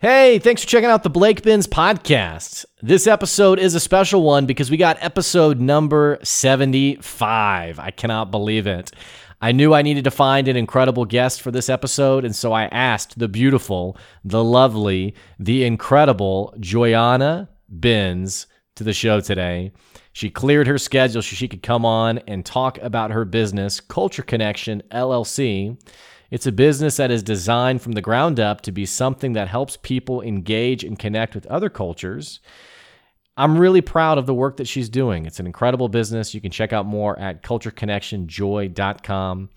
Hey, 0.00 0.38
thanks 0.38 0.62
for 0.62 0.68
checking 0.68 0.90
out 0.90 1.02
the 1.02 1.10
Blake 1.10 1.42
Benz 1.42 1.66
podcast. 1.66 2.64
This 2.80 3.08
episode 3.08 3.58
is 3.58 3.74
a 3.74 3.80
special 3.80 4.22
one 4.22 4.46
because 4.46 4.70
we 4.70 4.76
got 4.76 4.96
episode 5.00 5.58
number 5.58 6.20
75. 6.22 7.80
I 7.80 7.90
cannot 7.90 8.30
believe 8.30 8.68
it. 8.68 8.92
I 9.40 9.50
knew 9.50 9.74
I 9.74 9.82
needed 9.82 10.04
to 10.04 10.12
find 10.12 10.46
an 10.46 10.56
incredible 10.56 11.04
guest 11.04 11.42
for 11.42 11.50
this 11.50 11.68
episode, 11.68 12.24
and 12.24 12.36
so 12.36 12.52
I 12.52 12.66
asked 12.66 13.18
the 13.18 13.26
beautiful, 13.26 13.96
the 14.22 14.44
lovely, 14.44 15.16
the 15.40 15.64
incredible 15.64 16.54
Joyanna 16.60 17.48
Benz 17.68 18.46
to 18.76 18.84
the 18.84 18.92
show 18.92 19.18
today. 19.18 19.72
She 20.12 20.30
cleared 20.30 20.68
her 20.68 20.78
schedule 20.78 21.22
so 21.22 21.34
she 21.34 21.48
could 21.48 21.64
come 21.64 21.84
on 21.84 22.18
and 22.28 22.46
talk 22.46 22.78
about 22.78 23.10
her 23.10 23.24
business, 23.24 23.80
Culture 23.80 24.22
Connection 24.22 24.80
LLC. 24.92 25.76
It's 26.30 26.46
a 26.46 26.52
business 26.52 26.98
that 26.98 27.10
is 27.10 27.22
designed 27.22 27.80
from 27.80 27.92
the 27.92 28.02
ground 28.02 28.38
up 28.38 28.60
to 28.62 28.72
be 28.72 28.84
something 28.84 29.32
that 29.32 29.48
helps 29.48 29.78
people 29.78 30.20
engage 30.20 30.84
and 30.84 30.98
connect 30.98 31.34
with 31.34 31.46
other 31.46 31.70
cultures. 31.70 32.40
I'm 33.36 33.56
really 33.56 33.80
proud 33.80 34.18
of 34.18 34.26
the 34.26 34.34
work 34.34 34.58
that 34.58 34.68
she's 34.68 34.88
doing. 34.88 35.24
It's 35.24 35.40
an 35.40 35.46
incredible 35.46 35.88
business. 35.88 36.34
You 36.34 36.40
can 36.40 36.50
check 36.50 36.72
out 36.72 36.86
more 36.86 37.16
at 37.18 37.42
cultureconnectionjoy.com. 37.42 39.48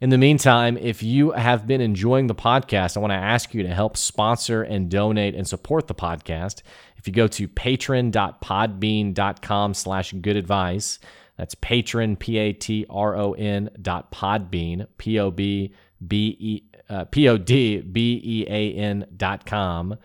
In 0.00 0.10
the 0.10 0.18
meantime, 0.18 0.76
if 0.78 1.02
you 1.02 1.32
have 1.32 1.66
been 1.66 1.80
enjoying 1.80 2.26
the 2.26 2.34
podcast, 2.34 2.96
I 2.96 3.00
want 3.00 3.12
to 3.12 3.16
ask 3.16 3.54
you 3.54 3.62
to 3.62 3.74
help 3.74 3.96
sponsor 3.96 4.62
and 4.62 4.90
donate 4.90 5.34
and 5.34 5.46
support 5.46 5.86
the 5.86 5.94
podcast. 5.94 6.62
If 6.96 7.06
you 7.06 7.12
go 7.12 7.28
to 7.28 7.48
patron.podbean.com 7.48 9.74
slash 9.74 10.12
good 10.12 10.36
advice, 10.36 10.98
that's 11.36 11.54
patron, 11.54 12.16
P-A-T-R-O-N 12.16 13.70
dot 13.80 14.10
podbean, 14.10 14.86
P-O-B 14.98 15.72
B 16.06 16.36
E 16.38 16.62
uh, 16.88 17.04
P 17.04 17.28
O 17.28 17.36
D 17.36 17.80
B 17.80 18.20
E 18.22 18.46
A 18.48 18.74
N 18.74 19.06
dot 19.16 19.46
com 19.46 19.96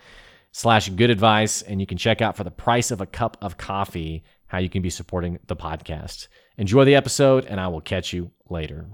slash 0.52 0.90
good 0.90 1.10
advice. 1.10 1.62
And 1.62 1.80
you 1.80 1.88
can 1.88 1.98
check 1.98 2.22
out 2.22 2.36
for 2.36 2.44
the 2.44 2.52
price 2.52 2.92
of 2.92 3.02
a 3.02 3.06
cup 3.06 3.38
of 3.42 3.58
coffee 3.58 4.24
how 4.48 4.60
you 4.60 4.70
can 4.70 4.82
be 4.82 4.90
supporting 4.90 5.40
the 5.48 5.56
podcast. 5.56 6.28
Enjoy 6.58 6.86
the 6.86 6.96
episode, 6.96 7.46
and 7.46 7.60
I 7.60 7.68
will 7.68 7.82
catch 7.82 8.14
you 8.14 8.32
later. 8.50 8.88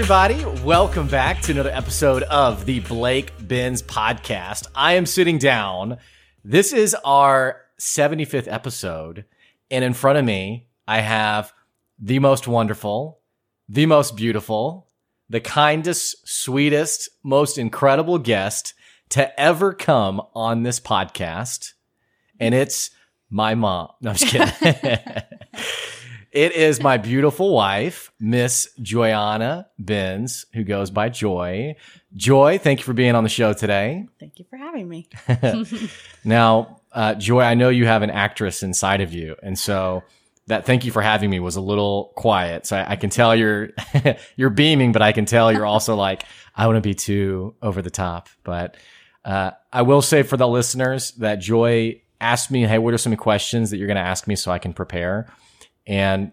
Everybody, 0.00 0.42
welcome 0.64 1.06
back 1.06 1.42
to 1.42 1.52
another 1.52 1.68
episode 1.68 2.22
of 2.22 2.64
the 2.64 2.80
Blake 2.80 3.34
Benz 3.46 3.82
podcast. 3.82 4.66
I 4.74 4.94
am 4.94 5.04
sitting 5.04 5.36
down. 5.36 5.98
This 6.42 6.72
is 6.72 6.96
our 7.04 7.60
75th 7.78 8.50
episode, 8.50 9.26
and 9.70 9.84
in 9.84 9.92
front 9.92 10.16
of 10.16 10.24
me, 10.24 10.68
I 10.88 11.00
have 11.00 11.52
the 11.98 12.18
most 12.18 12.48
wonderful, 12.48 13.20
the 13.68 13.84
most 13.84 14.16
beautiful, 14.16 14.88
the 15.28 15.38
kindest, 15.38 16.26
sweetest, 16.26 17.10
most 17.22 17.58
incredible 17.58 18.16
guest 18.16 18.72
to 19.10 19.38
ever 19.38 19.74
come 19.74 20.22
on 20.34 20.62
this 20.62 20.80
podcast, 20.80 21.74
and 22.40 22.54
it's 22.54 22.90
my 23.28 23.54
mom. 23.54 23.90
No, 24.00 24.10
I'm 24.10 24.16
just 24.16 24.32
kidding. 24.32 25.22
It 26.32 26.52
is 26.52 26.80
my 26.80 26.96
beautiful 26.96 27.52
wife, 27.52 28.12
Miss 28.20 28.68
Joyanna 28.80 29.66
Benz, 29.78 30.46
who 30.52 30.62
goes 30.62 30.90
by 30.90 31.08
Joy. 31.08 31.74
Joy, 32.14 32.58
thank 32.58 32.78
you 32.78 32.84
for 32.84 32.92
being 32.92 33.16
on 33.16 33.24
the 33.24 33.30
show 33.30 33.52
today. 33.52 34.06
Thank 34.20 34.38
you 34.38 34.44
for 34.48 34.56
having 34.56 34.88
me. 34.88 35.08
Now, 36.24 36.80
uh, 36.92 37.14
Joy, 37.14 37.40
I 37.40 37.54
know 37.54 37.68
you 37.68 37.86
have 37.86 38.02
an 38.02 38.10
actress 38.10 38.62
inside 38.62 39.00
of 39.00 39.12
you, 39.12 39.36
and 39.42 39.58
so 39.58 40.02
that 40.46 40.66
thank 40.66 40.84
you 40.84 40.92
for 40.92 41.02
having 41.02 41.30
me 41.30 41.40
was 41.40 41.56
a 41.56 41.60
little 41.60 42.12
quiet. 42.16 42.66
So 42.66 42.76
I, 42.76 42.92
I 42.92 42.96
can 42.96 43.10
tell 43.10 43.34
you're 43.34 43.70
you're 44.36 44.50
beaming, 44.50 44.92
but 44.92 45.02
I 45.02 45.12
can 45.12 45.24
tell 45.24 45.50
you're 45.52 45.66
also 45.66 45.96
like 45.96 46.24
I 46.54 46.66
want 46.66 46.76
to 46.76 46.80
be 46.82 46.94
too 46.94 47.54
over 47.62 47.82
the 47.82 47.90
top. 47.90 48.28
But 48.44 48.76
uh, 49.24 49.52
I 49.72 49.82
will 49.82 50.02
say 50.02 50.22
for 50.22 50.36
the 50.36 50.48
listeners 50.48 51.12
that 51.12 51.36
Joy 51.36 52.02
asked 52.20 52.50
me, 52.50 52.62
"Hey, 52.62 52.78
what 52.78 52.92
are 52.94 52.98
some 52.98 53.16
questions 53.16 53.70
that 53.70 53.78
you're 53.78 53.86
going 53.86 53.96
to 53.96 54.02
ask 54.02 54.26
me 54.26 54.36
so 54.36 54.52
I 54.52 54.58
can 54.58 54.72
prepare?" 54.72 55.26
And 55.86 56.32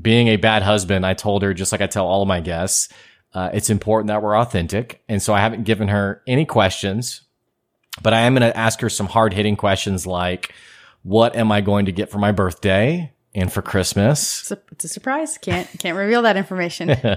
being 0.00 0.28
a 0.28 0.36
bad 0.36 0.62
husband, 0.62 1.06
I 1.06 1.14
told 1.14 1.42
her, 1.42 1.54
just 1.54 1.72
like 1.72 1.80
I 1.80 1.86
tell 1.86 2.06
all 2.06 2.22
of 2.22 2.28
my 2.28 2.40
guests, 2.40 2.88
uh, 3.32 3.50
it's 3.52 3.70
important 3.70 4.08
that 4.08 4.22
we're 4.22 4.38
authentic. 4.38 5.02
And 5.08 5.22
so 5.22 5.34
I 5.34 5.40
haven't 5.40 5.64
given 5.64 5.88
her 5.88 6.22
any 6.26 6.44
questions, 6.44 7.22
but 8.02 8.14
I 8.14 8.22
am 8.22 8.34
going 8.34 8.48
to 8.48 8.56
ask 8.56 8.80
her 8.80 8.90
some 8.90 9.06
hard 9.06 9.32
hitting 9.32 9.56
questions 9.56 10.06
like, 10.06 10.54
what 11.02 11.36
am 11.36 11.52
I 11.52 11.60
going 11.60 11.86
to 11.86 11.92
get 11.92 12.10
for 12.10 12.18
my 12.18 12.32
birthday 12.32 13.12
and 13.34 13.52
for 13.52 13.62
Christmas? 13.62 14.40
It's 14.40 14.50
a, 14.52 14.58
it's 14.72 14.84
a 14.84 14.88
surprise. 14.88 15.36
Can't 15.38 15.68
can't 15.78 15.98
reveal 15.98 16.22
that 16.22 16.36
information. 16.36 16.96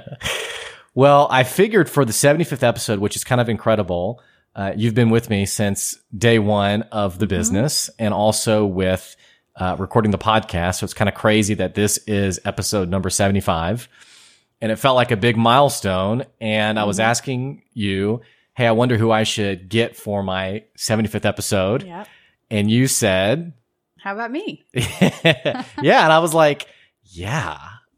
Well, 0.97 1.27
I 1.29 1.43
figured 1.43 1.91
for 1.91 2.05
the 2.05 2.11
75th 2.11 2.63
episode, 2.63 2.97
which 2.97 3.15
is 3.15 3.23
kind 3.23 3.39
of 3.39 3.49
incredible, 3.49 4.19
uh, 4.55 4.73
you've 4.75 4.95
been 4.95 5.11
with 5.11 5.29
me 5.29 5.45
since 5.45 5.95
day 6.17 6.39
one 6.39 6.81
of 6.91 7.19
the 7.19 7.27
business 7.27 7.91
and 7.99 8.15
also 8.15 8.65
with 8.65 9.15
uh, 9.57 9.75
recording 9.79 10.11
the 10.11 10.17
podcast. 10.17 10.79
So 10.79 10.85
it's 10.85 10.93
kind 10.93 11.09
of 11.09 11.15
crazy 11.15 11.55
that 11.55 11.75
this 11.75 11.97
is 12.07 12.39
episode 12.45 12.89
number 12.89 13.09
75. 13.09 13.89
And 14.61 14.71
it 14.71 14.77
felt 14.77 14.95
like 14.95 15.11
a 15.11 15.17
big 15.17 15.37
milestone. 15.37 16.25
And 16.39 16.79
I 16.79 16.85
was 16.85 16.99
asking 16.99 17.63
you, 17.73 18.21
hey, 18.55 18.67
I 18.67 18.71
wonder 18.71 18.97
who 18.97 19.11
I 19.11 19.23
should 19.23 19.69
get 19.69 19.95
for 19.95 20.23
my 20.23 20.63
75th 20.77 21.25
episode. 21.25 21.83
yeah. 21.83 22.05
And 22.49 22.71
you 22.71 22.87
said, 22.87 23.53
How 23.99 24.13
about 24.13 24.31
me? 24.31 24.65
yeah. 24.73 25.63
And 25.81 26.13
I 26.13 26.19
was 26.19 26.33
like, 26.33 26.67
yeah, 27.03 27.57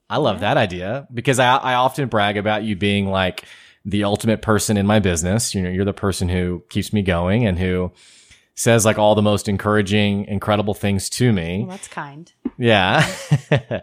I 0.09 0.17
love 0.17 0.39
that 0.39 0.57
idea 0.57 1.07
because 1.13 1.39
I, 1.39 1.55
I 1.57 1.73
often 1.75 2.09
brag 2.09 2.37
about 2.37 2.63
you 2.63 2.75
being 2.75 3.07
like 3.07 3.45
the 3.85 4.03
ultimate 4.03 4.41
person 4.41 4.77
in 4.77 4.87
my 4.87 4.99
business. 4.99 5.53
You 5.53 5.61
know, 5.61 5.69
you're 5.69 5.85
the 5.85 5.93
person 5.93 6.29
who 6.29 6.63
keeps 6.69 6.91
me 6.91 7.01
going 7.03 7.45
and 7.45 7.59
who 7.59 7.91
says 8.59 8.83
like 8.85 8.97
all 8.97 9.15
the 9.15 9.21
most 9.21 9.47
encouraging, 9.47 10.25
incredible 10.25 10.73
things 10.73 11.09
to 11.11 11.31
me. 11.31 11.59
Well, 11.59 11.77
that's 11.77 11.87
kind. 11.87 12.31
Yeah. 12.57 13.09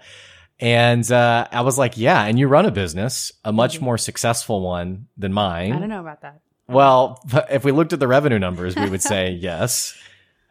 and 0.60 1.10
uh, 1.10 1.48
I 1.50 1.62
was 1.62 1.78
like, 1.78 1.96
yeah. 1.96 2.24
And 2.24 2.38
you 2.38 2.46
run 2.46 2.66
a 2.66 2.70
business, 2.70 3.32
a 3.44 3.52
much 3.52 3.80
more 3.80 3.96
successful 3.96 4.60
one 4.60 5.06
than 5.16 5.32
mine. 5.32 5.72
I 5.72 5.78
don't 5.78 5.88
know 5.88 6.00
about 6.00 6.20
that. 6.20 6.40
Well, 6.68 7.22
if 7.50 7.64
we 7.64 7.72
looked 7.72 7.94
at 7.94 8.00
the 8.00 8.08
revenue 8.08 8.38
numbers, 8.38 8.76
we 8.76 8.90
would 8.90 9.02
say 9.02 9.30
yes. 9.40 9.96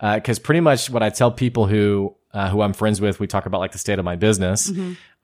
Because 0.02 0.40
pretty 0.40 0.60
much 0.60 0.90
what 0.90 1.04
I 1.04 1.10
tell 1.10 1.32
people 1.32 1.68
who 1.68 2.16
uh, 2.34 2.50
who 2.50 2.62
I'm 2.62 2.74
friends 2.74 3.00
with, 3.00 3.20
we 3.20 3.28
talk 3.28 3.46
about 3.46 3.60
like 3.60 3.72
the 3.72 3.78
state 3.78 3.98
of 3.98 4.04
my 4.04 4.18
business. 4.18 4.70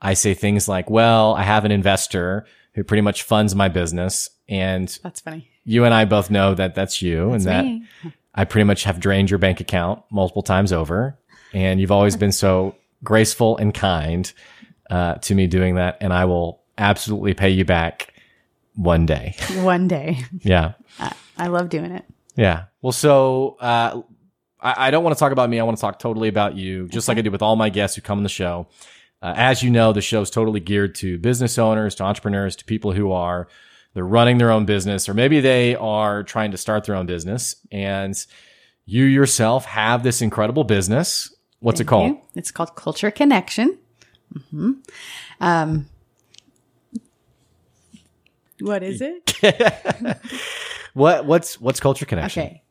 I 0.00 0.14
say 0.14 0.32
things 0.32 0.66
like, 0.66 0.88
"Well, 0.88 1.34
I 1.34 1.42
have 1.42 1.66
an 1.66 1.70
investor 1.70 2.46
who 2.74 2.82
pretty 2.82 3.02
much 3.02 3.22
funds 3.22 3.54
my 3.54 3.68
business, 3.68 4.30
and 4.48 4.88
That's 5.02 5.20
funny. 5.20 5.50
you 5.64 5.84
and 5.84 5.92
I 5.92 6.06
both 6.06 6.30
know 6.30 6.54
that 6.54 6.74
that's 6.74 7.02
you, 7.02 7.32
and 7.32 7.42
that 7.42 7.64
me. 7.66 7.86
I 8.34 8.44
pretty 8.44 8.64
much 8.64 8.84
have 8.84 9.00
drained 9.00 9.30
your 9.30 9.38
bank 9.38 9.60
account 9.60 10.02
multiple 10.10 10.42
times 10.42 10.72
over, 10.72 11.18
and 11.52 11.80
you've 11.80 11.92
always 11.92 12.16
been 12.16 12.32
so 12.32 12.74
graceful 13.04 13.56
and 13.58 13.74
kind 13.74 14.32
uh, 14.90 15.14
to 15.16 15.34
me 15.34 15.46
doing 15.46 15.74
that, 15.76 15.98
and 16.00 16.12
I 16.12 16.24
will 16.24 16.62
absolutely 16.78 17.34
pay 17.34 17.50
you 17.50 17.64
back 17.64 18.12
one 18.74 19.04
day. 19.04 19.34
One 19.62 19.86
day. 19.88 20.18
yeah." 20.40 20.72
I, 20.98 21.12
I 21.36 21.46
love 21.48 21.68
doing 21.68 21.92
it. 21.92 22.04
Yeah. 22.36 22.64
Well, 22.80 22.92
so 22.92 23.56
uh, 23.60 24.00
I, 24.60 24.88
I 24.88 24.90
don't 24.90 25.04
want 25.04 25.16
to 25.16 25.20
talk 25.20 25.32
about 25.32 25.50
me. 25.50 25.60
I 25.60 25.64
want 25.64 25.76
to 25.76 25.80
talk 25.80 25.98
totally 25.98 26.28
about 26.28 26.56
you, 26.56 26.88
just 26.88 27.08
like 27.08 27.18
I 27.18 27.20
do 27.20 27.30
with 27.30 27.42
all 27.42 27.56
my 27.56 27.68
guests 27.68 27.96
who 27.96 28.02
come 28.02 28.18
on 28.18 28.22
the 28.22 28.28
show. 28.30 28.66
Uh, 29.20 29.34
as 29.36 29.62
you 29.62 29.70
know, 29.70 29.92
the 29.92 30.00
show 30.00 30.20
is 30.20 30.30
totally 30.30 30.60
geared 30.60 30.94
to 30.96 31.18
business 31.18 31.58
owners, 31.58 31.94
to 31.96 32.02
entrepreneurs, 32.02 32.56
to 32.56 32.64
people 32.64 32.92
who 32.92 33.12
are 33.12 33.46
they're 33.94 34.04
running 34.04 34.38
their 34.38 34.50
own 34.50 34.64
business, 34.64 35.08
or 35.08 35.14
maybe 35.14 35.40
they 35.40 35.74
are 35.76 36.22
trying 36.22 36.50
to 36.52 36.56
start 36.56 36.84
their 36.84 36.94
own 36.94 37.06
business, 37.06 37.56
and 37.70 38.14
you 38.86 39.04
yourself 39.04 39.64
have 39.66 40.02
this 40.02 40.22
incredible 40.22 40.64
business. 40.64 41.34
What's 41.60 41.80
it 41.80 41.86
called? 41.86 42.08
You. 42.08 42.20
It's 42.34 42.50
called 42.50 42.74
Culture 42.74 43.10
Connection. 43.10 43.78
hmm 44.50 44.72
Um, 45.40 45.86
what 48.60 48.82
is 48.82 49.00
it? 49.02 49.32
What 50.94 51.24
what's 51.24 51.60
what's 51.60 51.80
Culture 51.80 52.04
Connection? 52.04 52.42
Okay. 52.42 52.62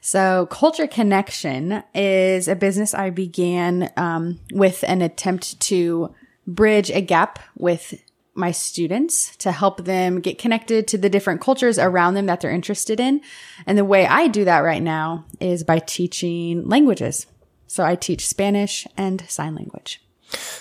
So, 0.00 0.46
Culture 0.50 0.86
Connection 0.86 1.82
is 1.94 2.46
a 2.48 2.54
business 2.56 2.92
I 2.94 3.10
began 3.10 3.90
um, 3.96 4.38
with 4.52 4.84
an 4.86 5.00
attempt 5.00 5.58
to 5.60 6.14
bridge 6.46 6.90
a 6.90 7.00
gap 7.00 7.38
with 7.56 7.94
my 8.34 8.50
students 8.50 9.36
to 9.36 9.52
help 9.52 9.84
them 9.84 10.20
get 10.20 10.38
connected 10.38 10.88
to 10.88 10.98
the 10.98 11.08
different 11.08 11.40
cultures 11.40 11.78
around 11.78 12.14
them 12.14 12.26
that 12.26 12.40
they're 12.40 12.50
interested 12.50 12.98
in. 13.00 13.20
And 13.66 13.78
the 13.78 13.84
way 13.84 14.06
I 14.06 14.26
do 14.28 14.44
that 14.44 14.58
right 14.60 14.82
now 14.82 15.24
is 15.40 15.62
by 15.64 15.78
teaching 15.78 16.66
languages. 16.68 17.26
So, 17.66 17.84
I 17.84 17.94
teach 17.96 18.26
Spanish 18.26 18.86
and 18.96 19.24
sign 19.28 19.54
language. 19.54 20.00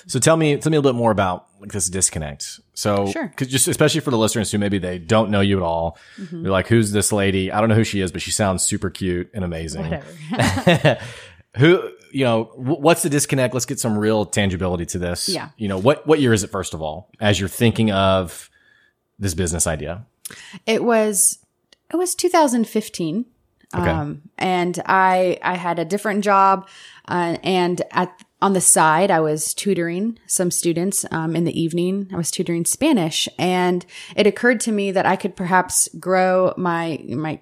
So 0.06 0.20
tell 0.20 0.38
me, 0.38 0.56
tell 0.58 0.70
me 0.70 0.78
a 0.78 0.80
little 0.82 0.94
bit 0.94 0.98
more 0.98 1.10
about 1.12 1.48
like 1.60 1.72
this 1.72 1.90
disconnect. 1.90 2.60
So, 2.76 3.08
Sure. 3.08 3.34
cause 3.36 3.48
just 3.48 3.68
especially 3.68 4.02
for 4.02 4.12
the 4.12 4.18
listeners 4.18 4.52
who 4.52 4.58
maybe 4.60 4.78
they 4.78 5.00
don't 5.00 5.32
know 5.32 5.40
you 5.42 5.58
at 5.58 5.64
all, 5.64 5.98
Mm-hmm. 6.20 6.44
they're 6.44 6.52
like, 6.52 6.68
"Who's 6.68 6.92
this 6.92 7.12
lady?" 7.12 7.52
I 7.52 7.60
don't 7.60 7.70
know 7.70 7.76
who 7.76 7.84
she 7.84 8.02
is, 8.02 8.12
but 8.12 8.22
she 8.22 8.30
sounds 8.32 8.62
super 8.64 8.90
cute 8.92 9.30
and 9.34 9.44
amazing. 9.44 9.86
Who, 11.58 11.90
you 12.14 12.24
know, 12.24 12.52
what's 12.56 13.02
the 13.02 13.10
disconnect? 13.10 13.54
Let's 13.54 13.66
get 13.66 13.80
some 13.80 13.98
real 13.98 14.26
tangibility 14.26 14.86
to 14.88 15.00
this. 15.00 15.28
Yeah. 15.28 15.50
You 15.58 15.68
know, 15.68 15.78
what 15.78 16.06
what 16.06 16.20
year 16.22 16.34
is 16.34 16.44
it? 16.44 16.52
First 16.52 16.74
of 16.74 16.82
all, 16.82 17.10
as 17.20 17.40
you're 17.40 17.50
thinking 17.50 17.92
of 17.92 18.50
this 19.20 19.34
business 19.34 19.68
idea. 19.68 20.06
It 20.66 20.84
was 20.84 21.40
it 21.92 21.98
was 21.98 22.16
2015. 22.16 23.26
Okay. 23.76 23.90
Um, 23.90 24.22
and 24.38 24.82
I 24.86 25.40
I 25.42 25.56
had 25.56 25.80
a 25.80 25.86
different 25.86 26.24
job, 26.24 26.68
uh, 27.08 27.38
and 27.44 27.82
at 27.92 28.24
on 28.42 28.54
the 28.54 28.62
side 28.62 29.10
I 29.10 29.20
was 29.20 29.54
tutoring 29.54 30.20
some 30.28 30.52
students 30.52 31.06
um, 31.10 31.36
in 31.36 31.44
the 31.44 31.60
evening. 31.60 32.10
I 32.14 32.18
was 32.18 32.30
tutoring 32.30 32.66
Spanish, 32.66 33.28
and 33.40 33.84
it 34.16 34.28
occurred 34.28 34.60
to 34.62 34.72
me 34.72 34.92
that 34.92 35.08
I 35.08 35.16
could 35.16 35.36
perhaps 35.36 35.90
grow 36.00 36.54
my 36.56 37.04
my 37.08 37.40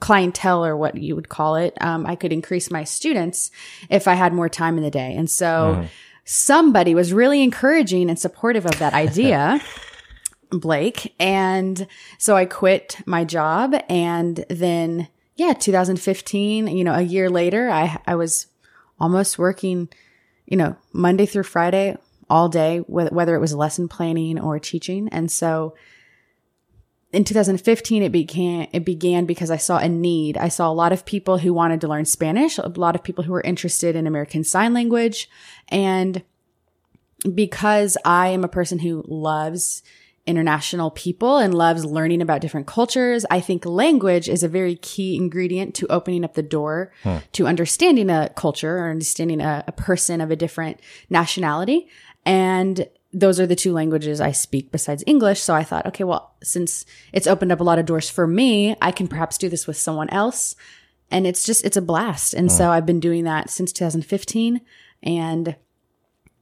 clientele 0.00 0.64
or 0.64 0.76
what 0.76 0.96
you 0.96 1.16
would 1.16 1.28
call 1.28 1.56
it. 1.56 1.74
Um, 1.80 2.06
I 2.06 2.14
could 2.14 2.32
increase 2.32 2.70
my 2.70 2.84
students 2.84 3.50
if 3.88 4.06
I 4.06 4.14
had 4.14 4.32
more 4.32 4.48
time 4.48 4.76
in 4.76 4.82
the 4.82 4.90
day, 4.90 5.14
and 5.16 5.30
so. 5.30 5.86
Somebody 6.32 6.94
was 6.94 7.12
really 7.12 7.42
encouraging 7.42 8.08
and 8.08 8.16
supportive 8.16 8.64
of 8.64 8.78
that 8.78 8.92
idea. 8.92 9.60
Blake. 10.50 11.14
And 11.18 11.86
so 12.18 12.36
I 12.36 12.44
quit 12.44 12.98
my 13.06 13.24
job 13.24 13.74
and 13.88 14.44
then, 14.48 15.08
yeah, 15.36 15.54
2015, 15.54 16.66
you 16.68 16.84
know, 16.84 16.94
a 16.94 17.02
year 17.02 17.30
later, 17.30 17.70
I, 17.70 18.00
I 18.06 18.14
was 18.16 18.46
almost 18.98 19.38
working, 19.38 19.88
you 20.46 20.56
know, 20.56 20.76
Monday 20.92 21.26
through 21.26 21.44
Friday 21.44 21.96
all 22.28 22.48
day, 22.48 22.78
whether 22.78 23.34
it 23.34 23.40
was 23.40 23.54
lesson 23.54 23.88
planning 23.88 24.38
or 24.38 24.58
teaching. 24.58 25.08
And 25.10 25.30
so 25.30 25.74
in 27.12 27.24
2015, 27.24 28.02
it 28.04 28.12
began, 28.12 28.68
it 28.72 28.84
began 28.84 29.26
because 29.26 29.50
I 29.50 29.56
saw 29.56 29.78
a 29.78 29.88
need. 29.88 30.36
I 30.36 30.48
saw 30.48 30.70
a 30.70 30.72
lot 30.72 30.92
of 30.92 31.04
people 31.04 31.38
who 31.38 31.52
wanted 31.52 31.80
to 31.80 31.88
learn 31.88 32.04
Spanish, 32.04 32.56
a 32.58 32.68
lot 32.68 32.94
of 32.94 33.02
people 33.02 33.24
who 33.24 33.32
were 33.32 33.40
interested 33.40 33.96
in 33.96 34.06
American 34.06 34.44
Sign 34.44 34.72
Language. 34.72 35.28
And 35.68 36.22
because 37.34 37.96
I 38.04 38.28
am 38.28 38.44
a 38.44 38.48
person 38.48 38.78
who 38.78 39.04
loves 39.08 39.82
international 40.26 40.92
people 40.92 41.38
and 41.38 41.52
loves 41.52 41.84
learning 41.84 42.22
about 42.22 42.40
different 42.40 42.68
cultures, 42.68 43.26
I 43.28 43.40
think 43.40 43.66
language 43.66 44.28
is 44.28 44.44
a 44.44 44.48
very 44.48 44.76
key 44.76 45.16
ingredient 45.16 45.74
to 45.76 45.88
opening 45.88 46.24
up 46.24 46.34
the 46.34 46.42
door 46.42 46.92
hmm. 47.02 47.16
to 47.32 47.48
understanding 47.48 48.08
a 48.08 48.30
culture 48.36 48.78
or 48.78 48.90
understanding 48.90 49.40
a, 49.40 49.64
a 49.66 49.72
person 49.72 50.20
of 50.20 50.30
a 50.30 50.36
different 50.36 50.78
nationality. 51.08 51.88
And 52.24 52.86
those 53.12 53.40
are 53.40 53.46
the 53.46 53.56
two 53.56 53.72
languages 53.72 54.20
I 54.20 54.32
speak 54.32 54.70
besides 54.70 55.02
English. 55.06 55.40
So 55.40 55.54
I 55.54 55.64
thought, 55.64 55.86
okay, 55.86 56.04
well, 56.04 56.34
since 56.42 56.86
it's 57.12 57.26
opened 57.26 57.52
up 57.52 57.60
a 57.60 57.64
lot 57.64 57.78
of 57.78 57.86
doors 57.86 58.08
for 58.08 58.26
me, 58.26 58.76
I 58.80 58.92
can 58.92 59.08
perhaps 59.08 59.38
do 59.38 59.48
this 59.48 59.66
with 59.66 59.76
someone 59.76 60.08
else. 60.10 60.54
And 61.10 61.26
it's 61.26 61.44
just, 61.44 61.64
it's 61.64 61.76
a 61.76 61.82
blast. 61.82 62.34
And 62.34 62.52
so 62.52 62.70
I've 62.70 62.86
been 62.86 63.00
doing 63.00 63.24
that 63.24 63.50
since 63.50 63.72
2015. 63.72 64.60
And 65.02 65.56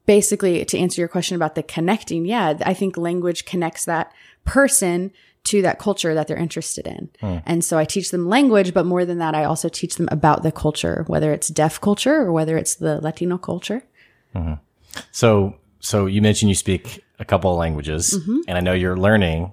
basically 0.05 0.65
to 0.65 0.79
answer 0.79 1.01
your 1.01 1.09
question 1.09 1.37
about 1.37 1.55
the 1.55 1.63
connecting, 1.63 2.27
yeah, 2.27 2.59
I 2.65 2.75
think 2.75 2.97
language 2.97 3.47
connects 3.47 3.87
that 3.87 4.13
person 4.45 5.11
to 5.45 5.63
that 5.63 5.79
culture 5.79 6.15
that 6.15 6.27
they're 6.27 6.37
interested 6.37 6.87
in. 6.87 7.09
Hmm. 7.21 7.39
And 7.47 7.65
so 7.65 7.79
I 7.79 7.85
teach 7.85 8.11
them 8.11 8.29
language, 8.29 8.75
but 8.75 8.85
more 8.85 9.05
than 9.05 9.19
that, 9.19 9.35
I 9.35 9.45
also 9.45 9.69
teach 9.69 9.97
them 9.97 10.09
about 10.11 10.43
the 10.43 10.53
culture, 10.53 11.05
whether 11.07 11.33
it's 11.33 11.49
deaf 11.49 11.81
culture 11.81 12.17
or 12.17 12.33
whether 12.33 12.57
it's 12.57 12.75
the 12.75 13.01
Latino 13.01 13.39
culture. 13.39 13.83
Mm-hmm. 14.35 14.55
So, 15.13 15.57
so 15.81 16.07
you 16.07 16.21
mentioned 16.23 16.49
you 16.49 16.55
speak 16.55 17.05
a 17.19 17.25
couple 17.25 17.51
of 17.53 17.59
languages, 17.59 18.19
Mm-hmm. 18.19 18.39
and 18.49 18.59
I 18.59 18.61
know 18.61 18.73
you're 18.73 18.97
learning. 18.97 19.53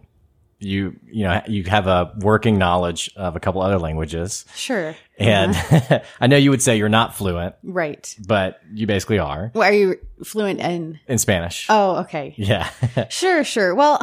You, 0.57 0.95
you 1.05 1.25
know, 1.25 1.41
you 1.47 1.63
have 1.65 1.85
a 1.85 2.13
working 2.19 2.57
knowledge 2.57 3.11
of 3.17 3.35
a 3.35 3.39
couple 3.41 3.61
other 3.61 3.77
languages, 3.77 4.45
Sure. 4.55 4.95
and 5.19 5.53
I 6.21 6.27
know 6.27 6.37
you 6.37 6.49
would 6.49 6.61
say 6.61 6.77
you're 6.77 6.87
not 6.89 7.13
fluent, 7.15 7.55
Right. 7.61 8.15
but 8.25 8.61
you 8.73 8.87
basically 8.87 9.19
are 9.19 9.51
Well, 9.53 9.67
are 9.67 9.73
you 9.73 9.99
fluent 10.23 10.61
in? 10.61 10.99
in 11.07 11.17
Spanish. 11.17 11.67
Oh, 11.69 11.97
okay. 11.97 12.33
Yeah. 12.37 12.69
Sure, 13.09 13.43
sure. 13.43 13.75
Well, 13.75 13.99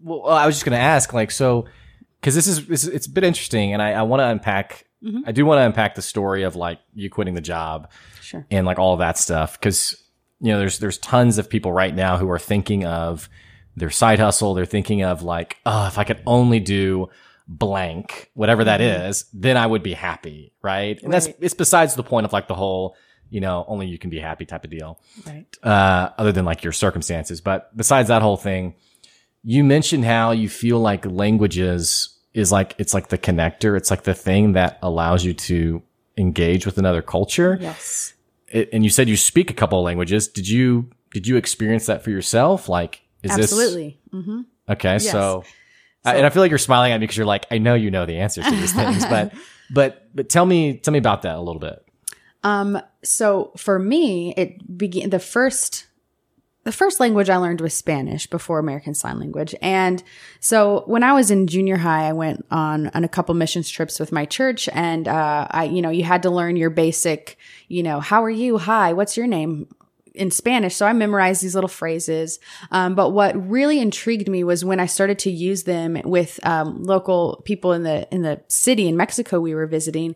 well, 0.00 0.28
I 0.28 0.46
was 0.46 0.56
just 0.56 0.64
going 0.64 0.76
to 0.76 0.82
ask, 0.82 1.12
like, 1.12 1.30
so, 1.30 1.66
because 2.20 2.34
this 2.34 2.46
is, 2.46 2.66
this 2.66 2.84
is 2.84 2.90
it's 2.90 3.06
a 3.06 3.10
bit 3.10 3.24
interesting, 3.24 3.72
and 3.72 3.80
I, 3.82 3.92
I 3.92 4.02
want 4.02 4.20
to 4.20 4.26
unpack. 4.26 4.84
I 5.26 5.32
do 5.32 5.44
want 5.44 5.58
to 5.58 5.64
unpack 5.64 5.96
the 5.96 6.02
story 6.02 6.44
of 6.44 6.54
like 6.54 6.78
you 6.94 7.10
quitting 7.10 7.34
the 7.34 7.40
job 7.40 7.90
sure. 8.20 8.46
and 8.52 8.64
like 8.64 8.78
all 8.78 8.98
that 8.98 9.18
stuff 9.18 9.58
because 9.58 10.00
you 10.42 10.52
know 10.52 10.58
there's 10.58 10.78
there's 10.78 10.98
tons 10.98 11.38
of 11.38 11.48
people 11.48 11.72
right 11.72 11.94
now 11.94 12.18
who 12.18 12.28
are 12.30 12.38
thinking 12.38 12.84
of 12.84 13.28
their 13.76 13.88
side 13.90 14.18
hustle 14.18 14.52
they're 14.52 14.66
thinking 14.66 15.02
of 15.02 15.22
like 15.22 15.56
oh 15.64 15.86
if 15.86 15.96
i 15.96 16.04
could 16.04 16.20
only 16.26 16.60
do 16.60 17.08
blank 17.48 18.30
whatever 18.34 18.64
that 18.64 18.80
is 18.80 19.24
then 19.32 19.56
i 19.56 19.66
would 19.66 19.82
be 19.82 19.92
happy 19.94 20.52
right 20.62 21.02
and 21.02 21.12
that's 21.12 21.28
it's 21.40 21.54
besides 21.54 21.94
the 21.94 22.02
point 22.02 22.24
of 22.26 22.32
like 22.32 22.48
the 22.48 22.54
whole 22.54 22.96
you 23.30 23.40
know 23.40 23.64
only 23.68 23.86
you 23.86 23.98
can 23.98 24.10
be 24.10 24.18
happy 24.18 24.44
type 24.44 24.64
of 24.64 24.70
deal 24.70 25.00
Right. 25.26 25.46
uh, 25.62 26.10
other 26.18 26.32
than 26.32 26.44
like 26.44 26.62
your 26.62 26.72
circumstances. 26.74 27.40
But 27.40 27.74
besides 27.74 28.08
that 28.08 28.20
whole 28.20 28.36
thing, 28.36 28.74
you 29.42 29.64
mentioned 29.64 30.04
how 30.04 30.32
you 30.32 30.48
feel 30.50 30.78
like 30.80 31.06
languages 31.06 32.18
is 32.34 32.52
like 32.52 32.74
it's 32.78 32.92
like 32.92 33.08
the 33.08 33.16
connector. 33.18 33.74
It's 33.76 33.90
like 33.90 34.02
the 34.02 34.12
thing 34.14 34.52
that 34.52 34.78
allows 34.82 35.24
you 35.24 35.32
to 35.34 35.82
engage 36.18 36.66
with 36.66 36.76
another 36.76 37.00
culture. 37.00 37.56
Yes. 37.58 38.12
And 38.52 38.84
you 38.84 38.90
said 38.90 39.08
you 39.08 39.16
speak 39.16 39.50
a 39.50 39.54
couple 39.54 39.78
of 39.78 39.84
languages. 39.84 40.28
Did 40.28 40.48
you 40.48 40.90
did 41.12 41.26
you 41.26 41.36
experience 41.36 41.86
that 41.86 42.02
for 42.02 42.10
yourself? 42.10 42.68
Like, 42.68 43.02
is 43.22 43.30
Absolutely. 43.30 44.00
mm-hmm 44.12 44.38
this 44.38 44.46
okay? 44.68 44.98
So, 44.98 45.44
I, 46.04 46.16
and 46.16 46.26
I 46.26 46.30
feel 46.30 46.42
like 46.42 46.50
you're 46.50 46.58
smiling 46.58 46.92
at 46.92 46.98
me 46.98 47.04
because 47.04 47.16
you're 47.16 47.26
like, 47.26 47.46
I 47.50 47.58
know 47.58 47.74
you 47.74 47.90
know 47.90 48.06
the 48.06 48.18
answers 48.18 48.44
to 48.44 48.50
these 48.50 48.72
things, 48.72 49.04
but 49.06 49.32
but 49.70 50.08
but 50.14 50.28
tell 50.28 50.46
me 50.46 50.78
tell 50.78 50.92
me 50.92 50.98
about 50.98 51.22
that 51.22 51.36
a 51.36 51.40
little 51.40 51.60
bit. 51.60 51.84
Um, 52.44 52.80
so 53.04 53.52
for 53.56 53.78
me, 53.78 54.34
it 54.36 54.76
began 54.76 55.10
the 55.10 55.20
first 55.20 55.86
the 56.64 56.72
first 56.72 57.00
language 57.00 57.28
I 57.28 57.36
learned 57.36 57.60
was 57.60 57.74
Spanish 57.74 58.26
before 58.26 58.58
American 58.58 58.94
Sign 58.94 59.18
Language. 59.18 59.54
And 59.60 60.02
so 60.40 60.84
when 60.86 61.02
I 61.02 61.12
was 61.12 61.30
in 61.30 61.46
junior 61.46 61.76
high, 61.76 62.08
I 62.08 62.12
went 62.12 62.46
on, 62.50 62.88
on 62.88 63.04
a 63.04 63.08
couple 63.08 63.34
missions 63.34 63.68
trips 63.68 63.98
with 63.98 64.12
my 64.12 64.24
church 64.24 64.68
and, 64.72 65.08
uh, 65.08 65.48
I, 65.50 65.64
you 65.64 65.82
know, 65.82 65.90
you 65.90 66.04
had 66.04 66.22
to 66.22 66.30
learn 66.30 66.56
your 66.56 66.70
basic, 66.70 67.36
you 67.68 67.82
know, 67.82 68.00
how 68.00 68.22
are 68.22 68.30
you? 68.30 68.58
Hi, 68.58 68.92
what's 68.92 69.16
your 69.16 69.26
name? 69.26 69.68
in 70.14 70.30
Spanish. 70.30 70.76
So 70.76 70.86
I 70.86 70.92
memorized 70.92 71.42
these 71.42 71.54
little 71.54 71.68
phrases. 71.68 72.38
Um, 72.70 72.94
but 72.94 73.10
what 73.10 73.48
really 73.48 73.80
intrigued 73.80 74.28
me 74.28 74.44
was 74.44 74.62
when 74.62 74.80
I 74.80 74.84
started 74.84 75.18
to 75.20 75.30
use 75.30 75.62
them 75.62 75.98
with 76.04 76.38
um, 76.46 76.82
local 76.82 77.42
people 77.46 77.72
in 77.72 77.82
the 77.82 78.06
in 78.12 78.20
the 78.20 78.40
city 78.48 78.88
in 78.88 78.96
Mexico 78.96 79.40
we 79.40 79.54
were 79.54 79.66
visiting, 79.66 80.14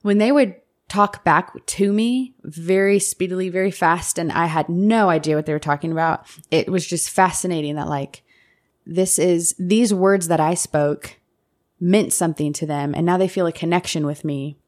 when 0.00 0.16
they 0.16 0.32
would 0.32 0.54
talk 0.88 1.24
back 1.24 1.64
to 1.66 1.92
me 1.92 2.34
very 2.42 2.98
speedily, 2.98 3.48
very 3.48 3.70
fast, 3.70 4.18
and 4.18 4.30
I 4.30 4.46
had 4.46 4.68
no 4.68 5.08
idea 5.08 5.36
what 5.36 5.46
they 5.46 5.52
were 5.52 5.58
talking 5.58 5.92
about. 5.92 6.26
It 6.50 6.68
was 6.68 6.86
just 6.86 7.10
fascinating 7.10 7.76
that 7.76 7.88
like 7.88 8.22
this 8.86 9.18
is 9.18 9.54
these 9.58 9.94
words 9.94 10.28
that 10.28 10.40
I 10.40 10.54
spoke 10.54 11.18
meant 11.80 12.12
something 12.12 12.52
to 12.54 12.66
them, 12.66 12.94
and 12.94 13.06
now 13.06 13.16
they 13.16 13.28
feel 13.28 13.46
a 13.46 13.52
connection 13.52 14.06
with 14.06 14.24
me. 14.24 14.58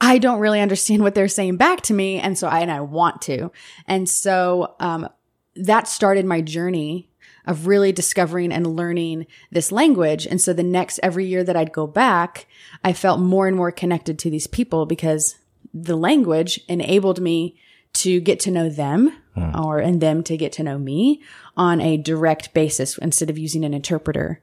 I 0.00 0.18
don't 0.18 0.40
really 0.40 0.60
understand 0.60 1.02
what 1.02 1.14
they're 1.14 1.28
saying 1.28 1.56
back 1.56 1.82
to 1.82 1.94
me, 1.94 2.18
and 2.18 2.36
so 2.36 2.48
I 2.48 2.60
and 2.60 2.70
I 2.70 2.80
want 2.80 3.22
to, 3.22 3.52
and 3.86 4.08
so 4.08 4.74
um, 4.80 5.08
that 5.56 5.86
started 5.86 6.24
my 6.24 6.40
journey 6.40 7.10
of 7.46 7.66
really 7.66 7.92
discovering 7.92 8.52
and 8.52 8.76
learning 8.76 9.26
this 9.50 9.70
language. 9.70 10.26
And 10.26 10.40
so 10.40 10.52
the 10.52 10.62
next 10.62 11.00
every 11.02 11.26
year 11.26 11.44
that 11.44 11.56
I'd 11.56 11.72
go 11.72 11.86
back, 11.86 12.46
I 12.82 12.92
felt 12.92 13.20
more 13.20 13.46
and 13.46 13.56
more 13.56 13.70
connected 13.70 14.18
to 14.20 14.30
these 14.30 14.46
people 14.46 14.86
because 14.86 15.36
the 15.72 15.96
language 15.96 16.60
enabled 16.68 17.20
me 17.20 17.56
to 17.94 18.20
get 18.20 18.40
to 18.40 18.50
know 18.50 18.68
them 18.68 19.12
or 19.56 19.78
and 19.78 20.00
them 20.00 20.22
to 20.24 20.36
get 20.36 20.52
to 20.52 20.62
know 20.62 20.78
me 20.78 21.22
on 21.56 21.80
a 21.80 21.96
direct 21.96 22.54
basis 22.54 22.98
instead 22.98 23.30
of 23.30 23.38
using 23.38 23.64
an 23.64 23.74
interpreter. 23.74 24.40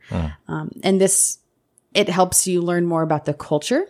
Um, 0.48 0.72
and 0.84 1.00
this 1.02 1.40
it 1.94 2.08
helps 2.10 2.48
you 2.48 2.62
learn 2.62 2.86
more 2.86 3.02
about 3.02 3.26
the 3.26 3.34
culture. 3.34 3.86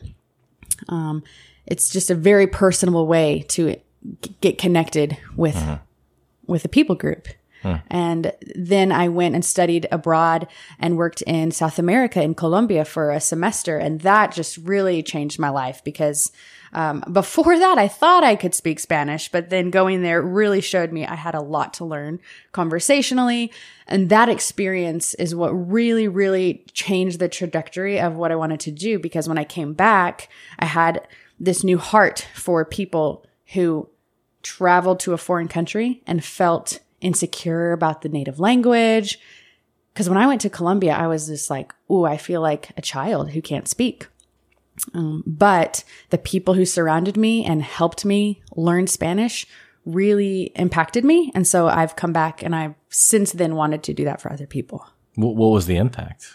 Um, 0.90 1.24
it's 1.68 1.92
just 1.92 2.10
a 2.10 2.16
very 2.16 2.48
personable 2.48 3.06
way 3.06 3.46
to 3.50 3.76
get 4.42 4.58
connected 4.58 5.18
with 5.36 5.56
with 6.48 6.66
a 6.66 6.70
people 6.70 6.96
group. 6.96 7.28
And 7.90 8.34
then 8.56 8.92
I 8.92 9.08
went 9.08 9.36
and 9.36 9.46
studied 9.46 9.88
abroad 9.92 10.48
and 10.80 10.98
worked 10.98 11.22
in 11.24 11.52
South 11.52 11.78
America 11.80 12.22
in 12.22 12.36
Colombia 12.36 12.86
for 12.86 13.12
a 13.12 13.20
semester. 13.20 13.78
And 13.78 14.02
that 14.02 14.32
just 14.32 14.58
really 14.58 15.04
changed 15.04 15.40
my 15.40 15.50
life 15.50 15.84
because 15.84 16.32
um, 16.74 17.04
before 17.12 17.58
that, 17.58 17.78
I 17.78 17.88
thought 17.88 18.24
I 18.24 18.36
could 18.36 18.56
speak 18.56 18.80
Spanish, 18.80 19.30
but 19.30 19.50
then 19.50 19.72
going 19.72 20.02
there 20.02 20.22
really 20.22 20.62
showed 20.62 20.92
me 20.92 21.06
I 21.06 21.16
had 21.16 21.36
a 21.36 21.42
lot 21.42 21.74
to 21.76 21.86
learn 21.86 22.20
conversationally. 22.54 23.52
And 23.88 24.10
that 24.10 24.30
experience 24.30 25.14
is 25.16 25.36
what 25.36 25.50
really, 25.50 26.08
really 26.08 26.64
changed 26.74 27.20
the 27.20 27.28
trajectory 27.28 28.00
of 28.00 28.16
what 28.16 28.32
I 28.32 28.36
wanted 28.36 28.62
to 28.62 28.72
do 28.72 29.00
because 29.00 29.28
when 29.28 29.38
I 29.38 29.44
came 29.44 29.74
back, 29.74 30.30
I 30.60 30.66
had 30.66 31.06
this 31.40 31.64
new 31.64 31.78
heart 31.78 32.28
for 32.36 32.64
people 32.64 33.26
who 33.54 33.90
traveled 34.44 35.00
to 35.02 35.14
a 35.14 35.18
foreign 35.18 35.48
country 35.48 36.02
and 36.08 36.24
felt 36.24 36.80
insecure 37.02 37.72
about 37.72 38.02
the 38.02 38.10
native 38.10 38.40
language. 38.40 39.20
Because 39.94 40.08
when 40.08 40.18
I 40.18 40.28
went 40.28 40.42
to 40.42 40.50
Colombia, 40.50 40.94
I 40.94 41.08
was 41.08 41.28
just 41.28 41.50
like, 41.50 41.74
"Ooh, 41.92 42.06
I 42.06 42.18
feel 42.18 42.42
like 42.42 42.72
a 42.78 42.82
child 42.82 43.32
who 43.32 43.42
can't 43.42 43.68
speak." 43.68 44.08
Um, 44.94 45.24
but 45.28 45.84
the 46.10 46.18
people 46.18 46.54
who 46.54 46.66
surrounded 46.66 47.18
me 47.18 47.44
and 47.46 47.62
helped 47.62 48.06
me 48.06 48.42
learn 48.56 48.88
Spanish 48.88 49.46
really 49.86 50.52
impacted 50.56 51.04
me, 51.04 51.32
and 51.36 51.46
so 51.46 51.68
I've 51.68 51.96
come 51.96 52.14
back 52.14 52.42
and 52.42 52.56
I've 52.56 52.76
since 52.90 53.32
then 53.34 53.56
wanted 53.56 53.84
to 53.84 53.94
do 53.94 54.06
that 54.06 54.22
for 54.22 54.32
other 54.32 54.48
people. 54.48 54.86
What, 55.16 55.36
was 55.36 55.66
the 55.66 55.76
impact? 55.76 56.28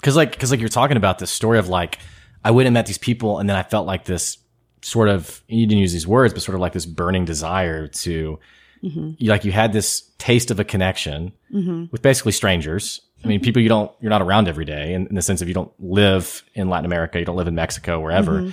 Because 0.00 0.16
like, 0.16 0.32
because 0.32 0.50
like 0.50 0.60
you're 0.60 0.68
talking 0.68 0.96
about 0.96 1.18
this 1.18 1.30
story 1.30 1.58
of 1.58 1.68
like, 1.68 1.98
I 2.44 2.52
went 2.52 2.66
and 2.66 2.74
met 2.74 2.86
these 2.86 2.98
people, 2.98 3.38
and 3.38 3.48
then 3.48 3.56
I 3.56 3.62
felt 3.62 3.86
like 3.86 4.04
this 4.04 4.38
sort 4.82 5.08
of 5.08 5.42
you 5.48 5.66
didn't 5.66 5.80
use 5.80 5.92
these 5.92 6.06
words, 6.06 6.32
but 6.32 6.42
sort 6.42 6.54
of 6.54 6.60
like 6.60 6.72
this 6.72 6.86
burning 6.86 7.24
desire 7.24 7.88
to, 7.88 8.38
Mm-hmm. 8.86 9.10
you, 9.18 9.30
like 9.30 9.44
you 9.44 9.52
had 9.52 9.72
this 9.72 10.10
taste 10.18 10.50
of 10.50 10.60
a 10.60 10.64
connection 10.64 11.32
mm-hmm. 11.52 11.84
with 11.90 12.02
basically 12.02 12.32
strangers. 12.32 13.00
I 13.24 13.28
mean, 13.28 13.40
people 13.40 13.60
you 13.60 13.68
don't 13.68 13.90
you're 14.00 14.10
not 14.10 14.22
around 14.22 14.46
every 14.46 14.64
day, 14.64 14.94
in, 14.94 15.06
in 15.08 15.14
the 15.14 15.22
sense 15.22 15.42
of 15.42 15.48
you 15.48 15.54
don't 15.54 15.72
live 15.80 16.44
in 16.54 16.68
Latin 16.68 16.84
America, 16.84 17.18
you 17.18 17.24
don't 17.24 17.36
live 17.36 17.48
in 17.48 17.54
Mexico, 17.54 17.98
wherever, 17.98 18.42
mm-hmm. 18.42 18.50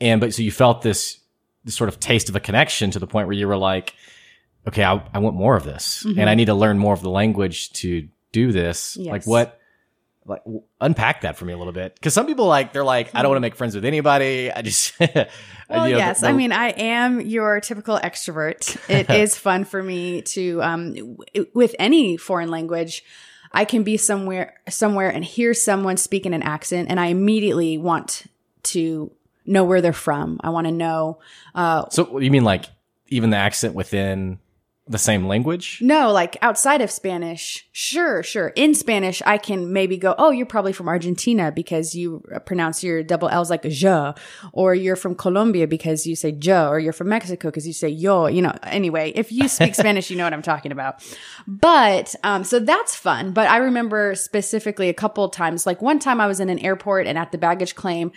and 0.00 0.20
but 0.20 0.32
so 0.32 0.42
you 0.42 0.50
felt 0.50 0.82
this 0.82 1.18
this 1.64 1.74
sort 1.74 1.88
of 1.88 2.00
taste 2.00 2.28
of 2.28 2.36
a 2.36 2.40
connection 2.40 2.90
to 2.92 2.98
the 2.98 3.06
point 3.06 3.26
where 3.26 3.36
you 3.36 3.46
were 3.46 3.56
like, 3.56 3.94
okay, 4.66 4.84
I, 4.84 5.02
I 5.12 5.18
want 5.18 5.36
more 5.36 5.56
of 5.56 5.64
this, 5.64 6.04
and 6.04 6.30
I 6.30 6.34
need 6.34 6.46
to 6.46 6.54
learn 6.54 6.78
more 6.78 6.94
of 6.94 7.02
the 7.02 7.10
language 7.10 7.70
to 7.74 8.08
do 8.32 8.52
this. 8.52 8.96
Like 8.96 9.24
what? 9.24 9.60
Like 10.28 10.44
w- 10.44 10.62
unpack 10.80 11.22
that 11.22 11.36
for 11.36 11.44
me 11.44 11.52
a 11.52 11.56
little 11.58 11.72
bit, 11.72 11.94
because 11.94 12.12
some 12.14 12.26
people 12.26 12.46
like 12.46 12.72
they're 12.72 12.84
like, 12.84 13.14
I 13.14 13.22
don't 13.22 13.30
want 13.30 13.38
to 13.38 13.40
make 13.40 13.56
friends 13.56 13.74
with 13.74 13.84
anybody. 13.84 14.52
I 14.52 14.62
just, 14.62 14.92
Well, 15.00 15.86
you 15.88 15.92
know, 15.94 15.98
yes. 15.98 16.20
the- 16.20 16.28
I 16.28 16.32
mean, 16.32 16.52
I 16.52 16.68
am 16.68 17.20
your 17.20 17.60
typical 17.60 17.98
extrovert. 17.98 18.76
It 18.88 19.08
is 19.22 19.36
fun 19.36 19.64
for 19.64 19.82
me 19.82 20.22
to, 20.22 20.62
um, 20.62 20.94
w- 20.94 21.16
with 21.54 21.74
any 21.78 22.16
foreign 22.16 22.50
language, 22.50 23.04
I 23.52 23.64
can 23.64 23.82
be 23.82 23.96
somewhere, 23.96 24.54
somewhere 24.68 25.08
and 25.10 25.24
hear 25.24 25.54
someone 25.54 25.96
speak 25.96 26.26
in 26.26 26.34
an 26.34 26.42
accent 26.42 26.90
and 26.90 27.00
I 27.00 27.06
immediately 27.06 27.78
want 27.78 28.24
to 28.64 29.10
know 29.46 29.64
where 29.64 29.80
they're 29.80 29.92
from. 29.94 30.38
I 30.42 30.50
want 30.50 30.66
to 30.66 30.72
know, 30.72 31.20
uh, 31.54 31.88
So 31.90 32.18
you 32.18 32.30
mean 32.30 32.44
like 32.44 32.66
even 33.08 33.30
the 33.30 33.38
accent 33.38 33.74
within 33.74 34.38
the 34.88 34.98
same 34.98 35.26
language? 35.26 35.78
no, 35.82 36.12
like 36.12 36.36
outside 36.42 36.80
of 36.80 36.90
Spanish. 36.90 37.66
Sure, 37.72 38.22
sure. 38.22 38.48
In 38.56 38.74
Spanish, 38.74 39.22
I 39.24 39.38
can 39.38 39.72
maybe 39.72 39.96
go, 39.96 40.14
oh, 40.18 40.30
you're 40.30 40.46
probably 40.46 40.72
from 40.72 40.88
Argentina 40.88 41.52
because 41.52 41.94
you 41.94 42.24
pronounce 42.46 42.82
your 42.82 43.02
double 43.02 43.28
L's 43.28 43.50
like 43.50 43.62
je, 43.62 44.12
or 44.52 44.74
you're 44.74 44.96
from 44.96 45.14
Colombia 45.14 45.66
because 45.66 46.06
you 46.06 46.16
say 46.16 46.32
je, 46.32 46.66
or 46.66 46.78
you're 46.78 46.92
from 46.92 47.08
Mexico 47.08 47.48
because 47.48 47.66
you 47.66 47.72
say 47.72 47.88
yo. 47.88 48.26
You 48.26 48.42
know, 48.42 48.52
anyway, 48.64 49.12
if 49.14 49.30
you 49.30 49.48
speak 49.48 49.74
Spanish, 49.82 50.10
you 50.10 50.16
know 50.16 50.24
what 50.24 50.32
I'm 50.32 50.42
talking 50.42 50.72
about. 50.72 51.04
But, 51.46 52.14
um, 52.24 52.44
so 52.44 52.58
that's 52.58 52.94
fun. 52.94 53.32
But 53.32 53.48
I 53.48 53.58
remember 53.58 54.14
specifically 54.14 54.88
a 54.88 54.94
couple 54.94 55.24
of 55.24 55.32
times, 55.32 55.66
like 55.66 55.82
one 55.82 55.98
time 55.98 56.20
I 56.20 56.26
was 56.26 56.40
in 56.40 56.48
an 56.48 56.58
airport 56.58 57.06
and 57.06 57.18
at 57.18 57.32
the 57.32 57.38
baggage 57.38 57.74
claim, 57.74 58.12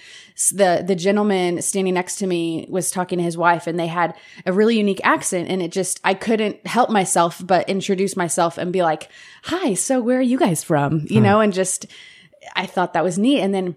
the, 0.51 0.83
the 0.85 0.95
gentleman 0.95 1.61
standing 1.61 1.93
next 1.93 2.17
to 2.17 2.27
me 2.27 2.65
was 2.69 2.91
talking 2.91 3.17
to 3.17 3.23
his 3.23 3.37
wife 3.37 3.67
and 3.67 3.79
they 3.79 3.87
had 3.87 4.15
a 4.45 4.53
really 4.53 4.77
unique 4.77 5.01
accent 5.03 5.49
and 5.49 5.61
it 5.61 5.71
just, 5.71 5.99
I 6.03 6.13
couldn't 6.13 6.60
help 6.65 6.89
myself 6.89 7.41
but 7.45 7.69
introduce 7.69 8.15
myself 8.15 8.57
and 8.57 8.73
be 8.73 8.81
like, 8.83 9.09
hi, 9.43 9.73
so 9.73 10.01
where 10.01 10.19
are 10.19 10.21
you 10.21 10.37
guys 10.37 10.63
from? 10.63 11.05
You 11.09 11.17
hmm. 11.17 11.23
know, 11.23 11.39
and 11.39 11.53
just, 11.53 11.85
I 12.55 12.65
thought 12.65 12.93
that 12.93 13.03
was 13.03 13.17
neat. 13.17 13.41
And 13.41 13.53
then 13.53 13.75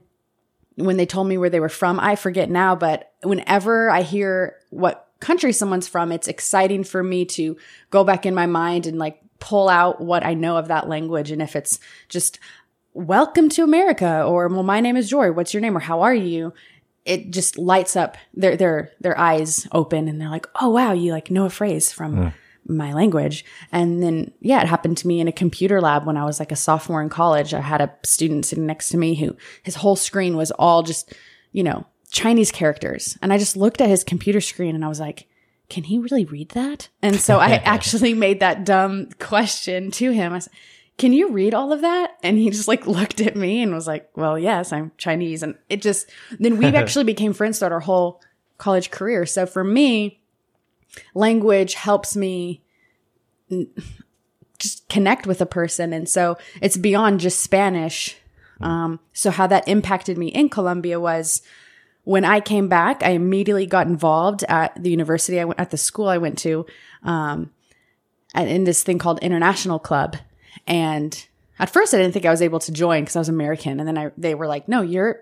when 0.76 0.96
they 0.96 1.06
told 1.06 1.28
me 1.28 1.38
where 1.38 1.50
they 1.50 1.60
were 1.60 1.68
from, 1.68 2.00
I 2.00 2.16
forget 2.16 2.50
now, 2.50 2.74
but 2.74 3.12
whenever 3.22 3.90
I 3.90 4.02
hear 4.02 4.56
what 4.70 5.08
country 5.20 5.52
someone's 5.52 5.88
from, 5.88 6.12
it's 6.12 6.28
exciting 6.28 6.84
for 6.84 7.02
me 7.02 7.24
to 7.24 7.56
go 7.90 8.04
back 8.04 8.26
in 8.26 8.34
my 8.34 8.46
mind 8.46 8.86
and 8.86 8.98
like 8.98 9.20
pull 9.38 9.68
out 9.68 10.00
what 10.00 10.24
I 10.24 10.34
know 10.34 10.56
of 10.56 10.68
that 10.68 10.88
language. 10.88 11.30
And 11.30 11.42
if 11.42 11.56
it's 11.56 11.78
just 12.08 12.38
welcome 12.92 13.48
to 13.50 13.62
America 13.62 14.24
or 14.24 14.48
well, 14.48 14.62
my 14.62 14.80
name 14.80 14.96
is 14.96 15.08
Joy, 15.08 15.32
what's 15.32 15.52
your 15.52 15.60
name 15.60 15.76
or 15.76 15.80
how 15.80 16.02
are 16.02 16.14
you? 16.14 16.52
It 17.04 17.30
just 17.30 17.58
lights 17.58 17.96
up 17.96 18.16
their 18.32 18.56
their 18.56 18.90
their 19.00 19.18
eyes 19.18 19.66
open 19.72 20.08
and 20.08 20.20
they're 20.20 20.30
like, 20.30 20.46
oh 20.60 20.70
wow, 20.70 20.92
you 20.92 21.12
like 21.12 21.30
know 21.30 21.44
a 21.44 21.50
phrase 21.50 21.92
from 21.92 22.14
hmm. 22.14 22.28
My 22.66 22.92
language. 22.92 23.44
And 23.72 24.02
then, 24.02 24.32
yeah, 24.40 24.62
it 24.62 24.68
happened 24.68 24.98
to 24.98 25.06
me 25.06 25.20
in 25.20 25.28
a 25.28 25.32
computer 25.32 25.80
lab 25.80 26.06
when 26.06 26.16
I 26.16 26.24
was 26.24 26.38
like 26.38 26.52
a 26.52 26.56
sophomore 26.56 27.02
in 27.02 27.08
college. 27.08 27.54
I 27.54 27.60
had 27.60 27.80
a 27.80 27.94
student 28.04 28.46
sitting 28.46 28.66
next 28.66 28.88
to 28.90 28.96
me 28.96 29.14
who 29.14 29.36
his 29.62 29.76
whole 29.76 29.96
screen 29.96 30.36
was 30.36 30.50
all 30.52 30.82
just, 30.82 31.12
you 31.52 31.62
know, 31.62 31.86
Chinese 32.10 32.52
characters. 32.52 33.18
And 33.20 33.32
I 33.32 33.38
just 33.38 33.56
looked 33.56 33.80
at 33.80 33.88
his 33.88 34.04
computer 34.04 34.40
screen 34.40 34.74
and 34.74 34.84
I 34.84 34.88
was 34.88 35.00
like, 35.00 35.26
can 35.68 35.84
he 35.84 35.98
really 35.98 36.24
read 36.24 36.50
that? 36.50 36.88
And 37.02 37.16
so 37.16 37.38
I 37.38 37.50
actually 37.64 38.14
made 38.14 38.40
that 38.40 38.64
dumb 38.64 39.08
question 39.18 39.90
to 39.92 40.10
him. 40.10 40.32
I 40.32 40.38
said, 40.38 40.52
can 40.96 41.12
you 41.12 41.30
read 41.30 41.54
all 41.54 41.72
of 41.72 41.80
that? 41.80 42.16
And 42.22 42.38
he 42.38 42.50
just 42.50 42.68
like 42.68 42.86
looked 42.86 43.20
at 43.20 43.34
me 43.34 43.62
and 43.62 43.74
was 43.74 43.86
like, 43.86 44.08
well, 44.14 44.38
yes, 44.38 44.72
I'm 44.72 44.92
Chinese. 44.96 45.42
And 45.42 45.56
it 45.68 45.82
just, 45.82 46.08
then 46.38 46.56
we 46.56 46.66
actually 46.74 47.04
became 47.04 47.32
friends 47.32 47.58
throughout 47.58 47.72
our 47.72 47.80
whole 47.80 48.22
college 48.58 48.90
career. 48.90 49.26
So 49.26 49.46
for 49.46 49.64
me, 49.64 50.20
language 51.14 51.74
helps 51.74 52.16
me 52.16 52.62
n- 53.50 53.68
just 54.58 54.88
connect 54.88 55.26
with 55.26 55.40
a 55.40 55.46
person. 55.46 55.92
And 55.92 56.08
so 56.08 56.38
it's 56.60 56.76
beyond 56.76 57.20
just 57.20 57.40
Spanish. 57.40 58.16
Um, 58.60 59.00
so 59.12 59.30
how 59.30 59.46
that 59.48 59.68
impacted 59.68 60.16
me 60.16 60.28
in 60.28 60.48
Colombia 60.48 60.98
was 60.98 61.42
when 62.04 62.24
I 62.24 62.40
came 62.40 62.68
back, 62.68 63.02
I 63.02 63.10
immediately 63.10 63.66
got 63.66 63.86
involved 63.86 64.44
at 64.48 64.80
the 64.82 64.90
university 64.90 65.40
I 65.40 65.44
went 65.44 65.60
at 65.60 65.70
the 65.70 65.76
school 65.76 66.08
I 66.08 66.18
went 66.18 66.38
to, 66.38 66.66
um, 67.02 67.50
and 68.34 68.48
in 68.48 68.64
this 68.64 68.82
thing 68.82 68.98
called 68.98 69.18
International 69.20 69.78
Club. 69.78 70.16
And 70.66 71.26
at 71.58 71.70
first 71.70 71.94
I 71.94 71.98
didn't 71.98 72.12
think 72.12 72.26
I 72.26 72.30
was 72.30 72.42
able 72.42 72.60
to 72.60 72.72
join 72.72 73.02
because 73.02 73.16
I 73.16 73.20
was 73.20 73.28
American. 73.28 73.80
And 73.80 73.88
then 73.88 73.98
I, 73.98 74.10
they 74.16 74.34
were 74.34 74.46
like, 74.46 74.68
no, 74.68 74.82
you're 74.82 75.20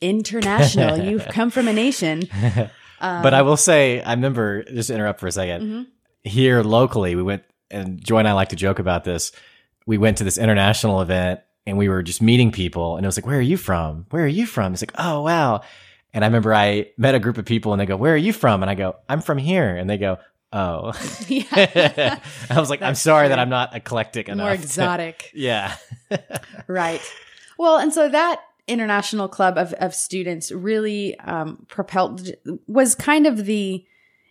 international. 0.00 0.98
You've 1.10 1.26
come 1.28 1.50
from 1.50 1.68
a 1.68 1.72
nation. 1.72 2.28
but 3.00 3.34
I 3.34 3.42
will 3.42 3.56
say, 3.56 4.00
I 4.02 4.12
remember 4.12 4.62
just 4.64 4.88
to 4.88 4.94
interrupt 4.94 5.20
for 5.20 5.26
a 5.26 5.30
2nd 5.30 5.60
Mm-hmm. 5.60 5.82
Here 6.24 6.62
locally, 6.62 7.14
we 7.14 7.22
went 7.22 7.44
and 7.70 8.02
Joy 8.04 8.18
and 8.18 8.28
I 8.28 8.32
like 8.32 8.48
to 8.48 8.56
joke 8.56 8.78
about 8.78 9.04
this. 9.04 9.32
We 9.86 9.96
went 9.98 10.18
to 10.18 10.24
this 10.24 10.38
international 10.38 11.00
event 11.00 11.40
and 11.66 11.78
we 11.78 11.88
were 11.88 12.02
just 12.02 12.22
meeting 12.22 12.52
people, 12.52 12.96
and 12.96 13.04
it 13.04 13.08
was 13.08 13.16
like, 13.16 13.26
"Where 13.26 13.38
are 13.38 13.42
you 13.42 13.56
from? 13.56 14.06
Where 14.10 14.24
are 14.24 14.28
you 14.28 14.46
from?" 14.46 14.72
It's 14.72 14.82
like, 14.82 14.92
"Oh 14.98 15.22
wow." 15.22 15.62
And 16.14 16.24
I 16.24 16.28
remember 16.28 16.54
I 16.54 16.90
met 16.96 17.14
a 17.14 17.18
group 17.18 17.38
of 17.38 17.44
people, 17.44 17.72
and 17.72 17.80
they 17.80 17.86
go, 17.86 17.96
"Where 17.96 18.14
are 18.14 18.16
you 18.16 18.32
from?" 18.32 18.62
And 18.62 18.70
I 18.70 18.74
go, 18.74 18.96
"I'm 19.08 19.20
from 19.20 19.38
here," 19.38 19.76
and 19.76 19.90
they 19.90 19.98
go, 19.98 20.18
"Oh." 20.52 20.92
yeah. 21.28 22.18
I 22.50 22.60
was 22.60 22.70
like, 22.70 22.82
"I'm 22.82 22.90
That's 22.90 23.00
sorry 23.00 23.28
that. 23.28 23.38
I'm 23.38 23.50
not 23.50 23.74
eclectic 23.74 24.28
enough." 24.28 24.46
More 24.46 24.56
to-" 24.56 24.62
exotic. 24.62 25.30
yeah. 25.34 25.76
Right. 26.68 27.02
Well, 27.58 27.78
and 27.78 27.92
so 27.92 28.08
that 28.08 28.40
international 28.68 29.28
club 29.28 29.56
of, 29.56 29.72
of 29.74 29.94
students 29.94 30.50
really 30.50 31.18
um, 31.20 31.64
propelled 31.68 32.30
was 32.66 32.94
kind 32.94 33.26
of 33.26 33.44
the 33.44 33.84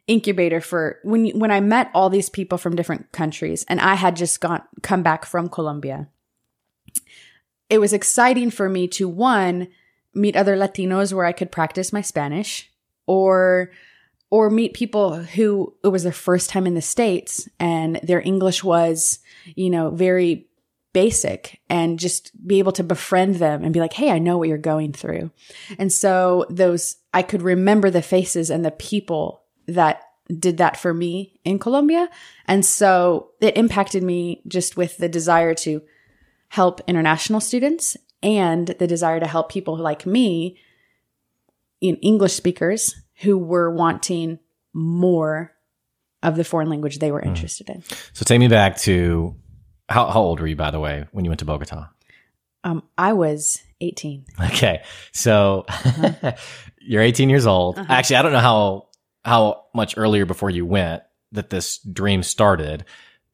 incubator 0.08 0.62
for 0.62 1.00
when 1.04 1.30
when 1.40 1.52
I 1.52 1.62
met 1.62 1.90
all 1.94 2.10
these 2.10 2.30
people 2.30 2.58
from 2.58 2.76
different 2.76 3.12
countries, 3.12 3.66
and 3.68 3.80
I 3.80 3.96
had 3.96 4.16
just 4.16 4.40
gone 4.42 4.62
come 4.82 5.04
back 5.04 5.26
from 5.26 5.50
Colombia. 5.50 6.10
It 7.70 7.80
was 7.80 7.94
exciting 7.94 8.52
for 8.52 8.70
me 8.70 8.88
to 8.90 9.08
one 9.08 9.68
meet 10.14 10.36
other 10.36 10.56
Latinos 10.56 11.12
where 11.12 11.26
I 11.26 11.32
could 11.32 11.52
practice 11.52 11.92
my 11.92 12.02
Spanish, 12.02 12.72
or 13.08 13.72
or 14.30 14.50
meet 14.50 14.74
people 14.74 15.16
who 15.24 15.74
it 15.84 15.88
was 15.88 16.04
their 16.04 16.12
first 16.12 16.50
time 16.50 16.68
in 16.68 16.74
the 16.74 16.82
states 16.82 17.48
and 17.60 18.00
their 18.04 18.22
English 18.22 18.64
was, 18.64 19.20
you 19.56 19.70
know, 19.70 19.92
very 19.92 20.48
basic 20.96 21.60
and 21.70 22.00
just 22.00 22.32
be 22.48 22.60
able 22.60 22.72
to 22.72 22.84
befriend 22.84 23.36
them 23.36 23.64
and 23.64 23.74
be 23.74 23.82
like, 23.82 23.94
Hey, 23.94 24.10
I 24.10 24.18
know 24.18 24.38
what 24.38 24.48
you're 24.48 24.58
going 24.58 24.94
through. 24.94 25.30
And 25.78 25.92
so 25.92 26.46
those, 26.50 26.96
I 27.14 27.22
could 27.22 27.42
remember 27.42 27.92
the 27.92 28.02
faces 28.02 28.50
and 28.50 28.64
the 28.64 28.72
people 28.72 29.44
that 29.68 30.02
did 30.40 30.58
that 30.58 30.78
for 30.78 30.94
me 30.94 31.40
in 31.44 31.60
Colombia. 31.60 32.10
And 32.48 32.66
so 32.66 33.32
it 33.42 33.58
impacted 33.58 34.04
me 34.04 34.42
just 34.48 34.78
with 34.78 34.98
the 34.98 35.10
desire 35.10 35.54
to 35.56 35.82
help 36.48 36.80
international 36.88 37.42
students 37.42 37.98
and 38.24 38.70
the 38.80 38.88
desire 38.88 39.20
to 39.20 39.28
help 39.28 39.52
people 39.52 39.78
like 39.78 40.06
me, 40.06 40.58
in 41.82 41.98
English 41.98 42.34
speakers 42.34 42.96
who 43.16 43.38
were 43.38 43.70
wanting 43.70 44.40
more 44.74 45.52
of 46.24 46.36
the 46.36 46.44
foreign 46.44 46.70
language 46.70 47.00
they 47.00 47.12
were 47.12 47.22
mm. 47.22 47.28
interested 47.28 47.70
in. 47.70 47.84
So 48.14 48.24
take 48.24 48.40
me 48.40 48.48
back 48.48 48.78
to 48.80 49.36
how 49.90 50.08
how 50.10 50.22
old 50.22 50.40
were 50.40 50.48
you, 50.48 50.56
by 50.56 50.72
the 50.72 50.80
way, 50.80 51.06
when 51.12 51.26
you 51.26 51.30
went 51.32 51.40
to 51.40 51.46
Bogota? 51.46 51.88
Um, 52.64 52.84
I 52.98 53.14
was 53.14 53.62
18. 53.82 54.26
Okay, 54.46 54.82
so 55.12 55.66
you're 56.82 57.02
18 57.04 57.30
years 57.30 57.46
old. 57.46 57.78
Uh-huh. 57.78 57.94
Actually, 57.94 58.16
I 58.18 58.22
don't 58.24 58.32
know 58.34 58.40
how 58.40 58.88
how 59.24 59.66
much 59.74 59.96
earlier 59.98 60.26
before 60.26 60.50
you 60.50 60.66
went 60.66 61.04
that 61.32 61.50
this 61.50 61.80
dream 61.80 62.24
started, 62.24 62.86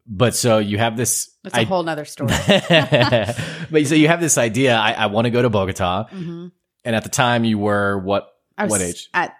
but 0.05 0.36
so 0.36 0.58
you 0.58 0.77
have 0.77 0.98
this. 0.98 1.31
That's 1.43 1.55
a 1.58 1.63
whole 1.63 1.84
nother 1.84 2.05
story. 2.05 2.31
but 2.50 3.86
so 3.86 3.96
you 3.96 4.08
have 4.08 4.22
this 4.22 4.38
idea. 4.38 4.75
I, 4.75 4.91
I 4.93 5.05
want 5.08 5.25
to 5.25 5.31
go 5.31 5.41
to 5.41 5.50
Bogota, 5.50 6.05
hmm 6.10 6.48
and 6.84 6.96
at 6.96 7.03
the 7.03 7.10
time 7.10 7.43
you 7.43 7.58
were 7.60 8.00
what? 8.00 8.27
I 8.58 8.63
was 8.63 8.72
What 8.72 8.81
age? 8.81 9.10
At 9.13 9.36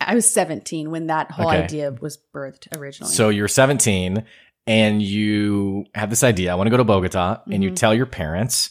I 0.00 0.14
was 0.14 0.28
17 0.30 0.90
when 0.90 1.06
that 1.06 1.30
whole 1.30 1.48
Okay. 1.48 1.62
idea 1.62 1.90
was 1.90 2.18
birthed 2.34 2.74
originally. 2.76 3.12
So 3.12 3.28
you're 3.30 3.48
17 3.48 4.24
and 4.66 5.00
you 5.02 5.84
have 5.94 6.10
this 6.10 6.24
idea. 6.24 6.52
I 6.52 6.54
want 6.56 6.66
to 6.66 6.70
go 6.70 6.76
to 6.78 6.84
Bogota, 6.84 7.40
and 7.50 7.62
you 7.62 7.70
Mhm. 7.70 7.76
tell 7.76 7.94
your 7.94 8.06
parents, 8.06 8.70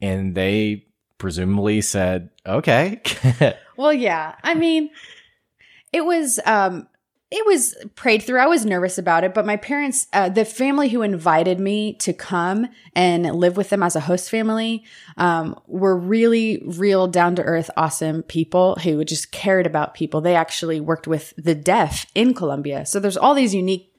and 0.00 0.34
they 0.34 0.86
presumably 1.18 1.80
said, 1.80 2.30
"Okay." 2.46 3.00
Well, 3.76 3.92
yeah. 3.92 4.36
I 4.44 4.54
mean, 4.54 4.90
it 5.92 6.04
was 6.04 6.38
um 6.46 6.86
it 7.30 7.44
was 7.44 7.74
prayed 7.96 8.22
through. 8.22 8.38
I 8.38 8.46
was 8.46 8.64
nervous 8.64 8.96
about 8.98 9.24
it, 9.24 9.34
but 9.34 9.44
my 9.44 9.56
parents, 9.56 10.06
uh, 10.12 10.28
the 10.28 10.44
family 10.44 10.88
who 10.88 11.02
invited 11.02 11.58
me 11.58 11.94
to 11.94 12.12
come 12.12 12.68
and 12.94 13.24
live 13.34 13.56
with 13.56 13.70
them 13.70 13.82
as 13.82 13.96
a 13.96 14.00
host 14.00 14.30
family, 14.30 14.84
um, 15.16 15.58
were 15.66 15.96
really 15.96 16.62
real, 16.64 17.08
down 17.08 17.34
to 17.34 17.42
earth, 17.42 17.68
awesome 17.76 18.22
people 18.22 18.76
who 18.84 19.04
just 19.04 19.32
cared 19.32 19.66
about 19.66 19.94
people. 19.94 20.20
They 20.20 20.36
actually 20.36 20.78
worked 20.78 21.08
with 21.08 21.34
the 21.36 21.56
deaf 21.56 22.06
in 22.14 22.34
Colombia, 22.34 22.86
so 22.86 23.00
there's 23.00 23.16
all 23.16 23.34
these 23.34 23.52
unique 23.54 23.90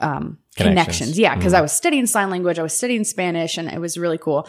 um, 0.00 0.38
Connections. 0.56 0.56
connections. 0.56 1.18
Yeah, 1.18 1.34
because 1.36 1.54
I 1.54 1.60
was 1.60 1.72
studying 1.72 2.06
sign 2.06 2.30
language, 2.30 2.58
I 2.58 2.62
was 2.62 2.72
studying 2.72 3.04
Spanish, 3.04 3.58
and 3.58 3.68
it 3.68 3.80
was 3.80 3.96
really 3.98 4.18
cool 4.18 4.46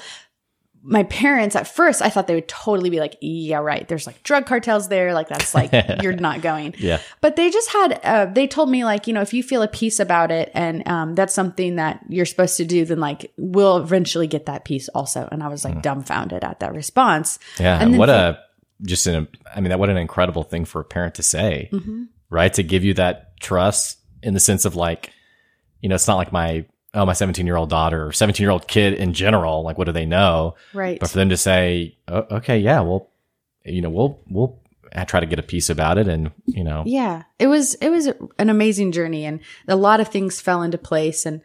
my 0.81 1.03
parents 1.03 1.57
at 1.57 1.67
first 1.67 2.01
i 2.01 2.07
thought 2.09 2.25
they 2.27 2.35
would 2.35 2.47
totally 2.47 2.89
be 2.89 3.01
like 3.01 3.17
yeah 3.19 3.57
right 3.57 3.89
there's 3.89 4.07
like 4.07 4.23
drug 4.23 4.45
cartels 4.45 4.87
there 4.87 5.13
like 5.13 5.27
that's 5.27 5.53
like 5.53 5.71
you're 6.01 6.13
not 6.13 6.41
going 6.41 6.73
yeah. 6.77 7.01
but 7.19 7.35
they 7.35 7.49
just 7.49 7.69
had 7.73 7.99
uh, 8.03 8.25
they 8.27 8.47
told 8.47 8.69
me 8.69 8.85
like 8.85 9.05
you 9.05 9.13
know 9.13 9.19
if 9.19 9.33
you 9.33 9.43
feel 9.43 9.61
a 9.61 9.67
peace 9.67 9.99
about 9.99 10.31
it 10.31 10.49
and 10.53 10.87
um, 10.87 11.15
that's 11.15 11.33
something 11.33 11.75
that 11.75 11.99
you're 12.07 12.25
supposed 12.25 12.55
to 12.55 12.63
do 12.63 12.85
then 12.85 12.97
like 13.01 13.29
we'll 13.35 13.75
eventually 13.75 14.25
get 14.25 14.45
that 14.45 14.63
peace 14.63 14.87
also 14.95 15.27
and 15.33 15.43
i 15.43 15.49
was 15.49 15.65
like 15.65 15.81
dumbfounded 15.81 16.45
at 16.45 16.61
that 16.61 16.73
response 16.73 17.39
Yeah. 17.59 17.81
And 17.81 17.97
what 17.97 18.09
a 18.09 18.39
just 18.81 19.05
an 19.05 19.27
I 19.53 19.59
mean, 19.59 19.69
that 19.71 19.79
what 19.79 19.89
an 19.89 19.97
incredible 19.97 20.43
thing 20.43 20.63
for 20.63 20.79
a 20.79 20.85
parent 20.85 21.15
to 21.15 21.23
say, 21.23 21.67
Mhm. 21.73 22.07
right? 22.29 22.53
To 22.53 22.63
give 22.63 22.85
you 22.85 22.93
that 22.93 23.37
trust 23.41 23.97
in 24.23 24.33
the 24.33 24.39
sense 24.39 24.63
of 24.63 24.75
like, 24.77 25.11
you 25.81 25.89
know, 25.89 25.95
it's 25.95 26.07
not 26.07 26.17
like 26.17 26.31
my 26.31 26.65
oh 26.93 27.05
my 27.05 27.13
17 27.13 27.45
year 27.45 27.55
old 27.55 27.69
daughter 27.69 28.07
or 28.07 28.11
17 28.11 28.43
year 28.43 28.51
old 28.51 28.67
kid 28.67 28.93
in 28.93 29.13
general. 29.13 29.63
Like, 29.63 29.77
what 29.77 29.85
do 29.85 29.91
they 29.91 30.05
know? 30.05 30.55
right 30.73 30.99
But 30.99 31.09
for 31.09 31.17
them 31.17 31.29
to 31.29 31.37
say, 31.37 31.97
oh, 32.07 32.25
okay, 32.31 32.59
yeah, 32.59 32.81
well, 32.81 33.09
you 33.63 33.81
know, 33.81 33.89
we'll 33.89 34.19
we'll 34.29 34.59
try 35.07 35.19
to 35.19 35.25
get 35.25 35.39
a 35.39 35.43
peace 35.43 35.69
about 35.69 35.97
it, 35.97 36.07
and 36.07 36.31
you 36.45 36.63
know, 36.63 36.83
yeah 36.85 37.23
it 37.37 37.47
was 37.47 37.75
it 37.75 37.89
was 37.89 38.07
an 38.37 38.49
amazing 38.49 38.91
journey 38.91 39.25
and 39.25 39.39
a 39.67 39.75
lot 39.75 39.99
of 39.99 40.07
things 40.07 40.41
fell 40.41 40.61
into 40.61 40.77
place 40.77 41.25
and 41.25 41.41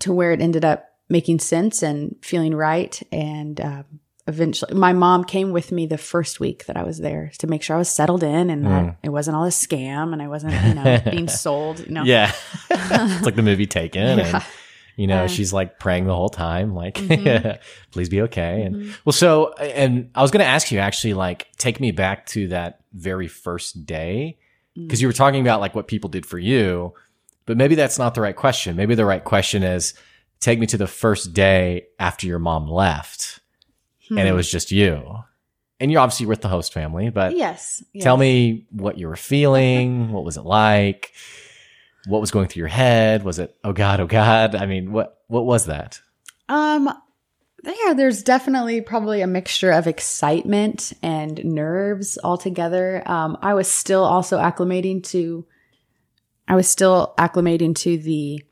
to 0.00 0.12
where 0.12 0.32
it 0.32 0.40
ended 0.40 0.64
up 0.64 0.92
making 1.08 1.38
sense 1.38 1.82
and 1.82 2.16
feeling 2.22 2.54
right 2.54 3.02
and 3.10 3.60
um, 3.60 3.84
eventually 4.28 4.74
my 4.74 4.92
mom 4.92 5.24
came 5.24 5.50
with 5.52 5.72
me 5.72 5.86
the 5.86 5.98
first 5.98 6.38
week 6.38 6.66
that 6.66 6.76
i 6.76 6.82
was 6.84 6.98
there 6.98 7.32
to 7.38 7.46
make 7.46 7.62
sure 7.62 7.74
i 7.74 7.78
was 7.78 7.88
settled 7.88 8.22
in 8.22 8.50
and 8.50 8.66
that 8.66 8.96
it 9.02 9.08
wasn't 9.08 9.34
all 9.36 9.44
a 9.44 9.48
scam 9.48 10.12
and 10.12 10.20
i 10.22 10.28
wasn't 10.28 10.52
you 10.64 10.74
know 10.74 11.00
being 11.10 11.28
sold 11.28 11.80
you 11.80 11.90
know 11.92 12.04
yeah, 12.04 12.30
it's 12.70 13.24
like 13.24 13.34
the 13.36 13.42
movie 13.42 13.66
Taken, 13.66 14.18
Yeah. 14.18 14.36
and 14.36 14.44
you 14.96 15.06
know, 15.06 15.28
she's 15.28 15.52
like 15.52 15.78
praying 15.78 16.06
the 16.06 16.14
whole 16.14 16.28
time, 16.28 16.74
like, 16.74 16.94
Mhm. 16.98 17.58
please 17.92 18.08
be 18.08 18.22
okay. 18.22 18.62
And 18.62 18.74
Mhm. 18.74 18.94
well, 19.04 19.12
so, 19.12 19.52
and 19.54 20.10
I 20.12 20.22
was 20.22 20.32
going 20.32 20.40
to 20.44 20.50
ask 20.50 20.72
you 20.72 20.80
actually, 20.80 21.14
like, 21.14 21.46
take 21.56 21.78
me 21.78 21.92
back 21.92 22.26
to 22.34 22.48
that 22.48 22.80
very 22.92 23.28
first 23.28 23.86
day 23.86 24.38
because 24.74 25.00
you 25.00 25.06
were 25.06 25.12
talking 25.12 25.40
about 25.40 25.60
like 25.60 25.72
what 25.76 25.86
people 25.86 26.10
did 26.10 26.26
for 26.26 26.36
you, 26.38 26.94
but 27.46 27.56
maybe 27.56 27.76
that's 27.76 27.96
not 27.96 28.14
the 28.16 28.20
right 28.20 28.34
question. 28.34 28.74
Maybe 28.74 28.96
the 28.96 29.06
right 29.06 29.22
question 29.22 29.62
is 29.62 29.94
take 30.40 30.58
me 30.58 30.66
to 30.66 30.76
the 30.76 30.88
first 30.88 31.32
day 31.32 31.86
after 32.00 32.26
your 32.26 32.40
mom 32.40 32.68
left 32.68 33.38
and 34.10 34.18
it 34.20 34.30
Hmm. 34.30 34.36
was 34.36 34.50
just 34.50 34.70
you. 34.70 35.18
And 35.80 35.92
you're 35.92 36.00
obviously 36.00 36.26
with 36.26 36.40
the 36.40 36.48
host 36.48 36.72
family, 36.72 37.08
but 37.10 37.36
yes, 37.36 37.82
tell 38.00 38.16
me 38.16 38.66
what 38.70 38.98
you 38.98 39.06
were 39.08 39.16
feeling. 39.16 40.10
what 40.12 40.24
was 40.24 40.36
it 40.36 40.44
like? 40.44 41.12
What 42.06 42.20
was 42.20 42.30
going 42.30 42.48
through 42.48 42.60
your 42.62 42.68
head? 42.68 43.22
Was 43.22 43.38
it, 43.38 43.54
oh 43.62 43.72
God, 43.72 44.00
oh 44.00 44.06
God? 44.06 44.54
I 44.54 44.66
mean, 44.66 44.92
what, 44.92 45.20
what 45.28 45.44
was 45.44 45.66
that? 45.66 46.00
Um, 46.48 46.92
yeah, 47.64 47.92
there's 47.94 48.22
definitely 48.22 48.80
probably 48.80 49.20
a 49.20 49.26
mixture 49.26 49.70
of 49.70 49.86
excitement 49.86 50.92
and 51.02 51.44
nerves 51.44 52.18
altogether. 52.24 53.02
Um, 53.06 53.36
I 53.42 53.54
was 53.54 53.68
still 53.68 54.04
also 54.04 54.38
acclimating 54.38 55.02
to, 55.08 55.44
I 56.48 56.54
was 56.56 56.66
still 56.68 57.14
acclimating 57.18 57.74
to 57.76 57.98
the 57.98 58.42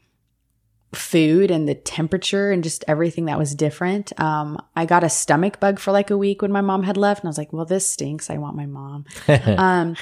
food 0.94 1.51
and 1.51 1.68
the 1.68 1.75
temperature 1.75 2.51
and 2.51 2.62
just 2.62 2.85
everything 2.88 3.27
that 3.27 3.38
was 3.38 3.55
different. 3.55 4.18
Um, 4.20 4.61
I 4.75 4.87
got 4.87 5.05
a 5.05 5.09
stomach 5.11 5.61
bug 5.61 5.79
for 5.79 5.92
like 5.92 6.11
a 6.11 6.18
week 6.18 6.42
when 6.42 6.53
my 6.53 6.61
mom 6.61 6.83
had 6.83 6.96
left, 6.96 7.22
and 7.22 7.29
I 7.29 7.31
was 7.31 7.38
like, 7.38 7.53
well, 7.53 7.64
this 7.64 7.88
stinks. 7.88 8.31
I 8.31 8.38
want 8.38 8.57
my 8.57 8.66
mom. 8.66 9.05
um, 9.29 9.96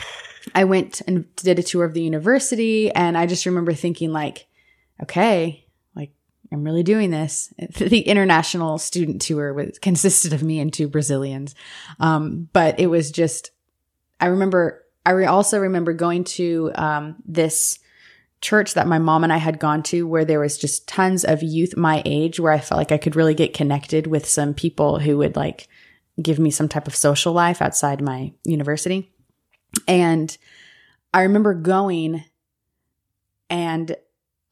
I 0.55 0.65
went 0.65 1.01
and 1.07 1.35
did 1.37 1.59
a 1.59 1.63
tour 1.63 1.85
of 1.85 1.95
the 1.95 2.03
university, 2.03 2.91
and 2.91 3.17
I 3.17 3.27
just 3.27 3.47
remember 3.47 3.73
thinking, 3.73 4.13
like, 4.13 4.47
okay, 5.03 5.67
like 5.97 6.13
I'm 6.53 6.65
really 6.65 6.83
doing 6.83 7.11
this. 7.11 7.53
The 7.79 8.01
international 8.01 8.79
student 8.79 9.23
tour 9.23 9.53
was 9.55 9.79
consisted 9.79 10.33
of 10.33 10.43
me 10.43 10.61
and 10.61 10.73
two 10.73 10.89
Brazilians, 10.89 11.55
um, 12.01 12.49
but 12.53 12.79
it 12.79 12.87
was 12.87 13.11
just. 13.11 13.51
I 14.21 14.27
remember. 14.27 14.83
I 15.07 15.11
re- 15.11 15.27
also 15.27 15.59
remember 15.59 15.93
going 15.93 16.25
to 16.25 16.73
um, 16.77 17.17
this 17.27 17.79
church 18.45 18.75
that 18.75 18.87
my 18.87 18.99
mom 18.99 19.25
and 19.25 19.33
I 19.33 19.39
had 19.39 19.59
gone 19.59 19.83
to, 19.85 20.07
where 20.07 20.25
there 20.25 20.39
was 20.39 20.59
just 20.59 20.87
tons 20.87 21.25
of 21.25 21.43
youth 21.43 21.79
my 21.79 22.03
age, 22.05 22.39
where 22.39 22.53
I 22.53 22.61
felt 22.61 22.79
like 22.79 22.93
I 22.93 22.99
could 22.99 23.17
really 23.17 23.35
get 23.35 23.55
connected 23.55 24.07
with 24.07 24.29
some 24.29 24.53
people 24.53 24.99
who 24.99 25.17
would 25.19 25.35
like 25.35 25.67
give 26.23 26.39
me 26.39 26.51
some 26.51 26.69
type 26.69 26.87
of 26.87 26.95
social 26.95 27.33
life 27.33 27.63
outside 27.63 28.03
my 28.03 28.33
university. 28.45 29.11
And 29.89 30.37
I 31.15 31.23
remember 31.23 31.55
going 31.55 32.23
and 33.49 33.97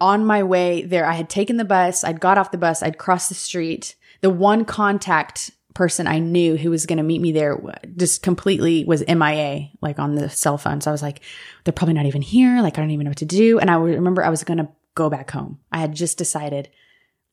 on 0.01 0.25
my 0.25 0.43
way 0.43 0.83
there, 0.83 1.07
I 1.07 1.13
had 1.13 1.29
taken 1.29 1.59
the 1.59 1.65
bus, 1.65 2.03
I'd 2.03 2.19
got 2.19 2.39
off 2.39 2.51
the 2.51 2.59
bus, 2.59 2.83
I'd 2.83 2.99
crossed 2.99 3.29
the 3.29 3.35
street. 3.35 3.95
The 4.23 4.31
one 4.31 4.65
contact 4.65 5.51
person 5.75 6.07
I 6.07 6.19
knew 6.19 6.57
who 6.57 6.71
was 6.71 6.87
going 6.87 6.99
to 6.99 7.03
meet 7.03 7.21
me 7.21 7.33
there 7.33 7.59
just 7.97 8.23
completely 8.23 8.85
was 8.85 9.05
MIA, 9.07 9.71
like 9.81 9.99
on 9.99 10.15
the 10.15 10.29
cell 10.29 10.59
phone. 10.59 10.81
So 10.81 10.91
I 10.91 10.93
was 10.93 11.03
like, 11.03 11.21
they're 11.65 11.73
probably 11.73 11.95
not 11.95 12.07
even 12.07 12.23
here. 12.23 12.61
Like, 12.61 12.79
I 12.79 12.81
don't 12.81 12.91
even 12.91 13.05
know 13.05 13.11
what 13.11 13.19
to 13.19 13.27
do. 13.27 13.59
And 13.59 13.71
I 13.71 13.77
remember 13.77 14.25
I 14.25 14.31
was 14.31 14.45
going 14.45 14.59
to 14.59 14.69
go 14.95 15.09
back 15.09 15.31
home. 15.31 15.59
I 15.71 15.79
had 15.79 15.95
just 15.95 16.19
decided 16.19 16.69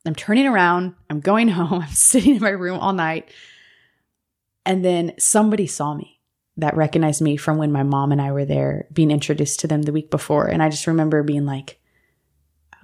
I'm 0.06 0.16
turning 0.16 0.48
around, 0.48 0.96
I'm 1.10 1.20
going 1.20 1.48
home, 1.50 1.82
I'm 1.82 1.90
sitting 1.90 2.36
in 2.36 2.42
my 2.42 2.50
room 2.50 2.80
all 2.80 2.94
night. 2.94 3.30
And 4.66 4.84
then 4.84 5.14
somebody 5.18 5.68
saw 5.68 5.94
me 5.94 6.20
that 6.58 6.76
recognized 6.76 7.22
me 7.22 7.38
from 7.38 7.58
when 7.58 7.72
my 7.72 7.84
mom 7.84 8.12
and 8.12 8.22
I 8.22 8.32
were 8.32 8.46
there 8.46 8.88
being 8.92 9.12
introduced 9.12 9.62
to 9.62 9.68
them 9.68 9.82
the 9.82 9.92
week 9.92 10.12
before. 10.12 10.48
And 10.48 10.62
I 10.62 10.70
just 10.70 10.88
remember 10.88 11.24
being 11.24 11.46
like, 11.46 11.80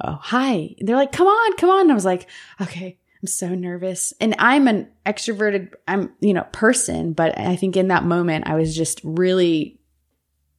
oh, 0.03 0.17
hi. 0.21 0.75
They're 0.79 0.95
like, 0.95 1.11
come 1.11 1.27
on, 1.27 1.57
come 1.57 1.69
on. 1.69 1.81
And 1.81 1.91
I 1.91 1.95
was 1.95 2.05
like, 2.05 2.27
okay, 2.61 2.97
I'm 3.25 3.27
so 3.27 3.55
nervous. 3.55 4.13
And 4.21 4.35
I'm 4.37 4.67
an 4.67 4.87
extroverted, 5.03 5.73
I'm, 5.87 6.13
you 6.19 6.31
know, 6.31 6.43
person. 6.51 7.13
But 7.13 7.35
I 7.39 7.55
think 7.55 7.75
in 7.75 7.87
that 7.87 8.03
moment, 8.03 8.47
I 8.47 8.53
was 8.53 8.75
just 8.75 9.01
really 9.03 9.79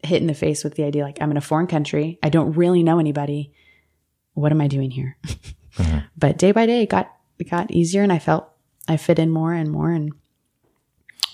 hit 0.03 0.21
in 0.21 0.27
the 0.27 0.35
face 0.35 0.65
with 0.65 0.75
the 0.75 0.83
idea 0.83 1.05
like, 1.05 1.19
I'm 1.23 1.31
in 1.31 1.37
a 1.37 1.41
foreign 1.41 1.69
country. 1.69 2.19
I 2.25 2.29
don't 2.29 2.55
really 2.55 2.83
know 2.83 2.99
anybody. 2.99 3.53
What 4.35 4.51
am 4.51 4.61
I 4.61 4.67
doing 4.67 4.91
here? 4.91 5.17
Mhm. 5.77 6.09
But 6.17 6.39
day 6.39 6.53
by 6.53 6.65
day, 6.65 6.85
it 6.85 6.89
got, 6.89 7.15
it 7.39 7.51
got 7.51 7.71
easier 7.71 8.03
and 8.03 8.11
I 8.11 8.19
felt 8.19 8.49
I 8.89 8.97
fit 8.97 9.19
in 9.19 9.31
more 9.31 9.53
and 9.53 9.71
more. 9.71 9.91
And 9.91 10.11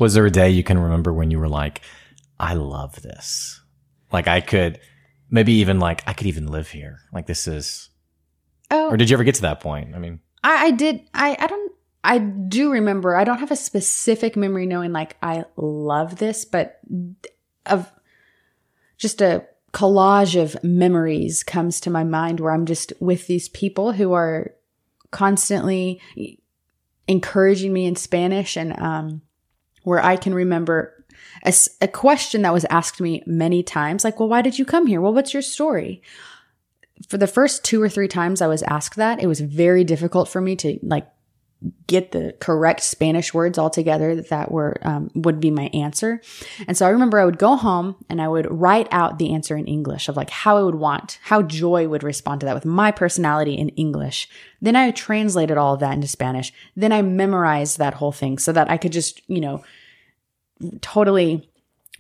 Was 0.01 0.15
there 0.15 0.27
a 0.27 0.33
day 0.33 0.51
you 0.51 0.65
can 0.65 0.81
remember 0.81 1.13
when 1.13 1.31
you 1.31 1.39
were 1.39 1.49
like, 1.49 1.81
I 2.41 2.55
love 2.55 3.01
this? 3.03 3.61
Like 4.13 4.27
I 4.27 4.41
could 4.41 4.81
maybe 5.31 5.53
even 5.55 5.79
like 5.79 6.03
I 6.09 6.13
could 6.13 6.27
even 6.27 6.49
live 6.49 6.69
here. 6.69 6.99
Like 7.13 7.27
this 7.27 7.47
is 7.47 7.89
oh, 8.73 8.89
or 8.91 8.97
did 8.97 9.09
you 9.11 9.15
ever 9.15 9.23
get 9.23 9.37
to 9.37 9.43
that 9.43 9.61
point? 9.61 9.95
I 9.95 10.01
mean, 10.01 10.19
I, 10.43 10.67
I 10.67 10.71
did. 10.71 11.03
I, 11.15 11.37
I 11.39 11.47
don't, 11.47 11.73
I 12.05 12.19
do 12.19 12.71
remember. 12.71 13.17
I 13.17 13.25
don't 13.25 13.39
have 13.39 13.51
a 13.51 13.57
specific 13.57 14.37
memory 14.37 14.67
knowing 14.67 14.93
like 14.93 15.17
I 15.23 15.45
love 15.57 16.17
this, 16.17 16.45
but 16.45 16.81
of 17.67 17.91
just 18.99 19.21
a 19.21 19.47
collage 19.73 20.41
of 20.41 20.63
memories 20.63 21.43
comes 21.43 21.81
to 21.81 21.91
my 21.91 22.05
mind 22.05 22.41
where 22.41 22.53
I'm 22.53 22.67
just 22.67 22.93
with 23.01 23.27
these 23.27 23.49
people 23.49 23.93
who 23.93 24.13
are 24.13 24.53
constantly 25.11 26.01
encouraging 27.09 27.73
me 27.73 27.87
in 27.87 27.97
Spanish 27.97 28.57
and 28.57 28.79
um, 28.79 29.23
where 29.85 30.05
I 30.05 30.17
can 30.17 30.35
remember 30.35 31.05
a 31.81 31.89
question 31.89 32.43
that 32.43 32.53
was 32.53 32.67
asked 32.67 33.01
me 33.01 33.23
many 33.27 33.63
times 33.63 34.05
like, 34.05 34.19
well, 34.21 34.29
why 34.29 34.43
did 34.43 34.59
you 34.59 34.65
come 34.65 34.87
here? 34.87 35.01
Well, 35.01 35.15
what's 35.15 35.33
your 35.33 35.43
story? 35.43 36.03
For 37.09 37.19
the 37.19 37.27
first 37.27 37.65
two 37.65 37.83
or 37.83 37.89
three 37.89 38.09
times 38.09 38.41
I 38.41 38.47
was 38.47 38.63
asked 38.63 38.97
that, 38.97 39.23
it 39.23 39.27
was 39.27 39.41
very 39.41 39.85
difficult 39.85 40.29
for 40.29 40.41
me 40.41 40.57
to 40.57 40.79
like 40.83 41.09
get 41.87 42.13
the 42.13 42.35
correct 42.41 42.83
Spanish 42.83 43.33
words 43.33 43.59
all 43.59 43.65
altogether 43.65 44.21
that 44.21 44.51
were 44.51 44.77
um, 44.83 45.11
would 45.15 45.41
be 45.41 45.51
my 45.51 45.71
answer. 45.73 46.21
And 46.67 46.77
so 46.77 46.87
I 46.87 46.91
remember 46.91 47.19
I 47.19 47.25
would 47.25 47.39
go 47.39 47.57
home 47.57 47.97
and 48.09 48.21
I 48.21 48.29
would 48.29 48.51
write 48.51 48.89
out 48.91 49.19
the 49.19 49.33
answer 49.33 49.57
in 49.57 49.67
English 49.67 50.09
of 50.09 50.17
like 50.17 50.31
how 50.31 50.57
I 50.57 50.63
would 50.63 50.75
want, 50.75 51.19
how 51.23 51.43
Joy 51.43 51.89
would 51.89 52.03
respond 52.03 52.41
to 52.41 52.47
that 52.47 52.55
with 52.55 52.65
my 52.65 52.91
personality 52.91 53.55
in 53.55 53.69
English. 53.71 54.29
Then 54.61 54.77
I 54.77 54.91
translated 54.91 55.57
all 55.57 55.75
of 55.75 55.81
that 55.81 55.95
into 55.95 56.09
Spanish. 56.09 56.53
Then 56.75 56.93
I 56.93 57.03
memorized 57.03 57.79
that 57.79 57.95
whole 57.95 58.13
thing 58.13 58.39
so 58.39 58.53
that 58.53 58.71
I 58.71 58.77
could 58.77 58.93
just, 58.93 59.23
you 59.29 59.41
know, 59.41 59.63
totally 60.81 61.49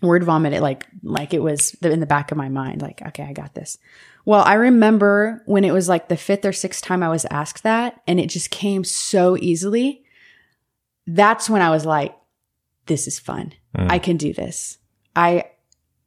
word 0.03 0.25
vomit 0.25 0.53
it 0.53 0.61
like 0.61 0.87
like 1.03 1.33
it 1.33 1.43
was 1.43 1.75
in 1.83 2.01
the 2.01 2.07
back 2.07 2.31
of 2.33 2.39
my 2.39 2.49
mind 2.49 2.83
like 2.83 3.01
okay 3.03 3.23
i 3.23 3.33
got 3.33 3.55
this. 3.55 3.79
Well 4.25 4.43
i 4.45 4.55
remember 4.55 5.43
when 5.47 5.65
it 5.65 5.73
was 5.73 5.89
like 5.89 6.09
the 6.09 6.17
fifth 6.17 6.45
or 6.45 6.53
sixth 6.53 6.85
time 6.85 7.03
i 7.03 7.09
was 7.09 7.25
asked 7.31 7.63
that 7.63 8.03
and 8.07 8.21
it 8.21 8.29
just 8.29 8.51
came 8.51 8.85
so 8.85 9.37
easily. 9.37 10.05
That's 11.07 11.49
when 11.49 11.63
i 11.63 11.71
was 11.71 11.87
like 11.87 12.15
this 12.87 13.07
is 13.07 13.19
fun. 13.19 13.53
Mm. 13.77 13.91
i 13.91 13.99
can 13.99 14.17
do 14.17 14.33
this. 14.33 14.79
I 15.17 15.45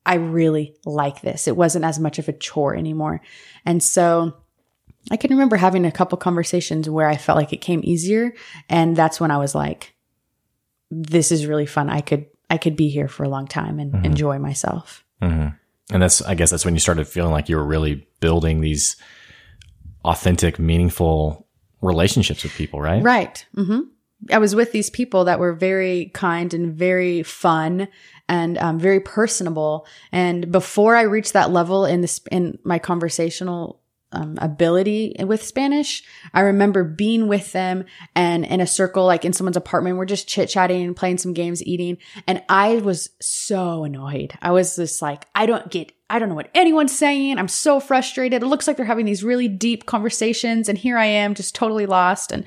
i 0.05 0.15
really 0.15 0.75
like 0.85 1.21
this. 1.21 1.47
It 1.47 1.57
wasn't 1.57 1.85
as 1.85 1.99
much 1.99 2.19
of 2.19 2.27
a 2.27 2.33
chore 2.33 2.75
anymore. 2.75 3.21
And 3.65 3.81
so 3.81 4.35
i 5.11 5.17
can 5.17 5.31
remember 5.31 5.55
having 5.55 5.85
a 5.85 5.91
couple 5.91 6.17
conversations 6.17 6.89
where 6.89 7.07
i 7.07 7.15
felt 7.15 7.37
like 7.37 7.53
it 7.53 7.61
came 7.61 7.81
easier 7.83 8.33
and 8.69 8.95
that's 8.95 9.19
when 9.19 9.29
i 9.29 9.37
was 9.37 9.53
like 9.53 9.95
this 10.91 11.31
is 11.31 11.47
really 11.47 11.65
fun. 11.65 11.89
I 11.89 12.01
could 12.01 12.27
i 12.55 12.57
could 12.63 12.75
be 12.83 12.89
here 12.97 13.09
for 13.15 13.23
a 13.25 13.29
long 13.35 13.47
time 13.59 13.75
and 13.81 13.91
Mhm. 13.93 14.05
enjoy 14.05 14.37
myself 14.49 15.03
hmm 15.21 15.47
And 15.93 16.01
that's, 16.01 16.19
I 16.31 16.33
guess, 16.37 16.49
that's 16.51 16.65
when 16.65 16.73
you 16.77 16.79
started 16.87 17.05
feeling 17.07 17.31
like 17.37 17.47
you 17.49 17.57
were 17.59 17.69
really 17.75 17.95
building 18.19 18.61
these 18.61 18.95
authentic, 20.03 20.57
meaningful 20.59 21.47
relationships 21.81 22.43
with 22.43 22.53
people, 22.55 22.81
right? 22.81 23.03
Right. 23.03 23.45
hmm 23.55 23.81
I 24.31 24.39
was 24.39 24.55
with 24.55 24.71
these 24.71 24.89
people 24.89 25.25
that 25.25 25.39
were 25.39 25.53
very 25.53 26.09
kind 26.13 26.53
and 26.53 26.73
very 26.73 27.21
fun 27.21 27.87
and 28.27 28.57
um, 28.57 28.79
very 28.79 28.99
personable. 28.99 29.85
And 30.11 30.51
before 30.51 30.95
I 30.95 31.03
reached 31.03 31.33
that 31.33 31.51
level 31.51 31.85
in 31.85 32.01
this 32.01 32.19
in 32.31 32.57
my 32.63 32.79
conversational 32.79 33.81
um, 34.15 34.37
ability 34.41 35.15
with 35.19 35.43
Spanish, 35.43 36.03
I 36.33 36.41
remember 36.41 36.83
being 36.83 37.27
with 37.27 37.51
them 37.51 37.85
and 38.15 38.45
in 38.45 38.61
a 38.61 38.67
circle, 38.67 39.05
like 39.05 39.25
in 39.25 39.33
someone's 39.33 39.57
apartment, 39.57 39.97
we're 39.97 40.05
just 40.05 40.27
chit 40.27 40.49
chatting 40.49 40.83
and 40.83 40.95
playing 40.95 41.17
some 41.17 41.33
games, 41.33 41.63
eating. 41.63 41.97
And 42.25 42.41
I 42.49 42.77
was 42.77 43.09
so 43.21 43.83
annoyed. 43.83 44.33
I 44.41 44.51
was 44.51 44.75
just 44.77 45.01
like, 45.01 45.25
I 45.35 45.45
don't 45.45 45.69
get, 45.69 45.91
I 46.09 46.19
don't 46.19 46.29
know 46.29 46.35
what 46.35 46.51
anyone's 46.55 46.97
saying. 46.97 47.37
I'm 47.37 47.47
so 47.47 47.79
frustrated. 47.79 48.41
It 48.41 48.47
looks 48.47 48.67
like 48.67 48.77
they're 48.77 48.85
having 48.85 49.05
these 49.05 49.23
really 49.23 49.47
deep 49.47 49.85
conversations. 49.85 50.69
And 50.69 50.77
here 50.77 50.97
I 50.97 51.05
am 51.05 51.35
just 51.35 51.53
totally 51.53 51.85
lost. 51.85 52.31
And 52.31 52.45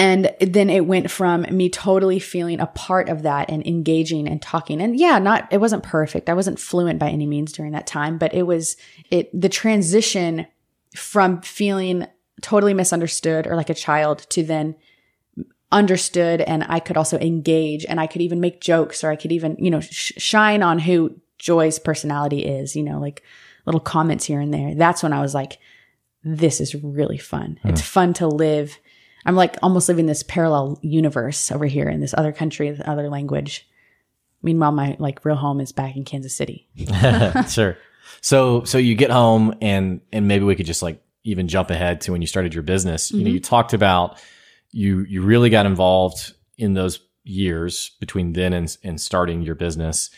and 0.00 0.34
then 0.40 0.70
it 0.70 0.86
went 0.86 1.10
from 1.10 1.42
me 1.50 1.68
totally 1.68 2.18
feeling 2.18 2.58
a 2.58 2.66
part 2.68 3.10
of 3.10 3.22
that 3.24 3.50
and 3.50 3.66
engaging 3.66 4.26
and 4.26 4.40
talking. 4.40 4.80
And 4.80 4.98
yeah, 4.98 5.18
not, 5.18 5.46
it 5.52 5.58
wasn't 5.58 5.82
perfect. 5.82 6.30
I 6.30 6.32
wasn't 6.32 6.58
fluent 6.58 6.98
by 6.98 7.10
any 7.10 7.26
means 7.26 7.52
during 7.52 7.72
that 7.72 7.86
time, 7.86 8.16
but 8.16 8.32
it 8.32 8.44
was, 8.44 8.78
it, 9.10 9.28
the 9.38 9.50
transition 9.50 10.46
from 10.96 11.42
feeling 11.42 12.06
totally 12.40 12.72
misunderstood 12.72 13.46
or 13.46 13.56
like 13.56 13.68
a 13.68 13.74
child 13.74 14.20
to 14.30 14.42
then 14.42 14.74
understood 15.70 16.40
and 16.40 16.64
I 16.66 16.80
could 16.80 16.96
also 16.96 17.18
engage 17.18 17.84
and 17.84 18.00
I 18.00 18.06
could 18.06 18.22
even 18.22 18.40
make 18.40 18.62
jokes 18.62 19.04
or 19.04 19.10
I 19.10 19.16
could 19.16 19.32
even, 19.32 19.54
you 19.58 19.70
know, 19.70 19.80
sh- 19.80 20.12
shine 20.16 20.62
on 20.62 20.78
who 20.78 21.20
Joy's 21.36 21.78
personality 21.78 22.46
is, 22.46 22.74
you 22.74 22.82
know, 22.82 22.98
like 22.98 23.22
little 23.66 23.82
comments 23.82 24.24
here 24.24 24.40
and 24.40 24.54
there. 24.54 24.74
That's 24.74 25.02
when 25.02 25.12
I 25.12 25.20
was 25.20 25.34
like, 25.34 25.58
this 26.24 26.58
is 26.58 26.74
really 26.74 27.18
fun. 27.18 27.60
It's 27.64 27.82
hmm. 27.82 27.84
fun 27.84 28.12
to 28.14 28.26
live. 28.26 28.78
I'm 29.26 29.36
like 29.36 29.56
almost 29.62 29.88
living 29.88 30.06
this 30.06 30.22
parallel 30.22 30.78
universe 30.82 31.50
over 31.52 31.66
here 31.66 31.88
in 31.88 32.00
this 32.00 32.14
other 32.16 32.32
country, 32.32 32.70
this 32.70 32.80
other 32.84 33.08
language. 33.08 33.68
Meanwhile, 34.42 34.72
my 34.72 34.96
like 34.98 35.24
real 35.24 35.36
home 35.36 35.60
is 35.60 35.72
back 35.72 35.96
in 35.96 36.04
Kansas 36.04 36.34
City. 36.34 36.68
sure. 37.48 37.76
So, 38.22 38.64
so 38.64 38.78
you 38.78 38.94
get 38.94 39.10
home 39.10 39.54
and, 39.60 40.00
and 40.12 40.26
maybe 40.26 40.44
we 40.44 40.56
could 40.56 40.66
just 40.66 40.82
like 40.82 41.02
even 41.24 41.48
jump 41.48 41.70
ahead 41.70 42.00
to 42.02 42.12
when 42.12 42.22
you 42.22 42.26
started 42.26 42.54
your 42.54 42.62
business. 42.62 43.10
You 43.10 43.18
know, 43.18 43.24
mm-hmm. 43.26 43.34
you 43.34 43.40
talked 43.40 43.74
about 43.74 44.18
you, 44.72 45.00
you 45.00 45.22
really 45.22 45.50
got 45.50 45.66
involved 45.66 46.34
in 46.56 46.74
those 46.74 47.00
years 47.24 47.90
between 48.00 48.32
then 48.32 48.52
and, 48.52 48.76
and 48.82 49.00
starting 49.00 49.42
your 49.42 49.54
business. 49.54 50.10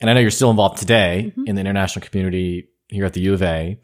And 0.00 0.08
I 0.08 0.14
know 0.14 0.20
you're 0.20 0.30
still 0.30 0.50
involved 0.50 0.78
today 0.78 1.32
mm-hmm. 1.32 1.46
in 1.46 1.54
the 1.54 1.60
international 1.60 2.06
community 2.06 2.68
here 2.88 3.04
at 3.04 3.12
the 3.12 3.20
U 3.22 3.34
of 3.34 3.42
A. 3.42 3.78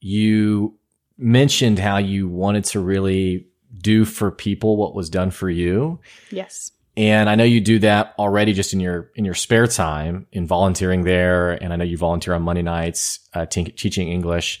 You 0.00 0.76
mentioned 1.16 1.78
how 1.78 1.98
you 1.98 2.28
wanted 2.28 2.64
to 2.64 2.80
really 2.80 3.48
do 3.80 4.04
for 4.04 4.30
people 4.30 4.76
what 4.76 4.94
was 4.94 5.08
done 5.10 5.30
for 5.30 5.48
you. 5.50 6.00
Yes. 6.30 6.72
And 6.96 7.30
I 7.30 7.36
know 7.36 7.44
you 7.44 7.60
do 7.60 7.78
that 7.80 8.14
already 8.18 8.52
just 8.52 8.72
in 8.72 8.80
your 8.80 9.10
in 9.14 9.24
your 9.24 9.34
spare 9.34 9.66
time 9.68 10.26
in 10.32 10.46
volunteering 10.46 11.04
there. 11.04 11.52
And 11.52 11.72
I 11.72 11.76
know 11.76 11.84
you 11.84 11.96
volunteer 11.96 12.34
on 12.34 12.42
Monday 12.42 12.62
nights 12.62 13.20
uh, 13.34 13.46
te- 13.46 13.64
teaching 13.70 14.08
English. 14.08 14.60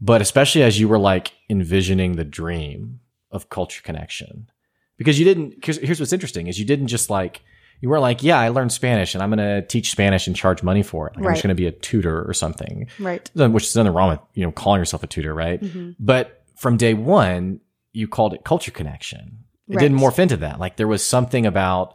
But 0.00 0.20
especially 0.20 0.62
as 0.62 0.78
you 0.78 0.88
were 0.88 0.98
like 0.98 1.32
envisioning 1.48 2.16
the 2.16 2.24
dream 2.24 3.00
of 3.30 3.48
culture 3.48 3.80
connection, 3.82 4.50
because 4.98 5.18
you 5.18 5.24
didn't. 5.24 5.64
Here's 5.64 5.98
what's 6.00 6.12
interesting: 6.12 6.48
is 6.48 6.58
you 6.58 6.66
didn't 6.66 6.88
just 6.88 7.08
like 7.08 7.40
you 7.80 7.88
weren't 7.88 8.02
like, 8.02 8.22
yeah, 8.22 8.38
I 8.38 8.48
learned 8.50 8.72
Spanish 8.72 9.14
and 9.14 9.22
I'm 9.22 9.30
going 9.30 9.38
to 9.38 9.66
teach 9.66 9.90
Spanish 9.90 10.26
and 10.26 10.34
charge 10.36 10.62
money 10.62 10.82
for 10.82 11.08
it. 11.08 11.16
Like 11.16 11.24
I'm 11.26 11.32
just 11.32 11.42
going 11.42 11.54
to 11.56 11.60
be 11.60 11.66
a 11.66 11.72
tutor 11.72 12.26
or 12.28 12.32
something 12.32 12.86
Right. 12.98 13.30
which 13.34 13.64
is 13.64 13.76
nothing 13.76 13.92
wrong 13.92 14.10
with 14.10 14.20
you 14.34 14.44
know 14.44 14.52
calling 14.52 14.80
yourself 14.80 15.02
a 15.02 15.06
tutor, 15.06 15.34
right? 15.34 15.60
Mm-hmm. 15.62 15.92
But 15.98 16.42
from 16.56 16.76
day 16.76 16.94
one, 16.94 17.60
you 17.94 18.06
called 18.06 18.34
it 18.34 18.44
culture 18.44 18.70
connection. 18.70 19.38
It 19.68 19.76
Right. 19.76 19.82
didn't 19.82 19.98
morph 19.98 20.18
into 20.18 20.36
that. 20.38 20.60
Like 20.60 20.76
there 20.76 20.86
was 20.88 21.02
something 21.02 21.46
about 21.46 21.94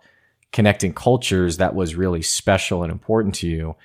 connecting 0.51 0.93
cultures 0.93 1.57
that 1.57 1.75
was 1.75 1.93
really 1.93 2.23
special 2.23 2.81
and 2.81 2.91
important 2.91 3.35
to 3.35 3.47
you. 3.47 3.75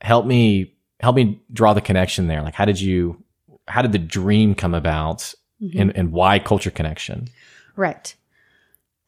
Help 0.00 0.24
me 0.26 0.74
help 1.00 1.16
me 1.16 1.40
draw 1.52 1.72
the 1.74 1.80
connection 1.80 2.28
there. 2.28 2.42
Like 2.42 2.54
how 2.54 2.64
did 2.64 2.80
you 2.80 3.20
how 3.66 3.82
did 3.82 3.90
the 3.92 3.98
dream 3.98 4.54
come 4.54 4.74
about 4.74 5.34
Mm-hmm. 5.60 5.80
and, 5.80 5.96
and 5.96 6.12
why 6.12 6.38
culture 6.38 6.70
connection? 6.70 7.26
Right. 7.74 8.14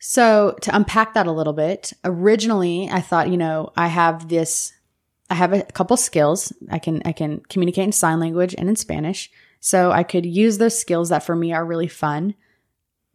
So 0.01 0.57
to 0.63 0.75
unpack 0.75 1.15
that 1.15 1.29
a 1.29 1.33
little 1.33 1.53
bit, 1.53 1.93
originally 2.05 2.89
I 2.91 3.01
thought, 3.01 3.29
you 3.29 3.37
know, 3.37 3.73
I 3.77 3.87
have 3.87 4.29
this, 4.29 4.73
I 5.29 5.35
have 5.35 5.53
a 5.53 5.63
couple 5.63 5.97
skills. 5.97 6.53
I 6.69 6.81
can, 6.81 7.03
I 7.05 7.13
can 7.13 7.39
communicate 7.49 7.85
in 7.85 7.93
sign 7.93 8.19
language 8.19 8.57
and 8.59 8.69
in 8.69 8.75
Spanish. 8.75 9.31
So 9.61 9.93
I 9.93 10.03
could 10.03 10.27
use 10.27 10.59
those 10.59 10.79
skills 10.79 11.11
that 11.11 11.23
for 11.23 11.37
me 11.37 11.53
are 11.53 11.65
really 11.65 11.89
fun 11.89 12.35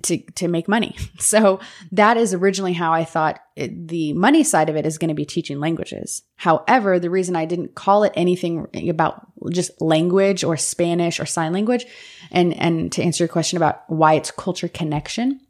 to, 0.04 0.18
to 0.18 0.48
make 0.48 0.68
money. 0.68 0.96
So 1.18 1.60
that 1.92 2.18
is 2.18 2.36
originally 2.36 2.74
how 2.74 2.94
I 2.94 3.04
thought 3.04 3.40
it, 3.56 3.88
the 3.88 4.14
money 4.14 4.44
side 4.44 4.70
of 4.70 4.76
it 4.76 4.86
is 4.86 5.00
going 5.00 5.10
to 5.10 5.16
be 5.16 5.26
teaching 5.26 5.60
languages. 5.60 6.22
However, 6.36 7.00
the 7.00 7.10
reason 7.10 7.36
I 7.36 7.46
didn't 7.46 7.74
call 7.74 8.04
it 8.04 8.14
anything 8.16 8.68
about 8.88 9.26
just 9.50 9.82
language 9.82 10.44
or 10.44 10.56
Spanish 10.56 11.20
or 11.20 11.26
sign 11.26 11.52
language 11.52 11.86
and, 12.32 12.54
and 12.54 12.92
to 12.92 13.02
answer 13.02 13.24
your 13.24 13.30
question 13.30 13.58
about 13.58 13.90
why 13.90 14.14
it's 14.14 14.30
culture 14.30 14.68
connection 14.68 15.42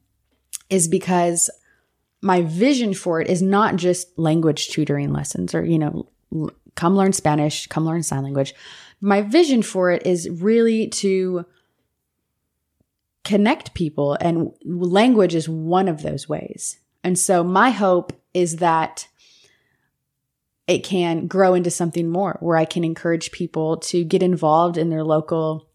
is 0.70 0.88
because 0.88 1.50
my 2.22 2.42
vision 2.44 2.94
for 2.94 3.20
it 3.20 3.28
is 3.28 3.42
not 3.42 3.76
just 3.76 4.18
language 4.18 4.70
tutoring 4.70 5.12
lessons 5.12 5.54
or, 5.54 5.66
you 5.66 5.78
know, 5.78 6.08
come 6.76 6.96
learn 6.96 7.12
Spanish, 7.12 7.68
come 7.68 7.86
learn 7.86 8.04
sign 8.04 8.24
language. 8.24 8.54
My 9.06 9.22
vision 9.22 9.62
for 9.62 9.92
it 9.92 10.08
is 10.08 10.28
really 10.28 10.88
to 10.88 11.46
connect 13.24 13.76
people, 13.76 14.18
and 14.20 14.52
language 14.64 15.36
is 15.36 15.48
one 15.48 15.88
of 15.88 16.02
those 16.02 16.28
ways. 16.28 16.80
And 17.04 17.18
so 17.20 17.44
my 17.44 17.70
hope 17.70 18.14
is 18.34 18.56
that 18.56 19.08
it 20.66 20.80
can 20.80 21.28
grow 21.28 21.54
into 21.54 21.70
something 21.70 22.10
more 22.10 22.38
where 22.40 22.58
I 22.58 22.66
can 22.66 22.84
encourage 22.84 23.32
people 23.32 23.78
to 23.78 24.04
get 24.04 24.24
involved 24.24 24.76
in 24.76 24.90
their 24.90 25.04
local. 25.04 25.70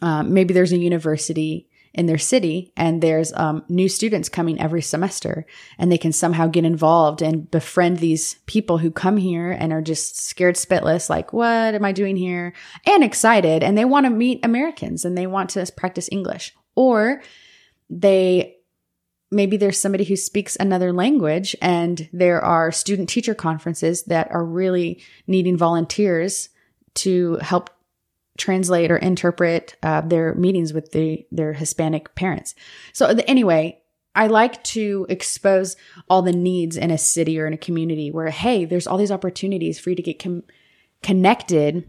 Um, 0.00 0.32
maybe 0.32 0.54
there's 0.54 0.70
a 0.70 0.78
university 0.78 1.68
in 1.92 2.06
their 2.06 2.18
city 2.18 2.72
and 2.76 3.02
there's 3.02 3.32
um, 3.32 3.64
new 3.68 3.88
students 3.88 4.28
coming 4.28 4.60
every 4.60 4.82
semester 4.82 5.44
and 5.78 5.90
they 5.90 5.98
can 5.98 6.12
somehow 6.12 6.46
get 6.46 6.64
involved 6.64 7.20
and 7.20 7.50
befriend 7.50 7.98
these 7.98 8.36
people 8.46 8.78
who 8.78 8.90
come 8.90 9.16
here 9.16 9.50
and 9.50 9.72
are 9.72 9.82
just 9.82 10.20
scared 10.20 10.54
spitless 10.54 11.10
like 11.10 11.32
what 11.32 11.74
am 11.74 11.84
i 11.84 11.92
doing 11.92 12.16
here? 12.16 12.52
and 12.86 13.02
excited 13.02 13.62
and 13.62 13.76
they 13.76 13.84
want 13.84 14.06
to 14.06 14.10
meet 14.10 14.44
americans 14.44 15.04
and 15.04 15.16
they 15.18 15.26
want 15.26 15.50
to 15.50 15.70
practice 15.76 16.08
english. 16.12 16.54
Or 16.76 17.22
they 17.88 18.56
maybe 19.30 19.56
there's 19.56 19.78
somebody 19.78 20.04
who 20.04 20.16
speaks 20.16 20.56
another 20.56 20.92
language 20.92 21.54
and 21.62 22.08
there 22.12 22.40
are 22.40 22.72
student 22.72 23.08
teacher 23.08 23.34
conferences 23.34 24.04
that 24.04 24.28
are 24.30 24.44
really 24.44 25.00
needing 25.26 25.56
volunteers 25.56 26.48
to 26.94 27.36
help 27.36 27.70
translate 28.40 28.90
or 28.90 28.96
interpret 28.96 29.76
uh, 29.82 30.00
their 30.00 30.34
meetings 30.34 30.72
with 30.72 30.92
the 30.92 31.26
their 31.30 31.52
Hispanic 31.52 32.14
parents. 32.14 32.54
So 32.92 33.06
anyway, 33.28 33.80
I 34.14 34.26
like 34.26 34.62
to 34.64 35.06
expose 35.08 35.76
all 36.08 36.22
the 36.22 36.32
needs 36.32 36.76
in 36.76 36.90
a 36.90 36.98
city 36.98 37.38
or 37.38 37.46
in 37.46 37.52
a 37.52 37.58
community 37.58 38.10
where 38.10 38.30
hey, 38.30 38.64
there's 38.64 38.86
all 38.86 38.98
these 38.98 39.12
opportunities 39.12 39.78
for 39.78 39.90
you 39.90 39.96
to 39.96 40.02
get 40.02 40.18
com- 40.18 40.44
connected 41.02 41.88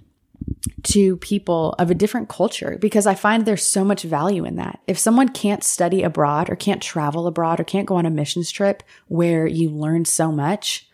to 0.84 1.18
people 1.18 1.74
of 1.78 1.92
a 1.92 1.96
different 1.96 2.30
culture 2.30 2.78
because 2.80 3.06
I 3.06 3.16
find 3.16 3.46
there's 3.46 3.66
so 3.66 3.86
much 3.86 4.04
value 4.04 4.46
in 4.46 4.56
that. 4.56 4.80
If 4.88 4.98
someone 4.98 5.30
can't 5.30 5.64
study 5.64 6.04
abroad 6.04 6.50
or 6.50 6.56
can't 6.56 6.82
travel 6.82 7.28
abroad 7.28 7.60
or 7.60 7.64
can't 7.64 7.86
go 7.86 7.96
on 7.96 8.06
a 8.06 8.10
missions 8.10 8.52
trip 8.52 8.84
where 9.08 9.46
you 9.46 9.70
learn 9.70 10.06
so 10.06 10.32
much, 10.32 10.90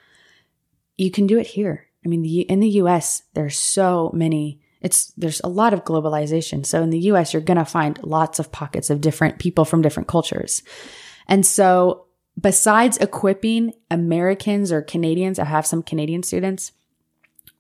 you 0.98 1.12
can 1.12 1.28
do 1.28 1.40
it 1.40 1.48
here. 1.48 1.88
I 2.06 2.10
mean, 2.10 2.22
the, 2.22 2.42
in 2.42 2.60
the 2.60 2.70
US, 2.82 3.24
there's 3.34 3.58
so 3.58 4.12
many 4.14 4.62
it's 4.82 5.12
there's 5.18 5.42
a 5.44 5.50
lot 5.50 5.74
of 5.74 5.84
globalization. 5.84 6.66
So 6.66 6.82
in 6.84 6.90
the 6.90 7.00
US, 7.12 7.34
you're 7.34 7.42
going 7.42 7.58
to 7.58 7.66
find 7.66 8.02
lots 8.04 8.40
of 8.40 8.52
pockets 8.52 8.90
of 8.90 9.02
different 9.02 9.40
people 9.40 9.66
from 9.66 9.82
different 9.82 10.08
cultures. 10.08 10.64
And 11.28 11.46
so 11.46 12.06
besides 12.40 12.98
equipping 12.98 13.74
Americans 13.90 14.72
or 14.72 14.82
Canadians, 14.82 15.40
I 15.40 15.46
have 15.46 15.66
some 15.66 15.84
Canadian 15.84 16.24
students 16.24 16.72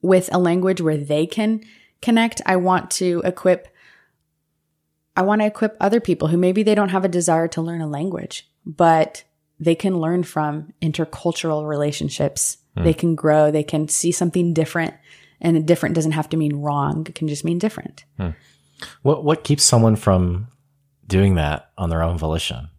with 0.01 0.29
a 0.31 0.37
language 0.37 0.81
where 0.81 0.97
they 0.97 1.25
can 1.25 1.63
connect. 2.01 2.41
I 2.45 2.57
want 2.57 2.91
to 2.91 3.21
equip 3.25 3.67
I 5.15 5.23
want 5.23 5.41
to 5.41 5.47
equip 5.47 5.75
other 5.79 5.99
people 5.99 6.27
who 6.27 6.37
maybe 6.37 6.61
they 6.61 6.75
don't 6.75 6.89
have 6.89 7.03
a 7.03 7.09
desire 7.09 7.47
to 7.49 7.61
learn 7.61 7.81
a 7.81 7.87
language, 7.87 8.47
but 8.67 9.23
they 9.59 9.73
can 9.73 9.99
learn 9.99 10.21
from 10.21 10.73
intercultural 10.79 11.67
relationships. 11.67 12.57
Mm. 12.77 12.83
They 12.83 12.93
can 12.93 13.15
grow, 13.15 13.49
they 13.49 13.63
can 13.63 13.87
see 13.87 14.11
something 14.11 14.53
different, 14.53 14.93
and 15.41 15.65
different 15.65 15.95
doesn't 15.95 16.13
have 16.13 16.29
to 16.29 16.37
mean 16.37 16.55
wrong. 16.57 17.05
It 17.07 17.15
can 17.15 17.27
just 17.27 17.45
mean 17.45 17.59
different. 17.59 18.05
Mm. 18.19 18.35
What 19.01 19.23
what 19.23 19.43
keeps 19.43 19.63
someone 19.63 19.95
from 19.95 20.47
doing 21.07 21.35
that 21.35 21.71
on 21.77 21.89
their 21.89 22.03
own 22.03 22.17
volition? 22.17 22.69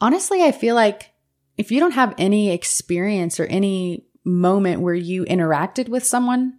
Honestly, 0.00 0.42
I 0.42 0.52
feel 0.52 0.74
like 0.74 1.12
if 1.56 1.70
you 1.70 1.80
don't 1.80 1.92
have 1.92 2.14
any 2.18 2.50
experience 2.50 3.38
or 3.38 3.44
any 3.46 4.06
moment 4.24 4.80
where 4.80 4.94
you 4.94 5.24
interacted 5.24 5.88
with 5.88 6.04
someone 6.04 6.58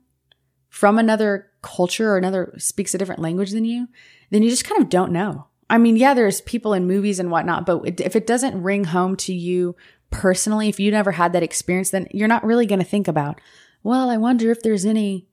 from 0.69 0.97
another 0.97 1.47
culture 1.61 2.11
or 2.11 2.17
another 2.17 2.53
speaks 2.57 2.93
a 2.93 2.97
different 2.97 3.21
language 3.21 3.51
than 3.51 3.65
you, 3.65 3.87
then 4.29 4.43
you 4.43 4.49
just 4.49 4.65
kind 4.65 4.81
of 4.81 4.89
don't 4.89 5.11
know. 5.11 5.47
I 5.69 5.77
mean, 5.77 5.97
yeah, 5.97 6.13
there's 6.13 6.41
people 6.41 6.73
in 6.73 6.85
movies 6.85 7.19
and 7.19 7.31
whatnot, 7.31 7.65
but 7.65 7.99
if 7.99 8.15
it 8.15 8.27
doesn't 8.27 8.61
ring 8.61 8.83
home 8.83 9.15
to 9.17 9.33
you 9.33 9.75
personally, 10.11 10.69
if 10.69 10.79
you 10.79 10.91
never 10.91 11.11
had 11.11 11.33
that 11.33 11.43
experience, 11.43 11.89
then 11.89 12.07
you're 12.11 12.27
not 12.27 12.43
really 12.43 12.67
going 12.67 12.79
to 12.79 12.85
think 12.85 13.07
about, 13.07 13.41
well, 13.85 14.09
I 14.09 14.17
wonder 14.17 14.49
if 14.49 14.63
there's 14.63 14.83
any, 14.83 15.27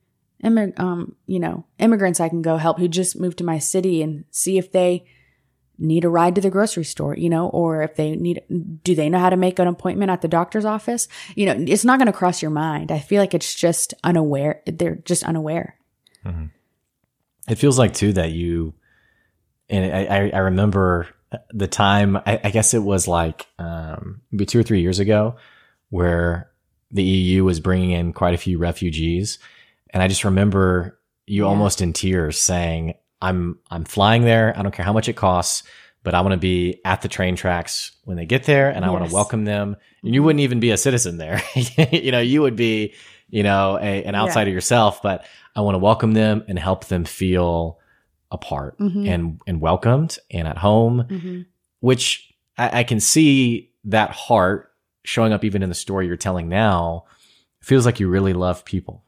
immig- 0.45 0.79
um, 0.79 1.17
you 1.27 1.41
know, 1.41 1.65
immigrants 1.79 2.21
I 2.21 2.29
can 2.29 2.43
go 2.43 2.59
help 2.59 2.79
who 2.79 2.87
just 2.87 3.19
moved 3.19 3.39
to 3.39 3.45
my 3.45 3.59
city 3.59 4.03
and 4.03 4.27
see 4.31 4.59
if 4.59 4.71
they 4.71 5.07
need 5.79 6.05
a 6.05 6.11
ride 6.11 6.35
to 6.35 6.43
the 6.43 6.51
grocery 6.51 6.85
store, 6.85 7.17
you 7.17 7.31
know, 7.31 7.49
or 7.49 7.83
if 7.83 7.97
they 7.97 8.15
need, 8.15 8.43
do 8.85 8.95
they 8.95 9.09
know 9.09 9.19
how 9.19 9.31
to 9.31 9.39
make 9.39 9.59
an 9.59 9.69
appointment 9.69 10.11
at 10.11 10.21
the 10.21 10.29
doctor's 10.29 10.67
office? 10.67 11.09
You 11.35 11.47
know, 11.47 11.65
it's 11.67 11.87
not 11.87 11.99
going 11.99 12.09
to 12.09 12.13
cross 12.13 12.43
your 12.43 12.51
mind. 12.51 12.93
I 12.93 12.99
feel 12.99 13.23
like 13.23 13.33
it's 13.33 13.55
just 13.55 13.95
unaware. 14.05 14.61
They're 14.67 14.97
just 14.97 15.25
unaware. 15.25 15.79
Mm-hmm. 16.27 16.45
It 17.49 17.55
feels 17.55 17.79
like 17.79 17.95
too 17.95 18.13
that 18.13 18.33
you, 18.33 18.75
and 19.71 19.97
I, 19.97 20.29
I 20.29 20.39
remember 20.41 21.09
the 21.49 21.69
time, 21.69 22.19
I, 22.19 22.39
I 22.45 22.51
guess 22.51 22.75
it 22.75 22.83
was 22.83 23.09
like, 23.09 23.47
um, 23.59 24.21
maybe 24.31 24.45
two 24.45 24.61
or 24.61 24.63
three 24.63 24.83
years 24.83 24.99
ago 24.99 25.37
where 25.89 26.52
the 26.93 27.03
EU 27.03 27.45
was 27.45 27.61
bringing 27.61 27.91
in 27.91 28.13
quite 28.13 28.35
a 28.35 28.39
few 28.39 28.59
refugees. 28.59 29.39
And 29.91 30.03
I 30.03 30.09
just 30.09 30.25
remember 30.25 31.01
you 31.27 31.43
yeah. 31.43 31.49
almost 31.49 31.81
in 31.81 31.93
tears 31.93 32.39
saying, 32.39 32.95
I'm 33.21 33.59
I'm 33.71 33.85
flying 33.85 34.25
there. 34.25 34.53
I 34.57 34.63
don't 34.63 34.73
care 34.73 34.85
how 34.85 34.93
much 34.93 35.09
it 35.09 35.15
costs, 35.15 35.63
but 36.03 36.15
I 36.15 36.21
want 36.21 36.33
to 36.33 36.39
be 36.39 36.81
at 36.85 37.03
the 37.03 37.09
train 37.09 37.37
tracks 37.37 37.93
when 38.05 38.17
they 38.17 38.27
get 38.27 38.45
there, 38.45 38.69
and 38.69 38.81
yes. 38.81 38.89
I 38.89 38.91
want 38.91 39.09
to 39.09 39.15
welcome 39.15 39.45
them. 39.45 39.77
And 40.03 40.15
you 40.15 40.23
wouldn't 40.23 40.41
even 40.41 40.61
be 40.61 40.71
a 40.71 40.77
citizen 40.77 41.19
there. 41.19 41.41
you 41.93 42.11
know, 42.11 42.21
you 42.21 42.43
would 42.43 42.57
be, 42.57 42.95
you 43.31 43.45
know, 43.45 43.79
a, 43.81 44.03
an 44.03 44.17
outsider 44.17 44.51
yeah. 44.51 44.55
yourself. 44.55 45.01
But 45.03 45.25
I 45.55 45.61
want 45.61 45.77
to 45.77 45.79
welcome 45.79 46.13
them 46.13 46.45
and 46.49 46.59
help 46.59 46.87
them 46.87 47.05
feel 47.05 47.79
a 48.33 48.39
part 48.39 48.79
mm-hmm. 48.79 49.07
and 49.07 49.41
and 49.47 49.61
welcomed 49.61 50.19
and 50.31 50.49
at 50.49 50.59
home, 50.59 51.07
mm-hmm. 51.09 51.43
which 51.79 52.35
I, 52.59 52.81
I 52.81 52.85
can 52.85 52.99
see 52.99 53.71
that 53.85 54.11
heart 54.11 54.72
showing 55.05 55.33
up 55.33 55.45
even 55.45 55.63
in 55.63 55.69
the 55.69 55.75
story 55.75 56.07
you're 56.07 56.17
telling 56.17 56.49
now. 56.49 57.05
feels 57.61 57.87
like 57.87 58.01
you 58.01 58.09
really 58.09 58.33
love 58.33 58.65
people. 58.65 59.03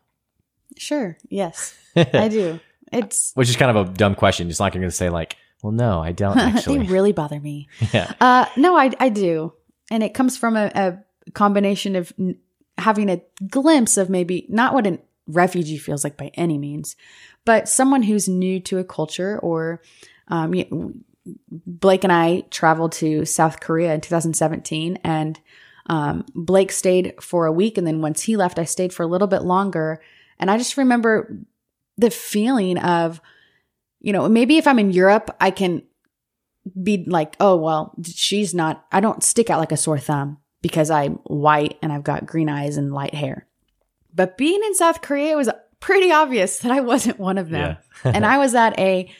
Sure. 0.77 1.17
Yes, 1.29 1.77
I 1.97 2.29
do. 2.29 2.61
It's 2.93 3.33
which 3.35 3.49
is 3.49 3.57
kind 3.57 3.77
of 3.77 3.89
a 3.89 3.93
dumb 3.93 4.15
question. 4.15 4.49
It's 4.49 4.61
like 4.61 4.75
you're 4.75 4.81
going 4.83 4.91
to 4.91 4.97
say 4.97 5.11
like, 5.11 5.37
"Well, 5.63 5.73
no, 5.73 6.01
I 6.01 6.13
don't." 6.13 6.37
Actually, 6.39 6.79
they 6.79 6.93
really 6.93 7.13
bother 7.13 7.41
me. 7.41 7.69
Yeah. 7.93 8.13
Uh, 8.21 8.47
no, 8.57 8.77
I 8.77 8.91
I 9.01 9.09
do, 9.09 9.53
and 9.91 10.03
it 10.03 10.15
comes 10.15 10.37
from 10.37 10.57
a, 10.57 10.71
a 10.75 11.31
combination 11.33 11.97
of 11.97 12.13
n- 12.19 12.39
having 12.79 13.09
a 13.09 13.23
glimpse 13.49 13.97
of 13.97 14.11
maybe 14.11 14.47
not 14.49 14.75
what 14.75 14.87
a 14.87 14.99
refugee 15.27 15.79
feels 15.79 16.05
like 16.05 16.17
by 16.17 16.31
any 16.35 16.59
means, 16.59 16.97
but 17.45 17.69
someone 17.69 18.03
who's 18.03 18.29
new 18.29 18.61
to 18.61 18.79
a 18.79 18.85
culture 18.85 19.39
or. 19.41 19.83
Um, 20.29 21.05
Blake 21.51 22.05
and 22.05 22.13
I 22.13 22.43
traveled 22.51 22.93
to 22.93 23.25
South 23.25 23.61
Korea 23.61 23.95
in 23.95 24.01
2017 24.03 24.99
and 25.05 25.41
um, 25.87 26.25
Blake 26.35 26.73
stayed 26.73 27.15
for 27.21 27.47
a 27.47 27.53
week. 27.53 27.79
And 27.79 27.87
then 27.87 28.01
once 28.01 28.23
he 28.23 28.37
left, 28.37 28.59
I 28.59 28.65
stayed 28.65 28.93
for 28.93 29.03
a 29.03 29.09
little 29.09 29.29
bit 29.29 29.43
longer. 29.43 30.01
And 30.39 30.51
I 30.51 30.59
just 30.59 30.77
remember 30.77 31.37
the 31.97 32.11
feeling 32.11 32.79
of, 32.79 33.21
you 34.01 34.13
know, 34.13 34.29
maybe 34.29 34.57
if 34.57 34.67
I'm 34.67 34.79
in 34.79 34.91
Europe, 34.91 35.35
I 35.41 35.51
can 35.51 35.83
be 36.83 37.05
like, 37.07 37.37
oh, 37.41 37.57
well, 37.57 37.95
she's 38.03 38.55
not, 38.55 38.87
I 38.91 39.01
don't 39.01 39.23
stick 39.23 39.51
out 39.51 39.61
like 39.61 39.73
a 39.73 39.77
sore 39.77 39.99
thumb 39.99 40.39
because 40.63 40.91
I'm 40.91 41.15
white 41.25 41.79
and 41.83 41.93
I've 41.93 42.05
got 42.05 42.27
green 42.27 42.49
eyes 42.49 42.77
and 42.77 42.93
light 42.93 43.15
hair. 43.15 43.47
But 44.15 44.39
being 44.39 44.61
in 44.65 44.75
South 44.75 45.03
Korea, 45.03 45.33
it 45.33 45.37
was 45.37 45.51
pretty 45.81 46.11
obvious 46.11 46.61
that 46.61 46.73
I 46.73 46.81
wasn't 46.83 47.19
one 47.19 47.39
of 47.39 47.51
them. 47.51 47.77
Yeah. 48.05 48.13
and 48.15 48.25
I 48.25 48.39
was 48.39 48.55
at 48.55 48.79
a 48.79 49.11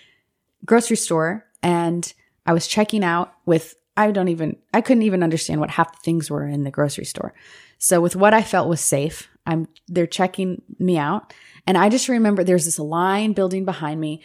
grocery 0.65 0.97
store 0.97 1.45
and 1.63 2.11
I 2.47 2.53
was 2.53 2.67
checking 2.67 3.05
out 3.05 3.35
with, 3.45 3.75
I 3.97 4.11
don't 4.11 4.29
even, 4.29 4.57
I 4.73 4.81
couldn't 4.81 5.05
even 5.05 5.23
understand 5.23 5.61
what 5.61 5.71
half 5.71 5.93
the 5.93 6.03
things 6.03 6.31
were 6.31 6.47
in 6.47 6.65
the 6.65 6.71
grocery 6.71 7.05
store. 7.05 7.35
So 7.79 8.01
with 8.01 8.17
what 8.17 8.35
I 8.35 8.43
felt 8.43 8.69
was 8.69 8.81
safe, 8.81 9.29
I'm, 9.47 9.69
they're 9.89 10.07
checking 10.07 10.63
me 10.79 10.99
out 10.99 11.33
and 11.67 11.79
I 11.79 11.89
just 11.89 12.09
remember 12.09 12.43
there's 12.43 12.65
this 12.65 12.79
line 12.79 13.33
building 13.33 13.65
behind 13.65 14.01
me. 14.01 14.23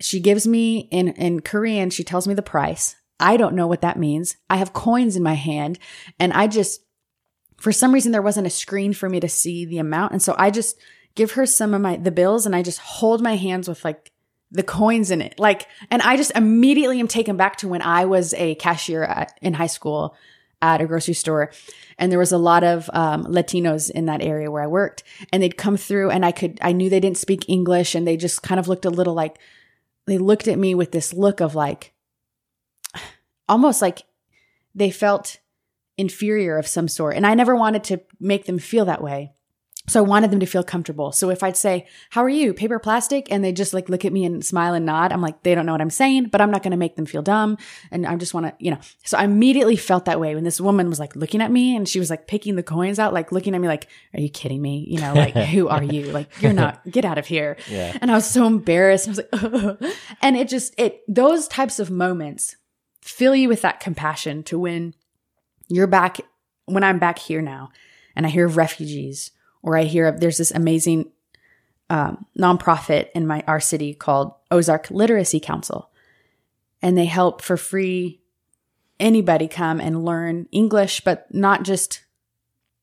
She 0.00 0.18
gives 0.18 0.46
me 0.46 0.88
in, 0.90 1.08
in 1.08 1.40
Korean, 1.40 1.90
she 1.90 2.04
tells 2.04 2.26
me 2.26 2.34
the 2.34 2.42
price. 2.42 2.96
I 3.20 3.36
don't 3.36 3.54
know 3.54 3.66
what 3.66 3.82
that 3.82 3.98
means. 3.98 4.36
I 4.48 4.56
have 4.56 4.72
coins 4.72 5.14
in 5.14 5.22
my 5.22 5.34
hand 5.34 5.78
and 6.18 6.32
I 6.32 6.46
just, 6.46 6.80
for 7.58 7.72
some 7.72 7.92
reason, 7.92 8.12
there 8.12 8.22
wasn't 8.22 8.46
a 8.46 8.50
screen 8.50 8.94
for 8.94 9.08
me 9.08 9.20
to 9.20 9.28
see 9.28 9.66
the 9.66 9.78
amount. 9.78 10.12
And 10.12 10.22
so 10.22 10.34
I 10.38 10.50
just 10.50 10.78
give 11.14 11.32
her 11.32 11.44
some 11.44 11.74
of 11.74 11.82
my, 11.82 11.96
the 11.96 12.10
bills 12.10 12.46
and 12.46 12.56
I 12.56 12.62
just 12.62 12.78
hold 12.78 13.20
my 13.20 13.36
hands 13.36 13.68
with 13.68 13.84
like 13.84 14.10
the 14.50 14.62
coins 14.62 15.10
in 15.10 15.20
it. 15.22 15.38
Like, 15.38 15.66
and 15.90 16.02
I 16.02 16.16
just 16.16 16.32
immediately 16.34 17.00
am 17.00 17.08
taken 17.08 17.36
back 17.36 17.56
to 17.58 17.68
when 17.68 17.82
I 17.82 18.04
was 18.04 18.34
a 18.34 18.56
cashier 18.56 19.04
at, 19.04 19.38
in 19.40 19.54
high 19.54 19.66
school 19.68 20.16
at 20.62 20.80
a 20.80 20.86
grocery 20.86 21.14
store 21.14 21.50
and 22.00 22.10
there 22.10 22.18
was 22.18 22.32
a 22.32 22.38
lot 22.38 22.64
of 22.64 22.90
um, 22.94 23.26
Latinos 23.26 23.90
in 23.90 24.06
that 24.06 24.22
area 24.22 24.50
where 24.50 24.62
I 24.62 24.66
worked, 24.66 25.04
and 25.32 25.42
they'd 25.42 25.58
come 25.58 25.76
through, 25.76 26.10
and 26.10 26.24
I 26.24 26.32
could 26.32 26.58
I 26.62 26.72
knew 26.72 26.88
they 26.88 26.98
didn't 26.98 27.18
speak 27.18 27.48
English, 27.48 27.94
and 27.94 28.06
they 28.06 28.16
just 28.16 28.42
kind 28.42 28.58
of 28.58 28.66
looked 28.66 28.86
a 28.86 28.90
little 28.90 29.14
like 29.14 29.38
they 30.06 30.16
looked 30.16 30.48
at 30.48 30.58
me 30.58 30.74
with 30.74 30.92
this 30.92 31.12
look 31.12 31.40
of 31.40 31.54
like 31.54 31.92
almost 33.48 33.82
like 33.82 34.02
they 34.74 34.90
felt 34.90 35.38
inferior 35.98 36.56
of 36.56 36.66
some 36.66 36.88
sort, 36.88 37.16
and 37.16 37.26
I 37.26 37.34
never 37.34 37.54
wanted 37.54 37.84
to 37.84 38.00
make 38.18 38.46
them 38.46 38.58
feel 38.58 38.86
that 38.86 39.02
way. 39.02 39.32
So 39.88 39.98
I 39.98 40.06
wanted 40.06 40.30
them 40.30 40.40
to 40.40 40.46
feel 40.46 40.62
comfortable. 40.62 41.10
So 41.10 41.30
if 41.30 41.42
I'd 41.42 41.56
say, 41.56 41.86
how 42.10 42.22
are 42.22 42.28
you? 42.28 42.52
Paper 42.52 42.78
plastic? 42.78 43.32
And 43.32 43.42
they 43.42 43.50
just 43.50 43.72
like 43.72 43.88
look 43.88 44.04
at 44.04 44.12
me 44.12 44.24
and 44.24 44.44
smile 44.44 44.74
and 44.74 44.86
nod. 44.86 45.10
I'm 45.10 45.22
like, 45.22 45.42
they 45.42 45.54
don't 45.54 45.66
know 45.66 45.72
what 45.72 45.80
I'm 45.80 45.90
saying, 45.90 46.26
but 46.26 46.40
I'm 46.40 46.50
not 46.50 46.62
going 46.62 46.70
to 46.72 46.76
make 46.76 46.96
them 46.96 47.06
feel 47.06 47.22
dumb. 47.22 47.56
And 47.90 48.06
I 48.06 48.14
just 48.16 48.34
want 48.34 48.46
to, 48.46 48.54
you 48.58 48.70
know, 48.70 48.78
so 49.04 49.18
I 49.18 49.24
immediately 49.24 49.76
felt 49.76 50.04
that 50.04 50.20
way 50.20 50.34
when 50.34 50.44
this 50.44 50.60
woman 50.60 50.88
was 50.88 51.00
like 51.00 51.16
looking 51.16 51.40
at 51.40 51.50
me 51.50 51.74
and 51.74 51.88
she 51.88 51.98
was 51.98 52.10
like 52.10 52.28
picking 52.28 52.56
the 52.56 52.62
coins 52.62 52.98
out, 52.98 53.14
like 53.14 53.32
looking 53.32 53.54
at 53.54 53.60
me 53.60 53.68
like, 53.68 53.88
are 54.14 54.20
you 54.20 54.28
kidding 54.28 54.60
me? 54.60 54.86
You 54.88 55.00
know, 55.00 55.14
like, 55.14 55.34
who 55.34 55.68
are 55.68 55.82
you? 55.82 56.12
Like, 56.12 56.28
you're 56.40 56.52
not, 56.52 56.86
get 56.90 57.04
out 57.04 57.18
of 57.18 57.26
here. 57.26 57.56
Yeah. 57.68 57.96
And 58.00 58.10
I 58.10 58.14
was 58.14 58.30
so 58.30 58.46
embarrassed. 58.46 59.08
I 59.08 59.10
was 59.10 59.18
like, 59.18 59.28
Ugh. 59.32 59.92
and 60.22 60.36
it 60.36 60.48
just, 60.48 60.78
it, 60.78 61.00
those 61.08 61.48
types 61.48 61.78
of 61.78 61.90
moments 61.90 62.54
fill 63.00 63.34
you 63.34 63.48
with 63.48 63.62
that 63.62 63.80
compassion 63.80 64.42
to 64.44 64.58
when 64.58 64.94
you're 65.68 65.86
back, 65.86 66.18
when 66.66 66.84
I'm 66.84 66.98
back 66.98 67.18
here 67.18 67.42
now 67.42 67.70
and 68.14 68.26
I 68.26 68.28
hear 68.28 68.46
refugees 68.46 69.32
or 69.62 69.76
I 69.76 69.84
hear 69.84 70.06
of 70.06 70.20
there's 70.20 70.38
this 70.38 70.50
amazing 70.50 71.10
um, 71.88 72.26
nonprofit 72.38 73.08
in 73.14 73.26
my 73.26 73.42
our 73.46 73.60
city 73.60 73.94
called 73.94 74.34
Ozark 74.50 74.90
Literacy 74.90 75.40
Council, 75.40 75.90
and 76.82 76.96
they 76.96 77.06
help 77.06 77.42
for 77.42 77.56
free 77.56 78.20
anybody 78.98 79.48
come 79.48 79.80
and 79.80 80.04
learn 80.04 80.46
English, 80.52 81.00
but 81.00 81.26
not 81.34 81.64
just 81.64 82.02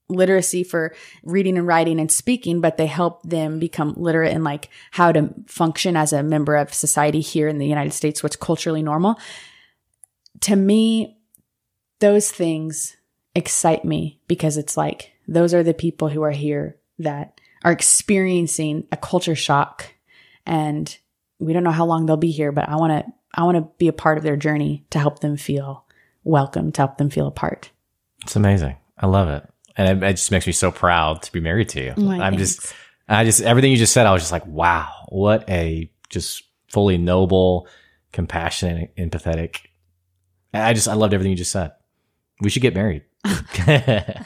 literacy 0.10 0.63
for 0.63 0.96
reading 1.24 1.58
and 1.58 1.68
writing 1.68 2.00
and 2.00 2.12
speaking, 2.12 2.62
but 2.62 2.78
they 2.78 2.88
help 2.88 3.22
them 3.24 3.60
become 3.60 3.94
literate 3.98 4.34
in 4.34 4.44
like 4.44 4.70
how 4.92 5.12
to 5.12 5.34
function 5.48 5.96
as 5.98 6.13
a 6.13 6.24
member 6.24 6.56
of 6.56 6.74
society 6.74 7.22
here 7.22 7.48
in 7.48 7.58
the 7.58 7.68
United 7.68 7.94
States, 7.94 8.24
what's 8.24 8.36
culturally 8.36 8.82
normal. 8.82 9.20
To 10.42 10.56
me, 10.56 11.18
those 12.00 12.32
things 12.32 12.96
excite 13.36 13.84
me 13.84 14.20
because 14.28 14.58
it's 14.58 14.78
like 14.78 15.13
those 15.28 15.54
are 15.54 15.63
the 15.63 15.74
people 15.74 16.10
who 16.10 16.24
are 16.24 16.32
here 16.32 16.78
that 17.00 17.40
are 17.63 17.72
experiencing 17.72 18.88
a 18.92 18.98
culture 18.98 19.36
shock 19.36 19.94
and 20.46 20.98
we 21.40 21.54
don't 21.54 21.63
know 21.63 21.72
how 21.72 21.86
long 21.86 22.06
they'll 22.06 22.18
be 22.18 22.32
here, 22.32 22.52
but 22.52 22.68
I 22.70 22.78
want 22.78 23.06
to 23.06 23.13
I 23.36 23.44
want 23.44 23.58
to 23.58 23.70
be 23.78 23.88
a 23.88 23.94
part 23.94 24.18
of 24.18 24.24
their 24.24 24.38
journey 24.38 24.86
to 24.90 25.00
help 25.00 25.20
them 25.20 25.38
feel 25.38 25.86
welcome, 26.24 26.72
to 26.72 26.82
help 26.82 26.98
them 26.98 27.10
feel 27.10 27.28
a 27.28 27.32
part. 27.32 27.70
It's 28.24 28.36
amazing. 28.36 28.78
I 28.98 29.06
love 29.06 29.28
it. 29.30 29.48
And 29.76 30.04
it, 30.04 30.08
it 30.08 30.13
just 30.13 30.32
makes 30.32 30.48
me 30.48 30.54
so 30.54 30.72
proud 30.72 31.22
to 31.24 31.32
be 31.32 31.40
married 31.40 31.70
to 31.70 31.84
you. 31.84 31.94
My 31.98 32.20
I'm 32.20 32.36
thanks. 32.36 32.56
just 32.56 32.76
I 33.08 33.24
just 33.24 33.42
everything 33.42 33.72
you 33.72 33.78
just 33.78 33.94
said, 33.94 34.08
I 34.08 34.13
was 34.13 34.24
just 34.24 34.32
like, 34.32 34.46
wow, 34.46 34.92
what 35.10 35.48
a 35.50 35.92
just 36.10 36.44
fully 36.70 36.98
noble, 36.98 37.68
compassionate, 38.12 38.96
empathetic. 38.96 39.58
I 40.54 40.74
just 40.74 40.88
I 40.88 40.94
loved 40.94 41.13
everything 41.13 41.32
you 41.32 41.38
just 41.38 41.52
said. 41.52 41.74
We 42.42 42.50
should 42.50 42.62
get 42.62 42.74
married. 42.74 43.04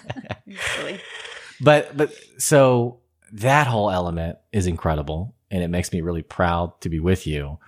But 1.63 1.95
but 1.95 2.11
so 2.37 2.99
that 3.33 3.67
whole 3.67 3.91
element 3.91 4.37
is 4.51 4.65
incredible 4.67 5.35
and 5.51 5.63
it 5.63 5.67
makes 5.67 5.91
me 5.91 6.01
really 6.01 6.23
proud 6.23 6.79
to 6.81 6.89
be 6.89 6.99
with 6.99 7.27
you. 7.27 7.59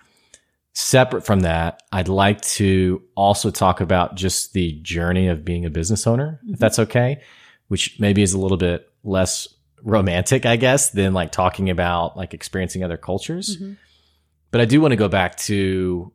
Separate 0.74 1.24
from 1.26 1.42
that, 1.42 1.84
I'd 1.92 2.08
like 2.08 2.42
to 2.42 3.04
also 3.16 3.52
talk 3.52 3.80
about 3.82 4.16
just 4.16 4.54
the 4.54 4.72
journey 4.82 5.28
of 5.28 5.46
being 5.46 5.66
a 5.66 5.70
business 5.70 6.08
owner, 6.08 6.40
if 6.48 6.58
that's 6.58 6.80
okay, 6.80 7.22
which 7.68 8.00
maybe 8.00 8.24
is 8.24 8.34
a 8.34 8.40
little 8.40 8.58
bit 8.58 8.92
less 9.04 9.48
romantic, 9.84 10.46
I 10.48 10.56
guess, 10.56 10.90
than 10.90 11.14
like 11.14 11.32
talking 11.32 11.70
about 11.70 12.18
like 12.18 12.34
experiencing 12.34 12.84
other 12.84 12.98
cultures. 12.98 13.58
Mhm. 13.58 13.78
But 14.50 14.62
I 14.62 14.66
do 14.66 14.82
want 14.82 14.94
to 14.94 14.98
go 14.98 15.08
back 15.10 15.36
to 15.50 16.12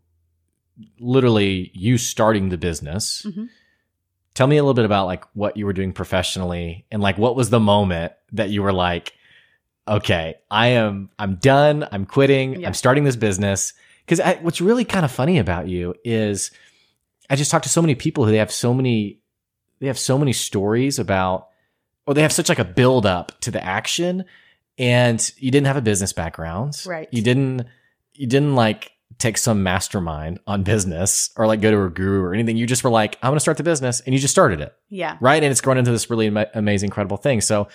literally 0.99 1.71
you 1.75 1.97
starting 1.99 2.49
the 2.49 2.59
business. 2.59 3.23
Mhm. 3.27 3.49
Tell 4.39 4.47
me 4.47 4.57
a 4.57 4.63
little 4.63 4.73
bit 4.73 4.85
about 4.85 5.07
like 5.07 5.25
what 5.35 5.57
you 5.57 5.67
were 5.67 5.73
doing 5.73 5.93
professionally 5.93 6.87
and 6.93 7.03
like 7.03 7.19
what 7.19 7.35
was 7.35 7.51
the 7.51 7.59
moment 7.59 8.13
that 8.31 8.51
you 8.51 8.63
were 8.63 8.73
like, 8.73 9.13
okay, 9.89 10.37
I 10.49 10.69
am, 10.69 11.11
I'm 11.19 11.35
done. 11.35 11.85
I'm 11.91 12.07
quitting. 12.07 12.61
Yeah. 12.61 12.69
I'm 12.69 12.75
starting 12.75 13.03
this 13.03 13.17
business. 13.17 13.73
Cause 14.07 14.21
I, 14.21 14.35
what's 14.37 14.61
really 14.61 14.85
kind 14.85 15.05
of 15.05 15.11
funny 15.11 15.39
about 15.39 15.67
you 15.67 15.97
is 16.05 16.53
I 17.29 17.35
just 17.35 17.51
talk 17.51 17.65
to 17.65 17.69
so 17.69 17.83
many 17.83 17.97
people 17.97 18.27
who 18.27 18.31
they 18.31 18.37
have 18.37 18.53
so 18.53 18.73
many, 18.73 19.19
they 19.81 19.89
have 19.89 19.99
so 19.99 20.17
many 20.17 20.33
stories 20.33 21.01
about, 21.01 21.49
or 22.07 22.15
they 22.15 22.23
have 22.23 22.31
such 22.31 22.49
like 22.49 22.61
a 22.61 22.65
build 22.65 23.07
up 23.07 23.33
to 23.41 23.51
the 23.51 23.65
action 23.65 24.25
and 24.79 25.33
you 25.39 25.51
didn't 25.51 25.67
have 25.67 25.77
a 25.77 25.83
business 25.83 26.13
background. 26.13 26.81
Right. 26.87 27.09
You 27.11 27.23
didn't, 27.23 27.67
you 28.15 28.29
didn't 28.29 28.55
like 28.55 28.93
take 29.19 29.37
some 29.37 29.63
mastermind 29.63 30.39
on 30.47 30.63
business 30.63 31.31
or 31.37 31.47
like 31.47 31.61
go 31.61 31.71
to 31.71 31.85
a 31.85 31.91
guru 31.91 32.23
or 32.23 32.35
anything. 32.35 32.57
You 32.57 32.67
just 32.67 32.85
were 32.85 32.91
like, 32.91 33.19
I'm 33.23 33.31
going 33.31 33.37
to 33.37 33.41
start 33.41 33.57
the 33.57 33.65
business 33.65 34.01
and 34.01 34.15
you 34.15 34.21
just 34.21 34.33
started 34.33 34.61
it. 34.61 34.75
Yeah. 34.89 35.17
Right. 35.21 35.43
And 35.43 35.51
it's 35.51 35.61
grown 35.61 35.77
into 35.77 35.91
this 35.91 36.09
really 36.09 36.29
ama- 36.29 36.47
amazing, 36.55 36.89
incredible 36.89 37.17
thing. 37.17 37.41
So 37.41 37.69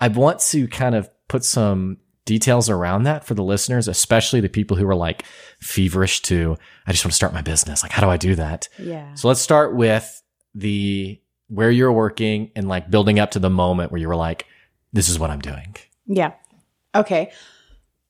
I 0.00 0.08
want 0.08 0.40
to 0.40 0.66
kind 0.68 0.94
of 0.94 1.10
put 1.28 1.44
some 1.44 1.98
details 2.24 2.70
around 2.70 3.04
that 3.04 3.24
for 3.24 3.34
the 3.34 3.42
listeners, 3.42 3.88
especially 3.88 4.40
the 4.40 4.48
people 4.48 4.76
who 4.76 4.88
are 4.88 4.94
like 4.94 5.24
feverish 5.60 6.22
to, 6.22 6.56
I 6.86 6.92
just 6.92 7.04
want 7.04 7.12
to 7.12 7.16
start 7.16 7.34
my 7.34 7.42
business. 7.42 7.82
Like, 7.82 7.92
how 7.92 8.02
do 8.02 8.10
I 8.10 8.16
do 8.16 8.34
that? 8.34 8.68
Yeah. 8.78 9.14
So 9.14 9.28
let's 9.28 9.40
start 9.40 9.74
with 9.74 10.22
the 10.54 11.20
where 11.48 11.70
you're 11.70 11.92
working 11.92 12.50
and 12.56 12.68
like 12.68 12.90
building 12.90 13.18
up 13.18 13.32
to 13.32 13.38
the 13.38 13.50
moment 13.50 13.92
where 13.92 14.00
you 14.00 14.08
were 14.08 14.16
like, 14.16 14.46
this 14.92 15.08
is 15.08 15.18
what 15.18 15.30
I'm 15.30 15.40
doing. 15.40 15.76
Yeah. 16.06 16.32
Okay. 16.94 17.32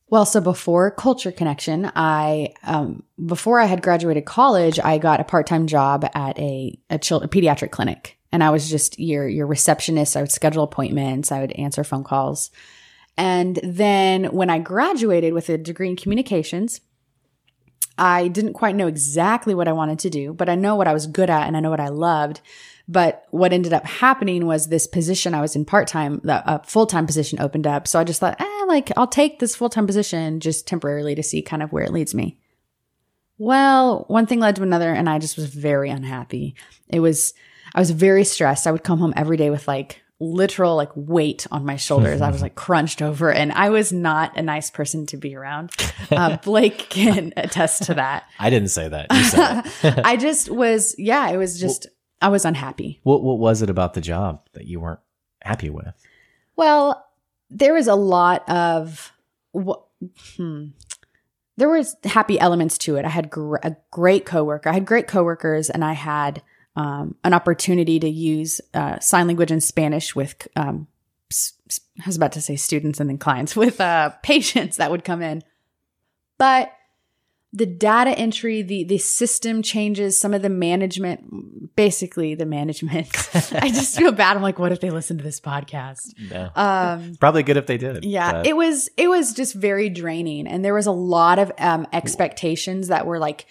Well, 0.09 0.25
so 0.25 0.41
before 0.41 0.93
Culture 0.93 1.33
Connection, 1.33 1.91
I 1.97 2.55
um, 2.63 3.03
before 3.25 3.59
I 3.59 3.65
had 3.65 3.83
graduated 3.83 4.25
college, 4.25 4.79
I 4.79 4.99
got 4.99 5.21
a 5.21 5.25
part 5.25 5.47
time 5.47 5.67
job 5.67 6.09
at 6.15 6.39
a 6.39 6.79
a, 6.91 6.99
chil- 6.99 7.23
a 7.23 7.29
pediatric 7.29 7.73
clinic, 7.73 8.17
and 8.31 8.45
I 8.45 8.51
was 8.51 8.71
just 8.71 9.01
your 9.01 9.27
your 9.27 9.47
receptionist. 9.47 10.17
I 10.17 10.21
would 10.21 10.31
schedule 10.31 10.63
appointments, 10.63 11.33
I 11.33 11.41
would 11.41 11.53
answer 11.53 11.83
phone 11.83 12.05
calls, 12.05 12.51
and 13.17 13.59
then 13.65 14.27
when 14.27 14.49
I 14.49 14.61
graduated 14.61 15.33
with 15.33 15.49
a 15.49 15.59
degree 15.59 15.89
in 15.89 15.97
communications, 15.97 16.81
I 17.99 18.29
didn't 18.29 18.53
quite 18.53 18.77
know 18.77 18.87
exactly 18.87 19.55
what 19.55 19.69
I 19.69 19.73
wanted 19.73 19.99
to 20.01 20.11
do, 20.11 20.33
but 20.33 20.49
I 20.49 20.55
know 20.55 20.77
what 20.77 20.87
I 20.87 20.93
was 20.93 21.07
good 21.07 21.31
at 21.31 21.49
and 21.49 21.57
I 21.57 21.61
know 21.61 21.71
what 21.71 21.81
I 21.81 21.89
loved. 21.89 22.41
But 22.89 23.27
what 23.31 23.53
ended 23.53 23.73
up 23.73 23.85
happening 23.85 24.47
was 24.47 24.69
this 24.69 24.87
position 24.87 25.35
I 25.35 25.41
was 25.41 25.57
in 25.57 25.65
part 25.65 25.89
time, 25.89 26.21
the 26.23 26.49
uh, 26.49 26.59
full 26.63 26.87
time 26.87 27.07
position 27.07 27.41
opened 27.41 27.67
up. 27.67 27.89
So 27.89 27.99
I 27.99 28.05
just 28.05 28.21
thought, 28.21 28.41
eh, 28.41 28.65
like 28.69 28.93
I'll 28.97 29.09
take 29.09 29.41
this 29.41 29.57
full 29.57 29.69
time 29.69 29.87
position 29.87 30.39
just 30.39 30.69
temporarily 30.69 31.15
to 31.17 31.23
see 31.23 31.43
kind 31.43 31.63
of 31.63 31.73
where 31.73 31.85
it 31.85 31.93
leads 31.93 32.15
me. 32.15 32.39
Well, 33.39 34.05
one 34.09 34.27
thing 34.27 34.41
led 34.41 34.57
to 34.57 34.63
another, 34.63 34.93
and 34.93 35.09
I 35.11 35.19
just 35.19 35.37
was 35.37 35.47
very 35.47 35.91
unhappy. 35.91 36.55
It 36.89 37.01
was, 37.01 37.35
I 37.75 37.81
was 37.81 37.91
very 37.91 38.25
stressed. 38.25 38.67
I 38.67 38.73
would 38.73 38.85
come 38.85 38.99
home 38.99 39.13
every 39.15 39.37
day 39.37 39.51
with 39.51 39.69
like 39.69 40.03
literal 40.19 40.77
like 40.77 40.91
weight 40.95 41.47
on 41.51 41.67
my 41.67 41.77
shoulders. 41.77 42.23
I 42.23 42.31
was 42.31 42.41
like 42.41 42.55
crunched 42.55 43.03
over, 43.03 43.31
and 43.31 43.53
I 43.53 43.69
was 43.71 43.93
not 43.93 44.39
a 44.39 44.43
nice 44.43 44.71
person 44.71 45.05
to 45.07 45.19
be 45.19 45.37
around. 45.37 45.73
Uh, 46.11 46.37
Blake 46.45 46.89
can 46.89 47.35
attest 47.37 47.83
to 47.85 47.95
that. 47.95 48.25
I 48.39 48.49
didn't 48.49 48.71
say 48.71 48.89
that. 48.89 49.13
Said. 49.13 50.01
I 50.05 50.17
just 50.17 50.51
was, 50.51 50.95
yeah, 50.97 51.29
it 51.29 51.37
was 51.37 51.61
just, 51.61 51.89
I 52.21 52.29
was 52.29 52.45
unhappy. 52.45 53.01
what, 53.03 53.23
what 53.23 53.39
was 53.39 53.63
it 53.63 53.71
about 53.71 53.95
the 53.95 54.01
job 54.01 54.41
that 54.53 54.67
you 54.67 54.81
weren't 54.81 55.01
happy 55.43 55.71
with? 55.71 55.95
Well, 56.57 57.07
there 57.51 57.75
was 57.75 57.87
a 57.87 57.95
lot 57.95 58.49
of, 58.49 59.13
wh- 59.55 59.85
hmm, 60.37 60.69
there 61.57 61.69
was 61.69 61.97
happy 62.05 62.39
elements 62.39 62.79
to 62.79 62.97
it. 62.97 63.05
I 63.05 63.09
had 63.09 63.31
gr- 63.31 63.57
a 63.63 63.77
great 63.91 64.25
coworker. 64.25 64.69
I 64.69 64.75
had 64.75 64.87
great 64.87 65.07
coworkers, 65.07 65.71
and 65.71 65.85
I 65.85 65.93
had 65.93 66.43
um, 66.75 67.17
an 67.25 67.33
opportunity 67.33 67.99
to 68.01 68.09
use 68.09 68.61
uh, 68.75 68.99
sign 68.99 69.27
language 69.27 69.51
and 69.51 69.63
Spanish 69.63 70.15
with. 70.15 70.49
Um, 70.57 70.87
I 71.33 72.07
was 72.07 72.17
about 72.17 72.33
to 72.33 72.41
say 72.41 72.57
students 72.57 73.01
and 73.01 73.11
then 73.11 73.19
clients 73.19 73.57
with 73.57 73.81
uh, 73.81 74.11
patients 74.23 74.77
that 74.77 74.91
would 74.91 75.05
come 75.05 75.23
in, 75.23 75.43
but 76.39 76.73
the 77.57 77.67
data 77.67 78.11
entry, 78.11 78.61
the 78.63 78.85
the 78.85 78.99
system 78.99 79.63
changes, 79.63 80.21
some 80.21 80.35
of 80.35 80.43
the 80.43 80.49
management, 80.51 81.75
basically 81.75 82.35
the 82.35 82.45
management. 82.47 83.09
I 83.55 83.71
just 83.71 83.97
feel 83.97 84.13
bad. 84.13 84.37
I'm 84.37 84.43
like, 84.43 84.59
what 84.59 84.73
if 84.73 84.81
they 84.81 84.91
listen 84.91 85.17
to 85.19 85.25
this 85.25 85.41
podcast? 85.41 86.13
No. 86.31 86.51
Um, 86.55 87.15
Probably 87.21 87.43
good 87.43 87.57
if 87.57 87.67
they 87.67 87.79
did. 87.79 88.05
yeah, 88.05 88.33
but- 88.33 88.47
it 88.47 88.57
was 88.57 88.91
it 88.97 89.09
was 89.09 89.33
just 89.33 89.55
very 89.55 89.89
draining, 89.89 90.47
and 90.47 90.65
there 90.65 90.75
was 90.75 90.87
a 90.87 90.93
lot 90.93 91.39
of 91.39 91.51
um, 91.59 91.87
expectations 91.93 92.89
that 92.89 93.07
were 93.07 93.19
like 93.19 93.47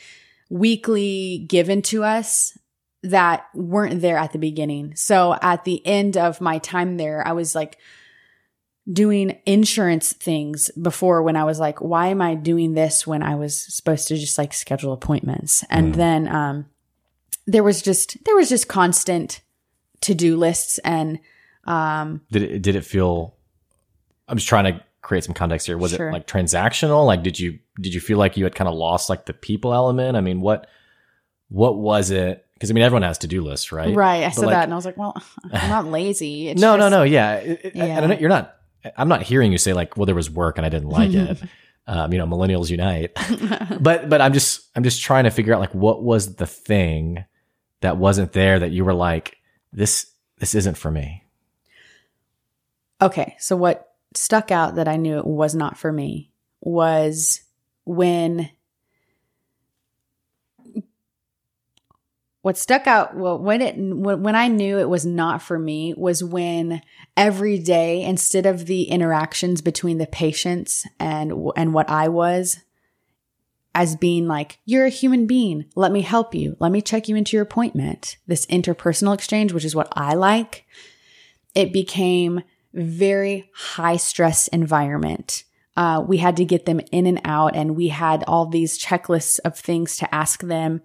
weekly 0.50 1.46
given 1.50 1.82
to 1.82 2.04
us 2.04 2.58
that 3.02 3.46
weren't 3.54 4.02
there 4.02 4.18
at 4.18 4.32
the 4.34 4.39
beginning. 4.39 4.96
So 4.96 5.36
at 5.41 5.63
the 5.63 5.86
end 5.86 6.18
of 6.18 6.41
my 6.41 6.60
time 6.60 6.98
there, 6.98 7.28
I 7.28 7.34
was 7.34 7.56
like 7.56 7.78
doing 8.91 9.38
insurance 9.45 10.13
things 10.13 10.69
before 10.82 11.24
when 11.24 11.36
I 11.36 11.43
was 11.43 11.60
like, 11.60 11.82
why 11.82 12.08
am 12.08 12.21
I 12.21 12.36
doing 12.36 12.74
this 12.74 13.08
when 13.08 13.24
I 13.24 13.36
was 13.36 13.60
supposed 13.74 14.08
to 14.10 14.15
just 14.17 14.38
like 14.38 14.54
schedule 14.54 14.93
appointments? 14.93 15.63
And 15.69 15.93
Mm. 15.93 15.98
then 15.98 16.28
um 16.28 16.65
there 17.48 17.63
was 17.63 17.82
just 17.82 18.24
there 18.26 18.36
was 18.36 18.50
just 18.50 18.67
constant 18.67 19.41
to-do 20.02 20.38
lists 20.38 20.78
and 20.80 21.19
um 21.65 22.21
did 22.32 22.43
it, 22.43 22.62
did 22.62 22.76
it 22.76 22.86
feel, 22.86 23.36
I'm 24.28 24.38
just 24.38 24.48
trying 24.48 24.71
to 24.74 24.84
create 25.02 25.24
some 25.24 25.34
context 25.34 25.65
here. 25.67 25.78
Was 25.78 25.91
Sure. 25.93 26.10
it 26.10 26.13
like 26.13 26.28
transactional? 26.28 27.06
Like, 27.06 27.24
did 27.24 27.39
you, 27.39 27.60
did 27.82 27.93
you 27.93 28.00
feel 28.00 28.17
like 28.17 28.38
you 28.38 28.43
had 28.43 28.56
kind 28.56 28.67
of 28.67 28.74
lost 28.76 29.10
like 29.10 29.26
the 29.26 29.34
people 29.34 29.74
element? 29.74 30.15
I 30.17 30.21
mean, 30.21 30.41
what, 30.41 30.67
what 31.50 31.78
was 31.78 32.10
it? 32.12 32.43
Cause 32.60 32.71
I 32.71 32.74
mean, 32.74 32.84
everyone 32.84 33.04
has 33.04 33.17
to-do 33.19 33.41
lists, 33.41 33.71
right? 33.71 33.95
Right. 33.95 34.24
I 34.24 34.28
But, 34.28 34.34
said 34.36 34.45
like- 34.45 34.54
that 34.56 34.63
and 34.63 34.74
I 34.74 34.76
was 34.76 34.86
like, 34.86 34.98
well, 34.98 35.15
I'm 35.52 35.69
not 35.69 35.86
lazy. 35.88 36.50
It's 36.50 36.62
no, 36.62 36.76
no, 36.76 36.84
just- 36.86 36.91
no. 36.91 37.04
Yeah. 37.04 37.36
It- 37.36 37.60
it- 37.65 37.76
I- 37.76 37.82
I 37.82 37.86
Yeah. 38.08 38.19
you're 38.19 38.30
not, 38.30 38.56
I'm 38.98 39.08
not 39.08 39.21
hearing 39.21 39.52
you 39.52 39.58
say 39.58 39.74
like, 39.74 39.98
well, 39.98 40.06
there 40.06 40.15
was 40.15 40.30
work 40.30 40.58
and 40.58 40.65
I 40.65 40.69
didn't 40.69 40.89
like 40.89 41.13
it. 41.13 41.41
Um, 41.88 42.12
you 42.12 42.17
know, 42.17 42.26
millennials 42.26 42.71
unite. 42.71 43.12
but, 43.80 44.10
but 44.10 44.19
I'm 44.19 44.34
just, 44.34 44.71
I'm 44.76 44.84
just 44.84 45.04
trying 45.04 45.26
to 45.26 45.30
figure 45.30 45.54
out 45.54 45.60
like, 45.60 45.76
what 45.76 46.02
was 46.02 46.34
the 46.34 46.48
thing 46.48 47.24
that 47.82 47.98
wasn't 47.98 48.32
there 48.32 48.58
that 48.58 48.71
you 48.71 48.84
were 48.84 48.95
like, 48.95 49.38
this, 49.71 50.08
this 50.39 50.56
isn't 50.56 50.80
for 50.80 50.89
me. 50.89 51.24
Okay. 53.04 53.36
So 53.38 53.56
what 53.56 53.93
stuck 54.15 54.50
out 54.50 54.78
that 54.78 54.88
I 54.88 54.95
knew 54.95 55.19
it 55.19 55.28
was 55.28 55.54
not 55.54 55.78
for 55.78 55.91
me 55.91 56.32
was 56.60 57.41
when 57.86 58.50
what 62.45 62.60
stuck 62.60 62.86
out 62.86 63.15
well 63.15 63.39
when 63.39 63.60
it 63.60 63.75
when, 63.75 64.36
I 64.36 64.49
knew 64.49 64.77
it 64.77 64.88
was 64.88 65.03
not 65.03 65.41
for 65.41 65.58
me 65.58 65.95
was 65.97 66.23
when 66.23 66.84
every 67.17 67.58
day 67.58 68.03
instead 68.03 68.45
of 68.45 68.67
the 68.67 68.84
interactions 68.84 69.62
between 69.62 69.97
the 69.97 70.05
patients 70.05 70.86
and 70.99 71.34
and 71.55 71.73
what 71.73 71.89
I 71.89 72.08
was 72.08 72.60
as 73.73 73.95
being 73.95 74.27
like 74.27 74.60
you're 74.63 74.86
a 74.86 74.89
human 74.89 75.25
being. 75.25 75.65
Let 75.75 75.91
me 75.91 76.01
help 76.01 76.36
you. 76.36 76.55
Let 76.60 76.71
me 76.71 76.84
check 76.84 77.10
you 77.10 77.15
into 77.15 77.36
your 77.36 77.41
appointment. 77.41 78.17
This 78.27 78.45
interpersonal 78.45 79.15
exchange 79.15 79.51
which 79.51 79.65
is 79.65 79.75
what 79.75 79.88
I 79.93 80.13
like 80.13 80.67
it 81.55 81.73
became 81.73 82.43
very 82.75 83.49
high 83.55 83.97
stress 83.97 84.49
environment. 84.49 85.45
Uh, 85.75 86.05
we 86.08 86.17
had 86.17 86.38
to 86.38 86.45
get 86.45 86.65
them 86.65 86.79
in 86.91 87.05
and 87.05 87.19
out, 87.25 87.53
and 87.53 87.75
we 87.75 87.89
had 87.89 88.23
all 88.27 88.45
these 88.45 88.81
checklists 88.81 89.39
of 89.43 89.58
things 89.58 89.98
to 89.98 90.15
ask 90.15 90.41
them 90.41 90.81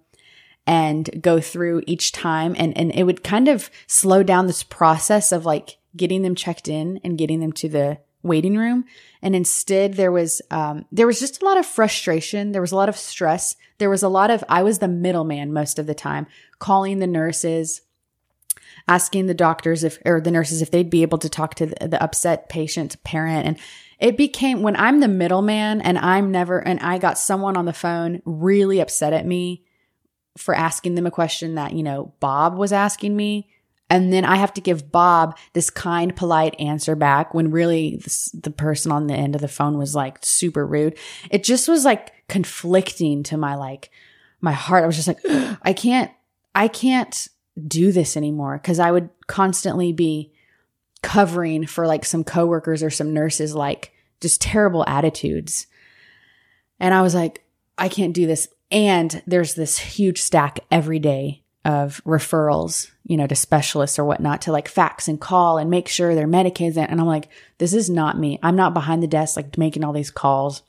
and 0.70 1.20
go 1.20 1.40
through 1.40 1.82
each 1.88 2.12
time. 2.12 2.54
And, 2.56 2.78
and 2.78 2.92
it 2.94 3.02
would 3.02 3.24
kind 3.24 3.48
of 3.48 3.72
slow 3.88 4.22
down 4.22 4.46
this 4.46 4.62
process 4.62 5.32
of 5.32 5.44
like 5.44 5.78
getting 5.96 6.22
them 6.22 6.36
checked 6.36 6.68
in 6.68 7.00
and 7.02 7.18
getting 7.18 7.40
them 7.40 7.52
to 7.54 7.68
the 7.68 7.98
waiting 8.22 8.56
room. 8.56 8.84
And 9.20 9.34
instead 9.34 9.94
there 9.94 10.12
was, 10.12 10.40
um, 10.52 10.84
there 10.92 11.08
was 11.08 11.18
just 11.18 11.42
a 11.42 11.44
lot 11.44 11.58
of 11.58 11.66
frustration. 11.66 12.52
There 12.52 12.60
was 12.60 12.70
a 12.70 12.76
lot 12.76 12.88
of 12.88 12.96
stress. 12.96 13.56
There 13.78 13.90
was 13.90 14.04
a 14.04 14.08
lot 14.08 14.30
of, 14.30 14.44
I 14.48 14.62
was 14.62 14.78
the 14.78 14.86
middleman 14.86 15.52
most 15.52 15.80
of 15.80 15.88
the 15.88 15.94
time, 15.94 16.28
calling 16.60 17.00
the 17.00 17.06
nurses, 17.08 17.80
asking 18.86 19.26
the 19.26 19.34
doctors 19.34 19.82
if 19.82 19.98
or 20.04 20.20
the 20.20 20.30
nurses 20.30 20.62
if 20.62 20.70
they'd 20.70 20.88
be 20.88 21.02
able 21.02 21.18
to 21.18 21.28
talk 21.28 21.56
to 21.56 21.66
the, 21.66 21.88
the 21.88 22.00
upset 22.00 22.48
patient 22.48 22.96
parent 23.02 23.46
and 23.46 23.58
it 23.98 24.16
became 24.16 24.62
when 24.62 24.74
i'm 24.76 25.00
the 25.00 25.08
middleman 25.08 25.82
and 25.82 25.98
i'm 25.98 26.30
never 26.30 26.58
and 26.58 26.80
i 26.80 26.96
got 26.96 27.18
someone 27.18 27.56
on 27.56 27.66
the 27.66 27.72
phone 27.72 28.22
really 28.24 28.80
upset 28.80 29.12
at 29.12 29.26
me 29.26 29.62
for 30.40 30.54
asking 30.54 30.94
them 30.94 31.06
a 31.06 31.10
question 31.10 31.54
that, 31.54 31.72
you 31.72 31.82
know, 31.82 32.12
Bob 32.20 32.56
was 32.56 32.72
asking 32.72 33.16
me. 33.16 33.48
And 33.88 34.12
then 34.12 34.24
I 34.24 34.36
have 34.36 34.54
to 34.54 34.60
give 34.60 34.92
Bob 34.92 35.36
this 35.52 35.68
kind, 35.68 36.14
polite 36.14 36.54
answer 36.60 36.94
back 36.94 37.34
when 37.34 37.50
really 37.50 37.96
this, 37.96 38.26
the 38.32 38.50
person 38.50 38.92
on 38.92 39.08
the 39.08 39.14
end 39.14 39.34
of 39.34 39.40
the 39.40 39.48
phone 39.48 39.78
was 39.78 39.96
like 39.96 40.18
super 40.22 40.64
rude. 40.64 40.96
It 41.30 41.42
just 41.42 41.68
was 41.68 41.84
like 41.84 42.12
conflicting 42.28 43.24
to 43.24 43.36
my 43.36 43.56
like, 43.56 43.90
my 44.40 44.52
heart. 44.52 44.84
I 44.84 44.86
was 44.86 44.96
just 44.96 45.08
like, 45.08 45.18
I 45.62 45.72
can't, 45.72 46.10
I 46.54 46.68
can't 46.68 47.28
do 47.66 47.90
this 47.90 48.16
anymore 48.16 48.58
because 48.58 48.78
I 48.78 48.92
would 48.92 49.10
constantly 49.26 49.92
be 49.92 50.32
covering 51.02 51.66
for 51.66 51.86
like 51.86 52.04
some 52.04 52.24
coworkers 52.24 52.82
or 52.82 52.90
some 52.90 53.12
nurses, 53.12 53.54
like 53.54 53.92
just 54.20 54.40
terrible 54.40 54.84
attitudes. 54.86 55.66
And 56.78 56.94
I 56.94 57.02
was 57.02 57.14
like, 57.14 57.44
I 57.76 57.88
can't 57.88 58.14
do 58.14 58.26
this. 58.26 58.48
And 58.70 59.22
there's 59.26 59.54
this 59.54 59.78
huge 59.78 60.20
stack 60.20 60.60
every 60.70 60.98
day 60.98 61.42
of 61.64 62.00
referrals, 62.04 62.90
you 63.04 63.16
know, 63.16 63.26
to 63.26 63.34
specialists 63.34 63.98
or 63.98 64.04
whatnot 64.04 64.42
to 64.42 64.52
like 64.52 64.68
fax 64.68 65.08
and 65.08 65.20
call 65.20 65.58
and 65.58 65.68
make 65.68 65.88
sure 65.88 66.14
they're 66.14 66.26
medicated. 66.26 66.78
And 66.78 67.00
I'm 67.00 67.06
like, 67.06 67.28
this 67.58 67.74
is 67.74 67.90
not 67.90 68.18
me. 68.18 68.38
I'm 68.42 68.56
not 68.56 68.72
behind 68.72 69.02
the 69.02 69.08
desk, 69.08 69.36
like 69.36 69.58
making 69.58 69.84
all 69.84 69.92
these 69.92 70.10
calls, 70.10 70.62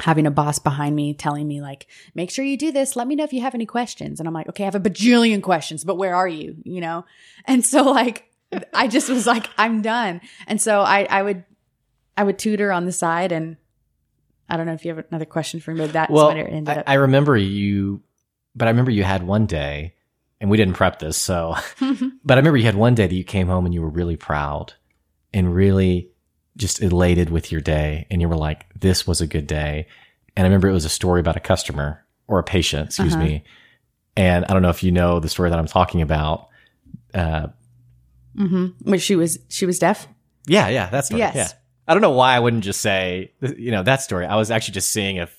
having 0.00 0.26
a 0.26 0.30
boss 0.30 0.58
behind 0.58 0.96
me 0.96 1.14
telling 1.14 1.46
me, 1.46 1.60
like, 1.60 1.86
make 2.14 2.30
sure 2.30 2.44
you 2.44 2.56
do 2.56 2.72
this. 2.72 2.96
Let 2.96 3.06
me 3.06 3.14
know 3.14 3.24
if 3.24 3.32
you 3.32 3.42
have 3.42 3.54
any 3.54 3.66
questions. 3.66 4.18
And 4.18 4.26
I'm 4.26 4.34
like, 4.34 4.48
okay, 4.48 4.64
I 4.64 4.66
have 4.66 4.74
a 4.74 4.80
bajillion 4.80 5.42
questions, 5.42 5.84
but 5.84 5.98
where 5.98 6.16
are 6.16 6.28
you? 6.28 6.56
You 6.64 6.80
know? 6.80 7.04
And 7.44 7.64
so 7.64 7.82
like, 7.82 8.28
I 8.72 8.88
just 8.88 9.08
was 9.08 9.26
like, 9.26 9.48
I'm 9.56 9.82
done. 9.82 10.20
And 10.46 10.60
so 10.60 10.80
I, 10.80 11.06
I 11.08 11.22
would, 11.22 11.44
I 12.16 12.24
would 12.24 12.38
tutor 12.38 12.72
on 12.72 12.86
the 12.86 12.92
side 12.92 13.30
and 13.30 13.56
I 14.48 14.56
don't 14.56 14.66
know 14.66 14.72
if 14.74 14.84
you 14.84 14.94
have 14.94 15.04
another 15.10 15.24
question 15.24 15.60
for 15.60 15.72
me, 15.72 15.80
but 15.80 15.92
that's 15.92 16.10
well, 16.10 16.26
what 16.28 16.36
it 16.36 16.46
ended 16.50 16.76
I, 16.76 16.80
up. 16.80 16.84
I 16.88 16.94
remember 16.94 17.36
you, 17.36 18.02
but 18.54 18.68
I 18.68 18.70
remember 18.70 18.90
you 18.90 19.02
had 19.04 19.22
one 19.26 19.46
day, 19.46 19.94
and 20.40 20.50
we 20.50 20.56
didn't 20.56 20.74
prep 20.74 20.98
this, 20.98 21.16
so. 21.16 21.54
but 22.24 22.34
I 22.36 22.40
remember 22.40 22.56
you 22.58 22.64
had 22.66 22.74
one 22.74 22.94
day 22.94 23.06
that 23.06 23.14
you 23.14 23.24
came 23.24 23.46
home 23.48 23.64
and 23.64 23.74
you 23.74 23.80
were 23.82 23.88
really 23.88 24.16
proud 24.16 24.74
and 25.32 25.54
really 25.54 26.10
just 26.56 26.80
elated 26.82 27.30
with 27.30 27.50
your 27.50 27.60
day, 27.60 28.06
and 28.10 28.20
you 28.20 28.28
were 28.28 28.36
like, 28.36 28.66
"This 28.78 29.06
was 29.06 29.20
a 29.20 29.26
good 29.26 29.46
day." 29.46 29.86
And 30.36 30.44
I 30.44 30.48
remember 30.48 30.68
it 30.68 30.72
was 30.72 30.84
a 30.84 30.88
story 30.90 31.20
about 31.20 31.36
a 31.36 31.40
customer 31.40 32.04
or 32.26 32.38
a 32.38 32.44
patient, 32.44 32.86
excuse 32.88 33.14
Uh-huh. 33.14 33.24
me. 33.24 33.44
And 34.16 34.44
I 34.44 34.52
don't 34.52 34.62
know 34.62 34.68
if 34.70 34.82
you 34.82 34.90
know 34.92 35.20
the 35.20 35.28
story 35.28 35.50
that 35.50 35.58
I'm 35.58 35.66
talking 35.66 36.02
about. 36.02 36.48
Uh, 37.12 37.48
mm-hmm. 38.36 38.66
Which 38.90 39.02
she 39.02 39.16
was, 39.16 39.38
she 39.48 39.64
was 39.66 39.78
deaf. 39.78 40.06
yeah, 40.46 40.68
yeah, 40.68 40.88
that's. 40.90 41.10
Yes. 41.10 41.34
Yeah. 41.34 41.48
I 41.86 41.94
don't 41.94 42.00
know 42.00 42.10
why 42.10 42.34
I 42.34 42.40
wouldn't 42.40 42.64
just 42.64 42.80
say, 42.80 43.32
you 43.56 43.70
know, 43.70 43.82
that 43.82 44.02
story. 44.02 44.26
I 44.26 44.36
was 44.36 44.50
actually 44.50 44.74
just 44.74 44.90
seeing 44.90 45.16
if 45.16 45.38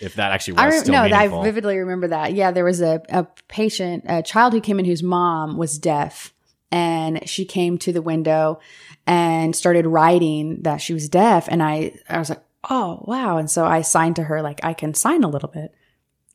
if 0.00 0.14
that 0.14 0.32
actually 0.32 0.54
was 0.54 0.62
I 0.62 0.66
re- 0.66 0.78
still 0.78 0.92
no, 0.92 1.02
meaningful. 1.02 1.40
I 1.40 1.44
vividly 1.44 1.78
remember 1.78 2.08
that. 2.08 2.32
Yeah, 2.32 2.50
there 2.52 2.64
was 2.64 2.80
a, 2.80 3.02
a 3.10 3.26
patient, 3.48 4.04
a 4.06 4.22
child 4.22 4.52
who 4.52 4.60
came 4.60 4.78
in 4.78 4.84
whose 4.84 5.02
mom 5.02 5.56
was 5.56 5.78
deaf, 5.78 6.32
and 6.70 7.28
she 7.28 7.44
came 7.44 7.76
to 7.78 7.92
the 7.92 8.02
window 8.02 8.60
and 9.06 9.54
started 9.54 9.86
writing 9.86 10.62
that 10.62 10.78
she 10.78 10.94
was 10.94 11.08
deaf, 11.08 11.48
and 11.50 11.62
I 11.62 11.92
I 12.08 12.18
was 12.18 12.30
like, 12.30 12.42
oh 12.68 13.02
wow, 13.06 13.36
and 13.36 13.50
so 13.50 13.64
I 13.64 13.82
signed 13.82 14.16
to 14.16 14.24
her 14.24 14.42
like 14.42 14.60
I 14.62 14.74
can 14.74 14.94
sign 14.94 15.24
a 15.24 15.28
little 15.28 15.48
bit, 15.48 15.74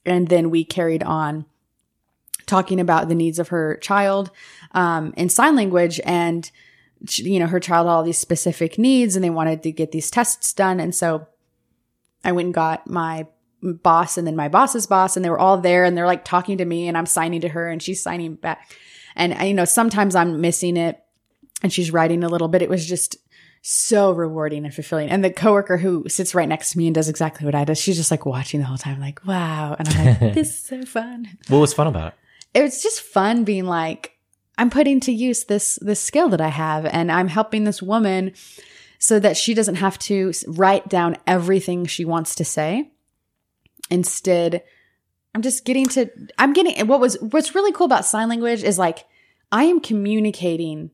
and 0.05 0.27
then 0.27 0.49
we 0.49 0.63
carried 0.63 1.03
on 1.03 1.45
talking 2.45 2.79
about 2.79 3.07
the 3.07 3.15
needs 3.15 3.39
of 3.39 3.47
her 3.47 3.77
child 3.77 4.29
um, 4.73 5.13
in 5.17 5.29
sign 5.29 5.55
language 5.55 5.99
and 6.05 6.51
she- 7.07 7.23
you 7.31 7.39
know 7.39 7.47
her 7.47 7.59
child 7.59 7.87
had 7.87 7.91
all 7.93 8.03
these 8.03 8.17
specific 8.17 8.77
needs 8.77 9.15
and 9.15 9.23
they 9.23 9.29
wanted 9.29 9.63
to 9.63 9.71
get 9.71 9.91
these 9.91 10.09
tests 10.11 10.53
done. 10.53 10.79
And 10.79 10.93
so 10.93 11.27
i 12.23 12.31
went 12.31 12.45
and 12.47 12.53
got 12.53 12.87
my 12.89 13.27
boss 13.61 14.17
and 14.17 14.25
then 14.27 14.35
my 14.35 14.47
boss's 14.47 14.87
boss 14.87 15.15
and 15.15 15.23
they 15.23 15.29
were 15.29 15.39
all 15.39 15.57
there 15.59 15.83
and 15.83 15.95
they're 15.97 16.05
like 16.05 16.25
talking 16.25 16.57
to 16.57 16.65
me 16.65 16.87
and 16.87 16.97
i'm 16.97 17.05
signing 17.05 17.41
to 17.41 17.47
her 17.49 17.69
and 17.69 17.81
she's 17.81 18.01
signing 18.01 18.35
back. 18.35 18.71
And 19.15 19.33
I, 19.33 19.45
you 19.45 19.53
know 19.53 19.65
sometimes 19.65 20.15
i'm 20.15 20.41
missing 20.41 20.77
it 20.77 21.03
and 21.63 21.71
she's 21.71 21.91
writing 21.91 22.23
a 22.23 22.29
little 22.29 22.47
bit 22.47 22.61
it 22.61 22.69
was 22.69 22.85
just 22.85 23.17
so 23.67 24.11
rewarding 24.11 24.63
and 24.63 24.71
fulfilling. 24.73 25.09
And 25.09 25.23
the 25.23 25.31
coworker 25.31 25.77
who 25.77 26.07
sits 26.07 26.35
right 26.35 26.47
next 26.47 26.71
to 26.71 26.77
me 26.77 26.85
and 26.87 26.93
does 26.93 27.09
exactly 27.09 27.45
what 27.45 27.55
i 27.55 27.63
do 27.65 27.73
she's 27.75 27.95
just 27.95 28.11
like 28.11 28.25
watching 28.25 28.59
the 28.59 28.65
whole 28.67 28.77
time 28.77 28.99
like 28.99 29.25
wow. 29.25 29.75
And 29.77 29.87
i'm 29.89 30.05
like 30.05 30.19
this 30.35 30.49
is 30.49 30.59
so 30.59 30.85
fun. 30.85 31.27
What 31.47 31.59
was 31.59 31.73
fun 31.73 31.87
about 31.87 32.09
it? 32.53 32.59
it 32.59 32.61
was 32.63 32.81
just 32.83 33.01
fun 33.01 33.43
being 33.43 33.65
like 33.65 34.13
i'm 34.57 34.69
putting 34.69 34.99
to 34.99 35.11
use 35.11 35.45
this 35.45 35.77
this 35.81 35.99
skill 35.99 36.29
that 36.29 36.41
i 36.41 36.49
have 36.49 36.85
and 36.85 37.11
i'm 37.11 37.27
helping 37.27 37.63
this 37.63 37.81
woman 37.81 38.33
so 38.97 39.19
that 39.19 39.37
she 39.37 39.53
doesn't 39.53 39.75
have 39.75 39.99
to 39.99 40.31
write 40.47 40.87
down 40.87 41.17
everything 41.27 41.85
she 41.85 42.05
wants 42.05 42.33
to 42.35 42.45
say. 42.45 42.89
Instead 43.91 44.63
i'm 45.35 45.41
just 45.41 45.65
getting 45.65 45.85
to 45.85 46.09
i'm 46.39 46.53
getting 46.53 46.87
what 46.87 46.99
was 46.99 47.17
what's 47.21 47.53
really 47.53 47.71
cool 47.71 47.85
about 47.85 48.05
sign 48.05 48.29
language 48.29 48.63
is 48.63 48.79
like 48.79 49.05
i 49.51 49.65
am 49.65 49.79
communicating 49.79 50.89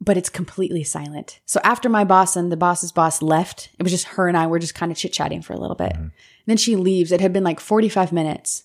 but 0.00 0.16
it's 0.16 0.28
completely 0.28 0.84
silent. 0.84 1.40
So 1.44 1.60
after 1.64 1.88
my 1.88 2.04
boss 2.04 2.36
and 2.36 2.52
the 2.52 2.56
boss's 2.56 2.92
boss 2.92 3.20
left 3.20 3.70
it 3.78 3.82
was 3.82 3.92
just 3.92 4.06
her 4.08 4.28
and 4.28 4.36
i 4.36 4.46
were 4.46 4.58
just 4.58 4.74
kind 4.74 4.92
of 4.92 4.98
chit-chatting 4.98 5.42
for 5.42 5.54
a 5.54 5.58
little 5.58 5.76
bit. 5.76 5.92
And 5.94 6.12
then 6.46 6.56
she 6.56 6.76
leaves. 6.76 7.10
It 7.10 7.20
had 7.20 7.32
been 7.32 7.44
like 7.44 7.60
45 7.60 8.12
minutes. 8.12 8.64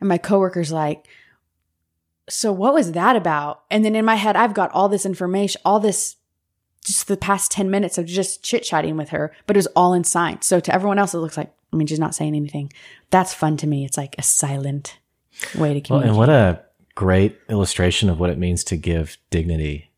And 0.00 0.08
my 0.08 0.18
coworker's 0.18 0.72
like 0.72 1.06
so 2.28 2.52
what 2.52 2.74
was 2.74 2.92
that 2.92 3.16
about? 3.16 3.62
And 3.70 3.84
then 3.84 3.94
in 3.96 4.04
my 4.04 4.14
head, 4.16 4.36
I've 4.36 4.54
got 4.54 4.70
all 4.72 4.88
this 4.88 5.04
information, 5.06 5.60
all 5.64 5.80
this, 5.80 6.16
just 6.84 7.08
the 7.08 7.16
past 7.16 7.50
10 7.50 7.70
minutes 7.70 7.98
of 7.98 8.06
just 8.06 8.42
chit 8.42 8.62
chatting 8.62 8.96
with 8.96 9.10
her, 9.10 9.32
but 9.46 9.56
it 9.56 9.58
was 9.58 9.66
all 9.68 9.92
in 9.94 10.04
sign. 10.04 10.42
So 10.42 10.60
to 10.60 10.74
everyone 10.74 10.98
else, 10.98 11.14
it 11.14 11.18
looks 11.18 11.36
like, 11.36 11.52
I 11.72 11.76
mean, 11.76 11.86
she's 11.86 11.98
not 11.98 12.14
saying 12.14 12.34
anything. 12.34 12.72
That's 13.10 13.32
fun 13.34 13.56
to 13.58 13.66
me. 13.66 13.84
It's 13.84 13.96
like 13.96 14.14
a 14.18 14.22
silent 14.22 14.98
way 15.56 15.68
to 15.80 15.92
Well, 15.92 16.00
communicate. 16.00 16.08
and 16.08 16.16
what 16.18 16.28
a 16.28 16.62
great 16.94 17.38
illustration 17.48 18.08
of 18.10 18.20
what 18.20 18.30
it 18.30 18.38
means 18.38 18.64
to 18.64 18.76
give 18.76 19.16
dignity 19.30 19.90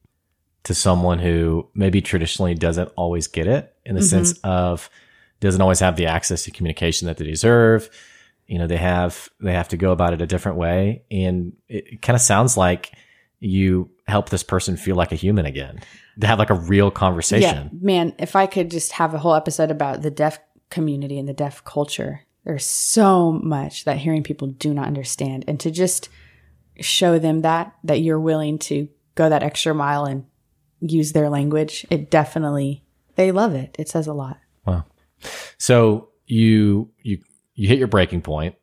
to 0.63 0.75
someone 0.75 1.19
who 1.19 1.69
maybe 1.75 2.01
traditionally 2.01 2.55
doesn't 2.55 2.89
always 2.97 3.27
get 3.27 3.47
it 3.47 3.75
in 3.85 3.95
the 3.97 4.01
Mm-hmm. 4.01 4.09
sense 4.25 4.39
of 4.45 4.89
doesn't 5.41 5.61
always 5.61 5.81
have 5.81 5.97
the 5.97 6.07
access 6.07 6.45
to 6.45 6.51
communication 6.51 7.07
that 7.07 7.19
they 7.19 7.25
deserve. 7.27 7.91
You 8.47 8.59
know, 8.59 8.67
they 8.67 8.77
have 8.77 9.29
they 9.41 9.53
have 9.53 9.69
to 9.69 9.77
go 9.77 9.93
about 9.93 10.13
it 10.13 10.21
a 10.21 10.27
different 10.27 10.59
way, 10.59 11.05
and 11.11 11.53
it, 11.69 12.03
kind 12.03 12.15
of 12.15 12.21
sounds 12.21 12.57
like 12.57 12.93
you 13.41 13.91
help 14.07 14.29
this 14.29 14.43
person 14.43 14.77
feel 14.77 14.97
like 14.97 15.13
a 15.13 15.17
human 15.17 15.47
again, 15.47 15.81
to 16.21 16.27
have 16.27 16.39
like 16.39 16.51
a 16.51 16.55
real 16.55 16.91
conversation 16.91 17.43
yeah, 17.43 17.63
conversation. 17.63 17.81
man, 17.83 18.15
if 18.19 18.37
I 18.37 18.47
could 18.47 18.71
just 18.71 18.93
have 18.93 19.15
a 19.15 19.19
whole 19.19 19.35
episode 19.35 19.71
about 19.71 20.03
the 20.03 20.11
deaf 20.11 20.39
community 20.71 21.19
and 21.19 21.29
the 21.29 21.35
deaf 21.35 21.65
culture, 21.65 22.23
there's 22.45 22.67
so 22.67 23.33
much 23.33 23.85
that 23.85 23.99
hearing 23.99 24.23
people 24.23 24.49
do 24.49 24.75
not 24.75 24.87
understand. 24.87 25.45
And 25.49 25.59
to 25.61 25.71
just 25.71 26.09
show 26.81 27.19
them 27.19 27.43
that, 27.43 27.75
that 27.85 28.01
you're 28.01 28.21
willing 28.21 28.59
to 28.59 28.89
go 29.15 29.29
that 29.29 29.43
extra 29.43 29.75
mile 29.75 30.05
and 30.05 30.25
use 30.81 31.13
their 31.13 31.31
language, 31.31 31.87
it 31.91 32.11
definitely, 32.11 32.85
they 33.17 33.33
love 33.33 33.55
it. 33.55 33.75
It 33.79 33.89
says 33.89 34.07
a 34.07 34.13
lot. 34.13 34.39
Wow. 34.67 34.85
So 35.59 36.11
you 36.27 36.91
you 37.03 37.19
you 37.55 37.69
hit 37.69 37.79
your 37.79 37.89
breaking 37.89 38.23
point, 38.23 38.57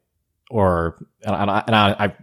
or 0.49 0.97
and 1.23 1.35
I, 1.35 1.63
and 1.65 1.75
I, 1.75 1.89
I 1.99 2.13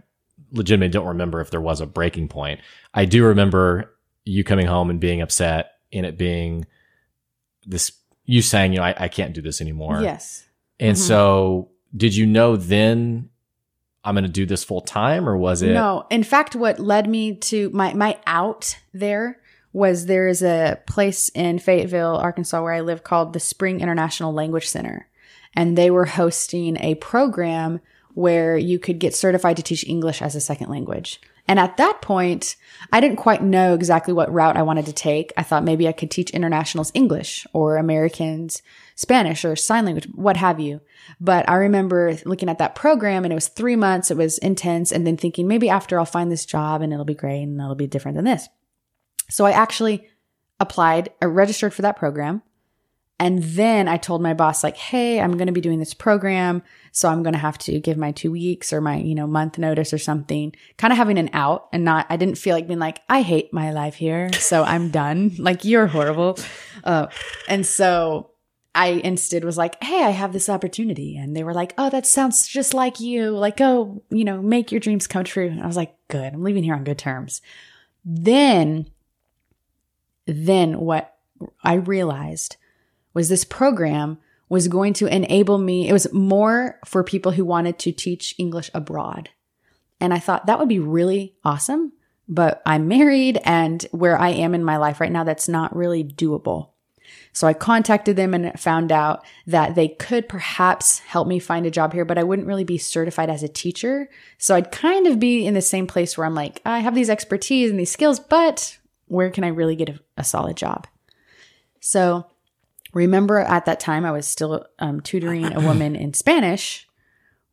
legitimately 0.51 0.91
don't 0.91 1.07
remember 1.07 1.41
if 1.41 1.51
there 1.51 1.61
was 1.61 1.81
a 1.81 1.85
breaking 1.85 2.27
point. 2.27 2.59
I 2.93 3.05
do 3.05 3.25
remember 3.25 3.95
you 4.25 4.43
coming 4.43 4.67
home 4.67 4.89
and 4.89 4.99
being 4.99 5.21
upset, 5.21 5.71
and 5.91 6.05
it 6.05 6.17
being 6.17 6.65
this 7.65 7.91
you 8.25 8.41
saying, 8.43 8.73
you 8.73 8.77
know, 8.79 8.85
I, 8.85 8.95
I 8.97 9.07
can't 9.07 9.33
do 9.33 9.41
this 9.41 9.59
anymore. 9.61 10.01
Yes. 10.01 10.45
And 10.79 10.95
Mhm. 10.95 10.99
so, 10.99 11.69
did 11.97 12.15
you 12.15 12.25
know 12.27 12.55
then 12.55 13.29
I'm 14.03 14.13
going 14.13 14.23
to 14.23 14.29
do 14.29 14.45
this 14.45 14.63
full 14.63 14.81
time, 14.81 15.27
or 15.27 15.35
was 15.35 15.61
it? 15.63 15.73
No. 15.73 16.05
In 16.11 16.23
fact, 16.23 16.55
what 16.55 16.79
led 16.79 17.09
me 17.09 17.35
to 17.37 17.69
my, 17.71 17.93
my 17.95 18.17
out 18.27 18.77
there 18.93 19.39
was 19.73 20.05
there 20.05 20.27
is 20.27 20.41
a 20.41 20.79
place 20.87 21.29
in 21.29 21.59
Fayetteville, 21.59 22.15
Arkansas, 22.17 22.61
where 22.61 22.73
I 22.73 22.81
live 22.81 23.03
called 23.03 23.33
the 23.33 23.39
Spring 23.39 23.81
International 23.81 24.31
Language 24.33 24.67
Center. 24.67 25.07
And 25.55 25.77
they 25.77 25.89
were 25.89 26.05
hosting 26.05 26.77
a 26.77 26.95
program 26.95 27.81
where 28.13 28.57
you 28.57 28.79
could 28.79 28.99
get 28.99 29.15
certified 29.15 29.57
to 29.57 29.63
teach 29.63 29.87
English 29.87 30.21
as 30.21 30.35
a 30.35 30.41
second 30.41 30.69
language. 30.69 31.21
And 31.47 31.59
at 31.59 31.77
that 31.77 32.01
point, 32.03 32.57
I 32.93 32.99
didn't 32.99 33.17
quite 33.17 33.41
know 33.41 33.73
exactly 33.73 34.13
what 34.13 34.31
route 34.31 34.55
I 34.55 34.61
wanted 34.61 34.85
to 34.85 34.93
take. 34.93 35.33
I 35.35 35.41
thought 35.41 35.63
maybe 35.63 35.87
I 35.87 35.93
could 35.93 36.11
teach 36.11 36.29
internationals 36.29 36.91
English 36.93 37.47
or 37.53 37.77
Americans 37.77 38.61
Spanish 38.95 39.43
or 39.43 39.55
sign 39.55 39.85
language, 39.85 40.07
what 40.13 40.37
have 40.37 40.59
you. 40.59 40.81
But 41.19 41.49
I 41.49 41.55
remember 41.55 42.15
looking 42.25 42.49
at 42.49 42.59
that 42.59 42.75
program 42.75 43.23
and 43.23 43.31
it 43.31 43.35
was 43.35 43.47
three 43.47 43.75
months. 43.75 44.11
It 44.11 44.17
was 44.17 44.37
intense. 44.37 44.91
And 44.91 45.07
then 45.07 45.17
thinking 45.17 45.47
maybe 45.47 45.69
after 45.69 45.97
I'll 45.97 46.05
find 46.05 46.31
this 46.31 46.45
job 46.45 46.83
and 46.83 46.93
it'll 46.93 47.03
be 47.03 47.15
great 47.15 47.41
and 47.41 47.59
it'll 47.59 47.73
be 47.73 47.87
different 47.87 48.15
than 48.15 48.25
this. 48.25 48.47
So 49.29 49.45
I 49.45 49.51
actually 49.51 50.07
applied, 50.59 51.09
I 51.19 51.25
registered 51.25 51.73
for 51.73 51.81
that 51.81 51.97
program. 51.97 52.43
And 53.19 53.43
then 53.43 53.89
I 53.89 53.97
told 53.97 54.21
my 54.21 54.33
boss, 54.33 54.63
like, 54.63 54.77
hey, 54.77 55.19
I'm 55.19 55.35
going 55.35 55.47
to 55.47 55.53
be 55.53 55.59
doing 55.59 55.79
this 55.79 55.93
program. 55.93 56.63
So 56.93 57.09
I'm 57.09 57.21
going 57.21 57.33
to 57.33 57.39
have 57.39 57.57
to 57.59 57.79
give 57.79 57.97
my 57.97 58.13
two 58.13 58.31
weeks 58.31 58.71
or 58.71 58.79
my, 58.79 58.95
you 58.95 59.13
know, 59.13 59.27
month 59.27 59.57
notice 59.57 59.93
or 59.93 59.97
something, 59.97 60.55
kind 60.77 60.93
of 60.93 60.97
having 60.97 61.17
an 61.17 61.29
out 61.33 61.67
and 61.73 61.83
not, 61.83 62.05
I 62.09 62.15
didn't 62.15 62.37
feel 62.37 62.55
like 62.55 62.67
being 62.67 62.79
like, 62.79 63.01
I 63.09 63.21
hate 63.21 63.53
my 63.53 63.71
life 63.71 63.95
here. 63.95 64.31
So 64.33 64.63
I'm 64.65 64.89
done. 64.89 65.35
like, 65.37 65.65
you're 65.65 65.87
horrible. 65.87 66.39
Uh, 66.83 67.07
and 67.49 67.65
so 67.65 68.31
I 68.73 68.87
instead 69.03 69.43
was 69.43 69.57
like, 69.57 69.83
Hey, 69.83 70.03
I 70.03 70.11
have 70.11 70.31
this 70.31 70.47
opportunity. 70.47 71.17
And 71.17 71.35
they 71.35 71.43
were 71.43 71.53
like, 71.53 71.73
Oh, 71.77 71.89
that 71.89 72.07
sounds 72.07 72.47
just 72.47 72.73
like 72.73 72.99
you. 73.01 73.31
Like, 73.31 73.59
oh, 73.59 74.01
you 74.09 74.23
know, 74.23 74.41
make 74.41 74.71
your 74.71 74.79
dreams 74.79 75.07
come 75.07 75.25
true. 75.25 75.47
And 75.47 75.61
I 75.61 75.67
was 75.67 75.75
like, 75.75 75.95
Good. 76.07 76.33
I'm 76.33 76.43
leaving 76.43 76.63
here 76.63 76.75
on 76.75 76.85
good 76.85 76.97
terms. 76.97 77.41
Then, 78.05 78.89
then 80.25 80.79
what 80.79 81.17
I 81.63 81.75
realized 81.75 82.55
was 83.13 83.29
this 83.29 83.43
program 83.43 84.17
was 84.49 84.67
going 84.67 84.93
to 84.93 85.07
enable 85.07 85.57
me. 85.57 85.87
It 85.87 85.93
was 85.93 86.11
more 86.11 86.79
for 86.85 87.03
people 87.03 87.31
who 87.31 87.45
wanted 87.45 87.77
to 87.79 87.91
teach 87.91 88.35
English 88.37 88.71
abroad. 88.73 89.29
And 90.01 90.13
I 90.13 90.19
thought 90.19 90.47
that 90.47 90.59
would 90.59 90.69
be 90.69 90.79
really 90.79 91.35
awesome. 91.43 91.93
But 92.27 92.61
I'm 92.65 92.87
married 92.87 93.39
and 93.43 93.81
where 93.91 94.17
I 94.17 94.29
am 94.29 94.53
in 94.53 94.63
my 94.63 94.77
life 94.77 95.01
right 95.01 95.11
now, 95.11 95.23
that's 95.23 95.49
not 95.49 95.75
really 95.75 96.03
doable. 96.03 96.69
So 97.33 97.47
I 97.47 97.53
contacted 97.53 98.15
them 98.15 98.33
and 98.35 98.59
found 98.59 98.91
out 98.91 99.25
that 99.47 99.73
they 99.73 99.87
could 99.87 100.29
perhaps 100.29 100.99
help 100.99 101.27
me 101.27 101.39
find 101.39 101.65
a 101.65 101.71
job 101.71 101.93
here, 101.93 102.05
but 102.05 102.17
I 102.17 102.23
wouldn't 102.23 102.47
really 102.47 102.63
be 102.63 102.77
certified 102.77 103.29
as 103.29 103.41
a 103.41 103.47
teacher. 103.47 104.09
So 104.37 104.55
I'd 104.55 104.71
kind 104.71 105.07
of 105.07 105.19
be 105.19 105.45
in 105.45 105.55
the 105.55 105.61
same 105.61 105.87
place 105.87 106.17
where 106.17 106.25
I'm 106.25 106.35
like, 106.35 106.61
I 106.65 106.79
have 106.79 106.95
these 106.95 107.09
expertise 107.09 107.71
and 107.71 107.79
these 107.79 107.91
skills, 107.91 108.19
but 108.19 108.77
where 109.07 109.31
can 109.31 109.43
I 109.43 109.49
really 109.49 109.75
get 109.75 109.89
a, 109.89 109.99
a 110.17 110.23
solid 110.23 110.55
job? 110.55 110.87
So 111.79 112.27
remember 112.93 113.39
at 113.39 113.65
that 113.65 113.79
time 113.79 114.05
I 114.05 114.11
was 114.11 114.27
still 114.27 114.65
um, 114.79 115.01
tutoring 115.01 115.53
a 115.53 115.61
woman 115.61 115.95
in 115.95 116.13
Spanish. 116.13 116.87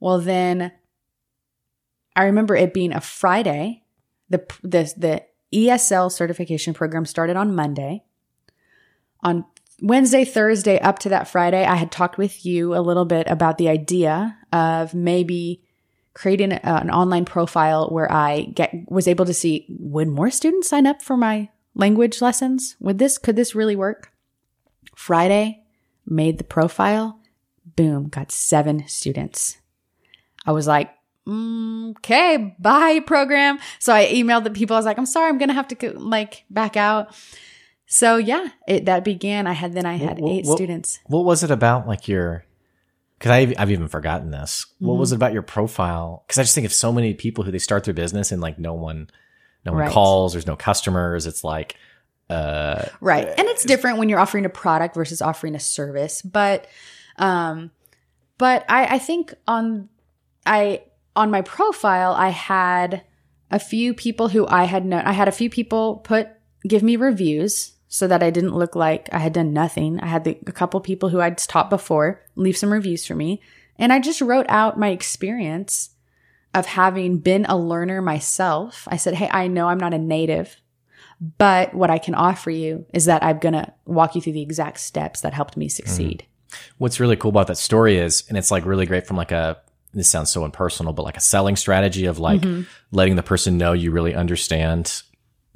Well, 0.01 0.21
then 0.21 0.73
I 2.15 2.25
remember 2.25 2.57
it 2.57 2.75
being 2.75 2.93
a 2.93 3.01
Friday. 3.01 3.83
The 4.29 4.45
the 4.63 4.93
the 4.97 5.25
ESL 5.55 6.11
certification 6.11 6.75
program 6.75 7.05
started 7.05 7.37
on 7.37 7.55
Monday. 7.55 8.05
On 9.23 9.45
Wednesday, 9.83 10.25
Thursday, 10.25 10.79
up 10.81 10.99
to 11.01 11.09
that 11.11 11.29
Friday, 11.29 11.65
I 11.65 11.77
had 11.77 11.93
talked 11.93 12.17
with 12.17 12.47
you 12.47 12.75
a 12.75 12.81
little 12.81 13.05
bit 13.05 13.27
about 13.29 13.59
the 13.59 13.69
idea 13.69 14.39
of 14.53 14.95
maybe 14.95 15.63
creating 16.15 16.53
a, 16.53 16.61
an 16.63 16.91
online 16.91 17.27
profile 17.27 17.89
where 17.91 18.11
I 18.11 18.45
get 18.55 18.73
was 18.89 19.07
able 19.07 19.27
to 19.27 19.35
see 19.35 19.67
would 19.69 20.09
more 20.09 20.31
students 20.31 20.69
sign 20.69 20.87
up 20.87 21.03
for 21.03 21.17
my 21.17 21.51
language 21.75 22.23
lessons? 22.23 22.77
Would 22.81 22.99
this 22.99 23.19
could 23.19 23.37
this 23.37 23.55
really 23.55 23.77
work? 23.77 24.13
Friday, 24.97 25.63
made 26.07 26.39
the 26.39 26.45
profile, 26.45 27.21
boom, 27.77 28.09
got 28.09 28.33
seven 28.33 28.89
students. 28.89 29.59
I 30.47 30.53
was 30.53 30.67
like, 30.67 30.91
mm, 31.29 31.91
okay, 31.99 32.57
bye 32.59 33.01
program. 33.07 33.59
So 33.79 33.93
I 33.95 34.07
emailed 34.07 34.45
the 34.45 34.51
people. 34.51 34.75
I 34.75 34.79
was 34.79 34.87
like, 34.87 34.99
I'm 34.99 35.07
sorry, 35.07 35.29
I'm 35.29 35.39
going 35.39 35.51
to 35.51 35.55
have 35.55 35.69
to 35.69 35.93
like 35.99 36.45
back 36.51 36.77
out. 36.77 37.15
So 37.87 38.17
yeah, 38.17 38.49
it, 38.67 38.87
that 38.87 39.05
began. 39.05 39.47
I 39.47 39.53
had, 39.53 39.75
then 39.75 39.85
I 39.87 39.95
had 39.97 40.19
What- 40.19 40.33
eight 40.33 40.47
what- 40.47 40.57
students. 40.57 40.99
What 41.07 41.25
was 41.27 41.45
it 41.45 41.51
about 41.51 41.87
like 41.87 42.09
your 42.09 42.45
because 43.19 43.31
I've, 43.31 43.55
I've 43.59 43.71
even 43.71 43.89
forgotten 43.89 44.31
this. 44.31 44.67
What 44.79 44.93
Mm-hmm. 44.93 45.01
was 45.01 45.13
it 45.13 45.17
about 45.17 45.33
your 45.33 45.43
profile? 45.43 46.25
Because 46.27 46.39
I 46.39 46.43
just 46.43 46.55
think 46.55 46.67
of 46.67 46.73
so 46.73 46.93
many 46.93 47.15
people 47.15 47.45
who 47.45 47.51
they 47.51 47.59
start 47.59 47.85
their 47.85 47.95
business 47.95 48.31
and 48.33 48.43
like 48.43 48.59
no 48.59 48.75
one, 48.75 49.09
no 49.65 49.73
one 49.73 49.83
Right. 49.83 49.91
calls. 49.93 50.33
There's 50.33 50.47
no 50.47 50.57
customers. 50.57 51.27
It's 51.27 51.43
like, 51.45 51.77
uh, 52.29 52.87
Right. 53.01 53.29
And 53.29 53.49
it's 53.49 53.65
different 53.65 53.99
when 53.99 54.09
you're 54.09 54.19
offering 54.19 54.45
a 54.45 54.51
product 54.51 54.95
versus 54.95 55.23
offering 55.23 55.55
a 55.55 55.61
service. 55.61 56.23
But 56.23 56.67
um 57.19 57.71
but 58.39 58.65
I, 58.69 58.97
I 58.97 58.99
think 58.99 59.35
on 59.47 59.89
I 60.45 60.83
on 61.15 61.31
my 61.31 61.43
profile 61.43 62.13
I 62.13 62.29
had 62.31 63.03
a 63.51 63.59
few 63.59 63.95
people 63.95 64.29
who 64.29 64.47
I 64.47 64.65
had 64.65 64.85
known 64.85 65.03
I 65.03 65.13
had 65.13 65.29
a 65.29 65.33
few 65.33 65.49
people 65.49 65.97
put 65.97 66.29
give 66.67 66.83
me 66.83 66.97
reviews 66.97 67.77
so 67.89 68.07
that 68.09 68.23
I 68.23 68.31
didn't 68.31 68.55
look 68.55 68.75
like 68.75 69.09
I 69.13 69.19
had 69.19 69.33
done 69.33 69.53
nothing. 69.53 70.01
I 70.01 70.07
had 70.07 70.25
the, 70.25 70.37
a 70.47 70.53
couple 70.53 70.81
people 70.81 71.09
who 71.09 71.21
I'd 71.21 71.39
taught 71.39 71.71
before 71.71 72.23
leave 72.35 72.57
some 72.57 72.73
reviews 72.73 73.07
for 73.07 73.15
me. 73.15 73.41
And 73.79 73.93
I 73.93 74.01
just 74.01 74.21
wrote 74.21 74.47
out 74.49 74.79
my 74.79 74.89
experience 74.89 75.91
of 76.55 76.67
having 76.67 77.19
been 77.19 77.45
a 77.47 77.57
learner 77.57 78.01
myself. 78.03 78.89
I 78.91 78.97
said, 78.97 79.15
Hey, 79.15 79.29
I 79.31 79.47
know 79.47 79.69
I'm 79.69 79.79
not 79.79 79.95
a 79.95 79.99
native, 79.99 80.57
but 81.39 81.75
what 81.75 81.91
I 81.91 81.99
can 81.99 82.15
offer 82.15 82.51
you 82.51 82.85
is 82.93 83.07
that 83.07 83.23
I'm 83.23 83.39
going 83.39 83.55
to 83.55 83.73
walk 83.87 84.15
you 84.15 84.21
through 84.21 84.35
the 84.35 84.43
exact 84.43 84.81
steps 84.81 85.21
that 85.23 85.33
helped 85.35 85.57
me 85.57 85.69
succeed. 85.69 86.27
what's 86.79 87.01
really 87.01 87.17
cool 87.17 87.31
about 87.31 87.47
that 87.49 87.59
story 87.59 87.97
is, 87.99 88.25
and 88.29 88.37
it's 88.39 88.51
like 88.51 88.65
really 88.67 88.87
great 88.87 89.07
from 89.07 89.17
like 89.17 89.33
a, 89.33 89.59
this 89.95 90.09
sounds 90.09 90.31
so 90.31 90.45
impersonal, 90.45 90.93
but 90.93 91.05
like 91.05 91.17
a 91.17 91.21
selling 91.21 91.57
strategy 91.57 92.05
of 92.07 92.19
like 92.19 92.43
Mm-hmm. 92.43 92.63
letting 92.93 93.17
the 93.17 93.23
person 93.23 93.57
know 93.59 93.73
you 93.73 93.91
really 93.91 94.15
understand 94.15 95.03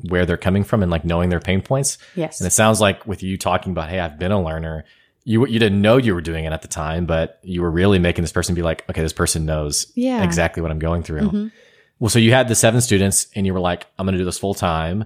where 0.08 0.24
they're 0.24 0.38
coming 0.38 0.64
from 0.64 0.82
and 0.82 0.90
like 0.90 1.04
knowing 1.04 1.28
their 1.28 1.40
pain 1.40 1.61
points. 1.61 1.98
Yes. 2.14 2.40
And 2.40 2.46
it 2.46 2.52
sounds 2.52 2.80
like 2.80 3.06
with 3.06 3.22
you 3.22 3.36
talking 3.36 3.72
about, 3.72 3.90
hey, 3.90 4.00
I've 4.00 4.18
been 4.18 4.32
a 4.32 4.42
learner, 4.42 4.84
you 5.24 5.46
you 5.46 5.58
didn't 5.58 5.82
know 5.82 5.98
you 5.98 6.14
were 6.14 6.22
doing 6.22 6.46
it 6.46 6.52
at 6.52 6.62
the 6.62 6.68
time, 6.68 7.04
but 7.04 7.38
you 7.42 7.61
were 7.61 7.70
really 7.70 7.98
making 7.98 8.22
this 8.22 8.32
person 8.32 8.54
be 8.54 8.62
like, 8.62 8.88
okay, 8.88 9.02
this 9.02 9.12
person 9.12 9.44
knows 9.44 9.92
Yeah. 9.94 10.14
Mm-hmm. 10.16 10.24
exactly 10.24 10.62
what 10.62 10.70
I'm 10.70 10.78
going 10.78 11.02
through. 11.02 11.50
Well, 11.98 12.08
so 12.08 12.18
you 12.18 12.32
had 12.32 12.48
the 12.48 12.54
seven 12.54 12.80
students, 12.80 13.26
and 13.36 13.44
you 13.44 13.52
were 13.52 13.61
like, 13.61 13.86
I'm 13.98 14.06
going 14.06 14.14
to 14.14 14.18
do 14.18 14.24
this 14.24 14.38
full 14.38 14.54
time, 14.54 15.04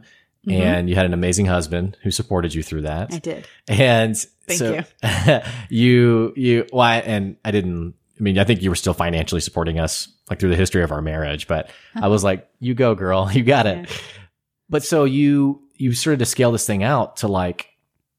and 0.49 0.89
you 0.89 0.95
had 0.95 1.07
an 1.07 1.15
amazing 1.15 1.47
husband 1.47 1.97
who 2.03 2.11
supported 2.11 2.55
you 2.55 2.63
through 2.63 2.83
that. 2.83 3.09
Mm-hmm. 3.09 3.17
I 3.17 3.19
did. 3.19 3.49
And 3.69 4.17
Thank 4.47 4.59
so 4.59 4.85
you 5.69 6.33
you 6.37 6.67
why 6.71 6.97
and 6.99 7.37
I 7.45 7.51
didn't 7.51 7.95
I 8.19 8.23
mean 8.23 8.39
I 8.39 8.45
think 8.45 8.63
you 8.63 8.71
were 8.71 8.77
still 8.77 8.95
financially 8.95 9.41
supporting 9.41 9.79
us 9.79 10.09
like 10.31 10.41
through 10.41 10.51
the 10.51 10.57
history 10.57 10.83
of 10.83 10.93
our 10.93 11.03
marriage, 11.03 11.47
but 11.47 11.71
I 11.95 12.09
was 12.09 12.25
like, 12.25 12.49
you 12.61 12.75
go 12.75 12.95
girl, 12.95 13.31
you 13.33 13.43
got 13.43 13.67
it. 13.67 13.91
But 14.69 14.85
so 14.85 15.05
you 15.05 15.63
you 15.77 15.93
started 15.93 16.21
to 16.21 16.27
scale 16.27 16.53
this 16.53 16.67
thing 16.67 16.83
out 16.83 17.19
to 17.19 17.29
like 17.29 17.69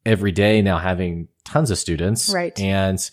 every 0.05 0.31
day 0.31 0.61
now 0.61 0.77
having 0.77 1.27
tons 1.43 1.71
of 1.71 1.77
students. 1.77 2.29
Right. 2.29 2.59
And 2.59 3.09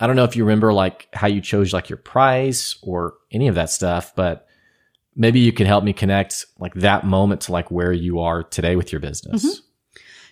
I 0.00 0.06
don't 0.06 0.16
know 0.16 0.24
if 0.24 0.36
you 0.36 0.44
remember 0.44 0.72
like 0.72 1.08
how 1.12 1.26
you 1.26 1.40
chose 1.40 1.72
like 1.72 1.88
your 1.88 1.96
price 1.96 2.76
or 2.82 3.14
any 3.30 3.48
of 3.48 3.54
that 3.54 3.70
stuff, 3.70 4.14
but 4.14 4.46
maybe 5.16 5.40
you 5.40 5.52
can 5.52 5.66
help 5.66 5.82
me 5.82 5.92
connect 5.92 6.44
like 6.58 6.74
that 6.74 7.04
moment 7.04 7.40
to 7.42 7.52
like 7.52 7.70
where 7.70 7.92
you 7.92 8.20
are 8.20 8.42
today 8.42 8.76
with 8.76 8.92
your 8.92 9.00
business. 9.00 9.44
Mm-hmm. 9.44 9.60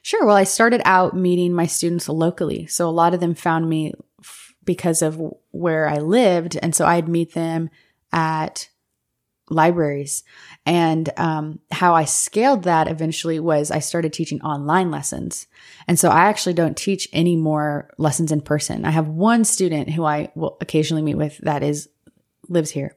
Sure. 0.02 0.26
Well, 0.26 0.36
I 0.36 0.44
started 0.44 0.82
out 0.84 1.16
meeting 1.16 1.54
my 1.54 1.66
students 1.66 2.08
locally. 2.10 2.66
So 2.66 2.86
a 2.86 2.92
lot 2.92 3.14
of 3.14 3.20
them 3.20 3.34
found 3.34 3.70
me 3.70 3.94
f- 4.20 4.54
because 4.62 5.00
of 5.00 5.18
where 5.50 5.88
I 5.88 5.96
lived. 5.96 6.58
And 6.62 6.74
so 6.74 6.84
I'd 6.84 7.08
meet 7.08 7.32
them 7.32 7.70
at 8.12 8.68
libraries. 9.48 10.24
And 10.66 11.10
um, 11.16 11.60
how 11.70 11.94
I 11.94 12.04
scaled 12.04 12.64
that 12.64 12.86
eventually 12.88 13.40
was 13.40 13.70
I 13.70 13.78
started 13.78 14.12
teaching 14.12 14.42
online 14.42 14.90
lessons. 14.90 15.46
And 15.88 15.98
so 15.98 16.10
I 16.10 16.24
actually 16.24 16.54
don't 16.54 16.76
teach 16.76 17.08
any 17.12 17.36
more 17.36 17.90
lessons 17.96 18.30
in 18.30 18.42
person. 18.42 18.84
I 18.84 18.90
have 18.90 19.08
one 19.08 19.44
student 19.44 19.90
who 19.90 20.04
I 20.04 20.30
will 20.34 20.58
occasionally 20.60 21.02
meet 21.02 21.16
with 21.16 21.38
that 21.38 21.62
is 21.62 21.88
lives 22.48 22.70
here. 22.70 22.94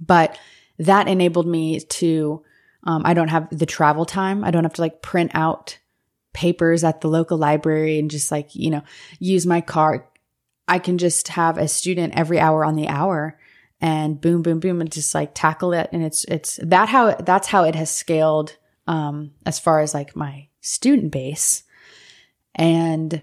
But 0.00 0.36
that 0.78 1.08
enabled 1.08 1.46
me 1.46 1.80
to 1.80 2.42
um, 2.84 3.02
I 3.04 3.14
don't 3.14 3.28
have 3.28 3.48
the 3.50 3.66
travel 3.66 4.04
time. 4.04 4.44
I 4.44 4.50
don't 4.50 4.64
have 4.64 4.74
to 4.74 4.80
like 4.80 5.02
print 5.02 5.32
out 5.34 5.78
papers 6.32 6.84
at 6.84 7.00
the 7.00 7.08
local 7.08 7.38
library 7.38 7.98
and 7.98 8.10
just 8.10 8.30
like, 8.30 8.54
you 8.54 8.70
know, 8.70 8.82
use 9.18 9.46
my 9.46 9.60
car. 9.60 10.08
I 10.68 10.78
can 10.78 10.98
just 10.98 11.28
have 11.28 11.58
a 11.58 11.68
student 11.68 12.14
every 12.16 12.38
hour 12.38 12.64
on 12.64 12.76
the 12.76 12.88
hour 12.88 13.38
and 13.80 14.20
boom, 14.20 14.42
boom, 14.42 14.60
boom, 14.60 14.80
and 14.80 14.92
just 14.92 15.14
like 15.14 15.34
tackle 15.34 15.72
it. 15.72 15.88
And 15.92 16.04
it's, 16.04 16.24
it's 16.24 16.58
that 16.62 16.88
how, 16.88 17.14
that's 17.14 17.48
how 17.48 17.64
it 17.64 17.74
has 17.74 17.94
scaled, 17.94 18.56
um, 18.86 19.32
as 19.46 19.58
far 19.58 19.80
as 19.80 19.94
like 19.94 20.14
my 20.14 20.48
student 20.60 21.12
base. 21.12 21.64
And 22.54 23.22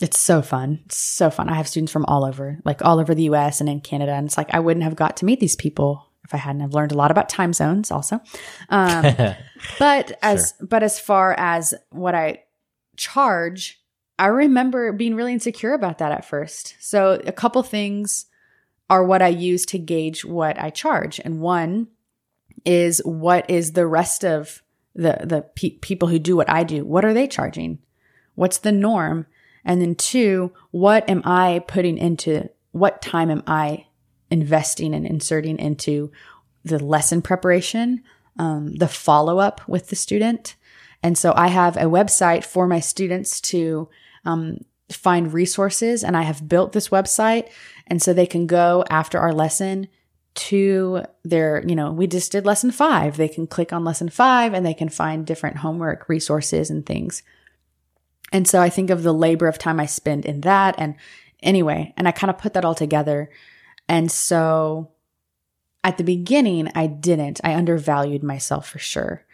it's 0.00 0.18
so 0.18 0.42
fun. 0.42 0.80
It's 0.86 0.96
so 0.96 1.30
fun. 1.30 1.48
I 1.48 1.54
have 1.54 1.68
students 1.68 1.92
from 1.92 2.04
all 2.06 2.24
over, 2.24 2.58
like 2.64 2.84
all 2.84 3.00
over 3.00 3.14
the 3.14 3.24
US 3.24 3.60
and 3.60 3.68
in 3.68 3.80
Canada. 3.80 4.12
And 4.12 4.26
it's 4.26 4.36
like, 4.36 4.52
I 4.54 4.60
wouldn't 4.60 4.84
have 4.84 4.96
got 4.96 5.16
to 5.18 5.24
meet 5.24 5.40
these 5.40 5.56
people 5.56 6.07
if 6.28 6.34
I 6.34 6.36
hadn't 6.36 6.60
have 6.60 6.74
learned 6.74 6.92
a 6.92 6.94
lot 6.94 7.10
about 7.10 7.30
time 7.30 7.54
zones 7.54 7.90
also. 7.90 8.20
Um, 8.68 9.02
but 9.78 10.12
as 10.20 10.52
but 10.60 10.82
as 10.82 11.00
far 11.00 11.34
as 11.38 11.72
what 11.88 12.14
I 12.14 12.44
charge, 12.96 13.80
I 14.18 14.26
remember 14.26 14.92
being 14.92 15.14
really 15.14 15.32
insecure 15.32 15.72
about 15.72 15.98
that 15.98 16.12
at 16.12 16.26
first. 16.26 16.76
So 16.80 17.20
a 17.24 17.32
couple 17.32 17.62
things 17.62 18.26
are 18.90 19.02
what 19.02 19.22
I 19.22 19.28
use 19.28 19.64
to 19.66 19.78
gauge 19.78 20.22
what 20.22 20.60
I 20.60 20.68
charge, 20.68 21.18
and 21.24 21.40
one 21.40 21.88
is 22.66 23.00
what 23.06 23.48
is 23.48 23.72
the 23.72 23.86
rest 23.86 24.22
of 24.22 24.62
the 24.94 25.20
the 25.24 25.46
pe- 25.54 25.78
people 25.78 26.08
who 26.08 26.18
do 26.18 26.36
what 26.36 26.50
I 26.50 26.62
do? 26.62 26.84
What 26.84 27.06
are 27.06 27.14
they 27.14 27.26
charging? 27.26 27.78
What's 28.34 28.58
the 28.58 28.72
norm? 28.72 29.26
And 29.64 29.80
then 29.80 29.94
two, 29.94 30.52
what 30.72 31.08
am 31.08 31.22
I 31.24 31.64
putting 31.66 31.96
into? 31.96 32.50
What 32.72 33.00
time 33.00 33.30
am 33.30 33.42
I 33.46 33.86
investing 34.30 34.94
and 34.94 35.06
inserting 35.06 35.58
into 35.58 36.10
the 36.64 36.82
lesson 36.82 37.22
preparation? 37.22 38.02
um, 38.38 38.74
the 38.74 38.88
follow 38.88 39.38
up 39.38 39.66
with 39.68 39.88
the 39.88 39.96
student. 39.96 40.56
And 41.02 41.16
so 41.18 41.32
I 41.36 41.48
have 41.48 41.76
a 41.76 41.82
website 41.82 42.44
for 42.44 42.66
my 42.66 42.80
students 42.80 43.40
to 43.42 43.88
um, 44.24 44.58
find 44.90 45.32
resources, 45.32 46.02
and 46.02 46.16
I 46.16 46.22
have 46.22 46.48
built 46.48 46.72
this 46.72 46.88
website. 46.88 47.48
And 47.86 48.02
so 48.02 48.12
they 48.12 48.26
can 48.26 48.46
go 48.46 48.84
after 48.90 49.18
our 49.18 49.32
lesson 49.32 49.88
to 50.34 51.02
their, 51.24 51.64
you 51.66 51.74
know, 51.74 51.90
we 51.90 52.06
just 52.06 52.32
did 52.32 52.46
lesson 52.46 52.70
five. 52.70 53.16
They 53.16 53.28
can 53.28 53.46
click 53.46 53.72
on 53.72 53.84
lesson 53.84 54.08
five 54.08 54.54
and 54.54 54.64
they 54.64 54.74
can 54.74 54.88
find 54.88 55.26
different 55.26 55.58
homework 55.58 56.08
resources 56.08 56.70
and 56.70 56.86
things. 56.86 57.22
And 58.30 58.46
so 58.46 58.60
I 58.60 58.68
think 58.68 58.90
of 58.90 59.02
the 59.02 59.14
labor 59.14 59.48
of 59.48 59.58
time 59.58 59.80
I 59.80 59.86
spend 59.86 60.26
in 60.26 60.42
that. 60.42 60.76
And 60.78 60.94
anyway, 61.42 61.92
and 61.96 62.06
I 62.06 62.12
kind 62.12 62.30
of 62.30 62.38
put 62.38 62.52
that 62.54 62.64
all 62.64 62.74
together. 62.74 63.30
And 63.88 64.10
so 64.10 64.90
at 65.84 65.96
the 65.96 66.04
beginning, 66.04 66.70
I 66.74 66.86
didn't. 66.86 67.40
I 67.42 67.54
undervalued 67.54 68.22
myself 68.22 68.68
for 68.68 68.78
sure. 68.78 69.24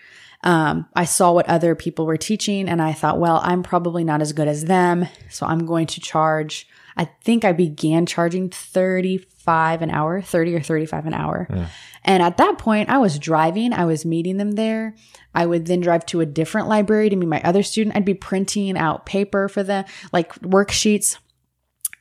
Um, 0.45 0.87
I 0.95 1.07
saw 1.07 1.33
what 1.33 1.49
other 1.49 1.75
people 1.75 2.05
were 2.05 2.19
teaching 2.19 2.69
and 2.69 2.81
I 2.83 2.93
thought, 2.93 3.19
well, 3.19 3.41
I'm 3.43 3.63
probably 3.63 4.05
not 4.05 4.21
as 4.21 4.35
good 4.35 4.47
as 4.47 4.67
them. 4.67 5.09
So 5.31 5.47
I'm 5.47 5.65
going 5.65 5.87
to 5.89 6.01
charge, 6.01 6.69
I 6.99 7.07
think 7.23 7.47
I 7.47 7.53
began 7.53 8.05
charging 8.05 8.51
35 8.51 9.81
an 9.81 9.91
hour, 9.91 10.21
30 10.21 10.55
or 10.55 10.61
35 10.61 11.07
an 11.07 11.15
hour. 11.15 11.47
Yeah. 11.49 11.69
And 12.05 12.23
at 12.23 12.37
that 12.37 12.59
point, 12.59 12.91
I 12.91 12.99
was 12.99 13.19
driving, 13.19 13.73
I 13.73 13.87
was 13.87 14.05
meeting 14.05 14.37
them 14.37 14.53
there. 14.53 14.95
I 15.35 15.47
would 15.47 15.65
then 15.65 15.81
drive 15.81 16.05
to 16.07 16.21
a 16.21 16.27
different 16.27 16.69
library 16.69 17.09
to 17.09 17.17
meet 17.17 17.29
my 17.29 17.41
other 17.43 17.63
student. 17.63 17.97
I'd 17.97 18.05
be 18.05 18.13
printing 18.13 18.77
out 18.77 19.07
paper 19.07 19.49
for 19.49 19.63
them, 19.63 19.87
like 20.13 20.35
worksheets. 20.41 21.17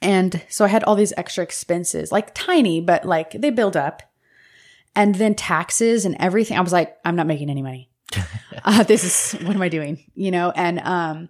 And 0.04 0.44
so 0.50 0.66
I 0.66 0.68
had 0.68 0.84
all 0.84 0.96
these 0.96 1.14
extra 1.16 1.44
expenses, 1.44 2.12
like 2.12 2.34
tiny, 2.34 2.82
but 2.82 3.06
like 3.06 3.32
they 3.32 3.50
build 3.50 3.78
up. 3.78 4.04
And 4.96 5.16
then 5.16 5.34
taxes 5.34 6.06
and 6.06 6.16
everything. 6.20 6.56
I 6.56 6.62
was 6.62 6.74
like, 6.74 6.96
I'm 7.04 7.16
not 7.16 7.26
making 7.26 7.50
any 7.50 7.64
money. 7.64 7.90
uh, 8.64 8.84
this 8.84 9.04
is 9.04 9.42
what 9.42 9.56
am 9.56 9.62
I 9.62 9.70
doing? 9.70 10.04
You 10.14 10.30
know, 10.30 10.52
and 10.52 10.80
um, 10.82 11.30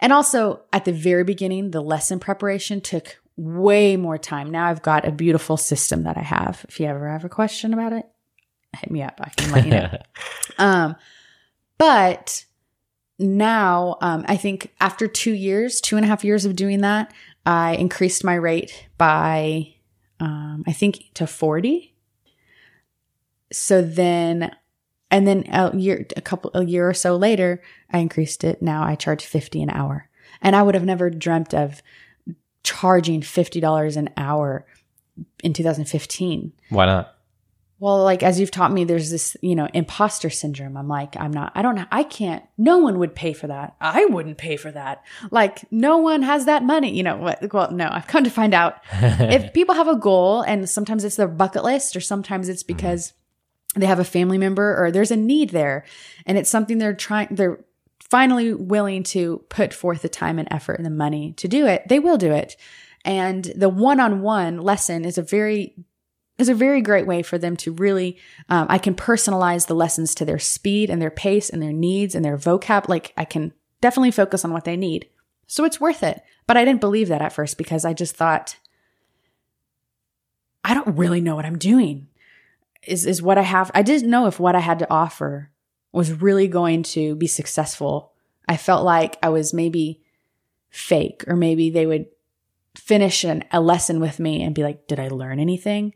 and 0.00 0.12
also 0.12 0.60
at 0.74 0.84
the 0.84 0.92
very 0.92 1.24
beginning, 1.24 1.70
the 1.70 1.80
lesson 1.80 2.20
preparation 2.20 2.82
took 2.82 3.18
way 3.36 3.96
more 3.96 4.18
time. 4.18 4.50
Now 4.50 4.66
I've 4.66 4.82
got 4.82 5.06
a 5.06 5.12
beautiful 5.12 5.56
system 5.56 6.02
that 6.02 6.18
I 6.18 6.22
have. 6.22 6.66
If 6.68 6.80
you 6.80 6.86
ever 6.86 7.08
have 7.08 7.24
a 7.24 7.30
question 7.30 7.72
about 7.72 7.94
it, 7.94 8.04
hit 8.76 8.90
me 8.90 9.02
up. 9.02 9.18
I 9.22 9.30
can 9.30 9.52
let 9.52 9.64
you 9.64 9.70
know. 9.70 9.98
um, 10.58 10.96
but 11.78 12.44
now 13.18 13.96
um, 14.00 14.24
I 14.28 14.36
think 14.36 14.72
after 14.80 15.06
two 15.06 15.32
years, 15.32 15.80
two 15.80 15.96
and 15.96 16.04
a 16.04 16.08
half 16.08 16.24
years 16.24 16.44
of 16.44 16.56
doing 16.56 16.80
that, 16.82 17.12
I 17.48 17.74
increased 17.76 18.24
my 18.24 18.34
rate 18.34 18.88
by 18.98 19.74
um, 20.20 20.64
I 20.66 20.72
think 20.72 21.10
to 21.14 21.26
forty. 21.26 21.94
So 23.50 23.80
then 23.80 24.52
and 25.10 25.26
then 25.26 25.44
a 25.50 25.74
year, 25.76 26.06
a 26.16 26.20
couple, 26.20 26.50
a 26.54 26.64
year 26.64 26.88
or 26.88 26.94
so 26.94 27.16
later, 27.16 27.62
I 27.90 27.98
increased 27.98 28.44
it. 28.44 28.60
Now 28.60 28.82
I 28.82 28.94
charge 28.94 29.24
50 29.24 29.62
an 29.62 29.70
hour. 29.70 30.08
And 30.42 30.54
I 30.54 30.62
would 30.62 30.74
have 30.74 30.84
never 30.84 31.08
dreamt 31.08 31.54
of 31.54 31.82
charging 32.62 33.22
$50 33.22 33.96
an 33.96 34.10
hour 34.16 34.66
in 35.42 35.54
2015. 35.54 36.52
Why 36.68 36.86
not? 36.86 37.17
Well, 37.80 38.02
like 38.02 38.24
as 38.24 38.40
you've 38.40 38.50
taught 38.50 38.72
me, 38.72 38.84
there's 38.84 39.10
this, 39.10 39.36
you 39.40 39.54
know, 39.54 39.68
imposter 39.72 40.30
syndrome. 40.30 40.76
I'm 40.76 40.88
like, 40.88 41.16
I'm 41.16 41.30
not, 41.30 41.52
I 41.54 41.62
don't 41.62 41.76
know, 41.76 41.86
I 41.92 42.02
can't, 42.02 42.44
no 42.56 42.78
one 42.78 42.98
would 42.98 43.14
pay 43.14 43.32
for 43.32 43.46
that. 43.46 43.76
I 43.80 44.06
wouldn't 44.06 44.36
pay 44.36 44.56
for 44.56 44.70
that. 44.72 45.04
Like, 45.30 45.70
no 45.70 45.98
one 45.98 46.22
has 46.22 46.46
that 46.46 46.64
money, 46.64 46.96
you 46.96 47.04
know, 47.04 47.16
what, 47.16 47.52
well, 47.52 47.70
no, 47.70 47.88
I've 47.90 48.08
come 48.08 48.24
to 48.24 48.30
find 48.30 48.52
out 48.52 48.78
if 48.92 49.52
people 49.52 49.76
have 49.76 49.86
a 49.86 49.96
goal 49.96 50.42
and 50.42 50.68
sometimes 50.68 51.04
it's 51.04 51.16
their 51.16 51.28
bucket 51.28 51.62
list 51.62 51.94
or 51.94 52.00
sometimes 52.00 52.48
it's 52.48 52.64
mm-hmm. 52.64 52.76
because 52.76 53.12
they 53.76 53.86
have 53.86 54.00
a 54.00 54.04
family 54.04 54.38
member 54.38 54.76
or 54.82 54.90
there's 54.90 55.10
a 55.10 55.16
need 55.16 55.50
there 55.50 55.84
and 56.26 56.36
it's 56.36 56.50
something 56.50 56.78
they're 56.78 56.94
trying 56.94 57.28
they're 57.30 57.64
finally 58.10 58.54
willing 58.54 59.02
to 59.02 59.44
put 59.50 59.74
forth 59.74 60.02
the 60.02 60.08
time 60.08 60.38
and 60.38 60.48
effort 60.50 60.74
and 60.74 60.86
the 60.86 60.90
money 60.90 61.32
to 61.34 61.46
do 61.46 61.66
it 61.66 61.86
they 61.88 61.98
will 61.98 62.16
do 62.16 62.32
it 62.32 62.56
and 63.04 63.44
the 63.54 63.68
one-on-one 63.68 64.58
lesson 64.58 65.04
is 65.04 65.18
a 65.18 65.22
very 65.22 65.74
is 66.38 66.48
a 66.48 66.54
very 66.54 66.80
great 66.80 67.06
way 67.06 67.22
for 67.22 67.38
them 67.38 67.56
to 67.56 67.72
really 67.72 68.16
um, 68.48 68.66
i 68.70 68.78
can 68.78 68.94
personalize 68.94 69.66
the 69.66 69.74
lessons 69.74 70.14
to 70.14 70.24
their 70.24 70.38
speed 70.38 70.90
and 70.90 71.00
their 71.02 71.10
pace 71.10 71.50
and 71.50 71.62
their 71.62 71.72
needs 71.72 72.14
and 72.14 72.24
their 72.24 72.36
vocab 72.36 72.88
like 72.88 73.12
i 73.16 73.24
can 73.24 73.52
definitely 73.80 74.10
focus 74.10 74.44
on 74.44 74.52
what 74.52 74.64
they 74.64 74.76
need 74.76 75.08
so 75.46 75.64
it's 75.64 75.80
worth 75.80 76.02
it 76.02 76.22
but 76.46 76.56
i 76.56 76.64
didn't 76.64 76.80
believe 76.80 77.08
that 77.08 77.22
at 77.22 77.32
first 77.32 77.58
because 77.58 77.84
i 77.84 77.92
just 77.92 78.16
thought 78.16 78.56
i 80.64 80.74
don't 80.74 80.96
really 80.96 81.20
know 81.20 81.36
what 81.36 81.46
i'm 81.46 81.58
doing 81.58 82.08
is 82.88 83.06
is 83.06 83.22
what 83.22 83.38
I 83.38 83.42
have. 83.42 83.70
I 83.74 83.82
didn't 83.82 84.10
know 84.10 84.26
if 84.26 84.40
what 84.40 84.56
I 84.56 84.60
had 84.60 84.78
to 84.80 84.90
offer 84.90 85.50
was 85.92 86.12
really 86.12 86.48
going 86.48 86.82
to 86.82 87.14
be 87.16 87.26
successful. 87.26 88.12
I 88.48 88.56
felt 88.56 88.84
like 88.84 89.18
I 89.22 89.28
was 89.28 89.54
maybe 89.54 90.02
fake, 90.70 91.24
or 91.26 91.36
maybe 91.36 91.70
they 91.70 91.86
would 91.86 92.06
finish 92.76 93.24
an, 93.24 93.44
a 93.50 93.60
lesson 93.60 94.00
with 94.00 94.18
me 94.18 94.42
and 94.42 94.54
be 94.54 94.62
like, 94.62 94.86
"Did 94.86 95.00
I 95.00 95.08
learn 95.08 95.38
anything?" 95.38 95.94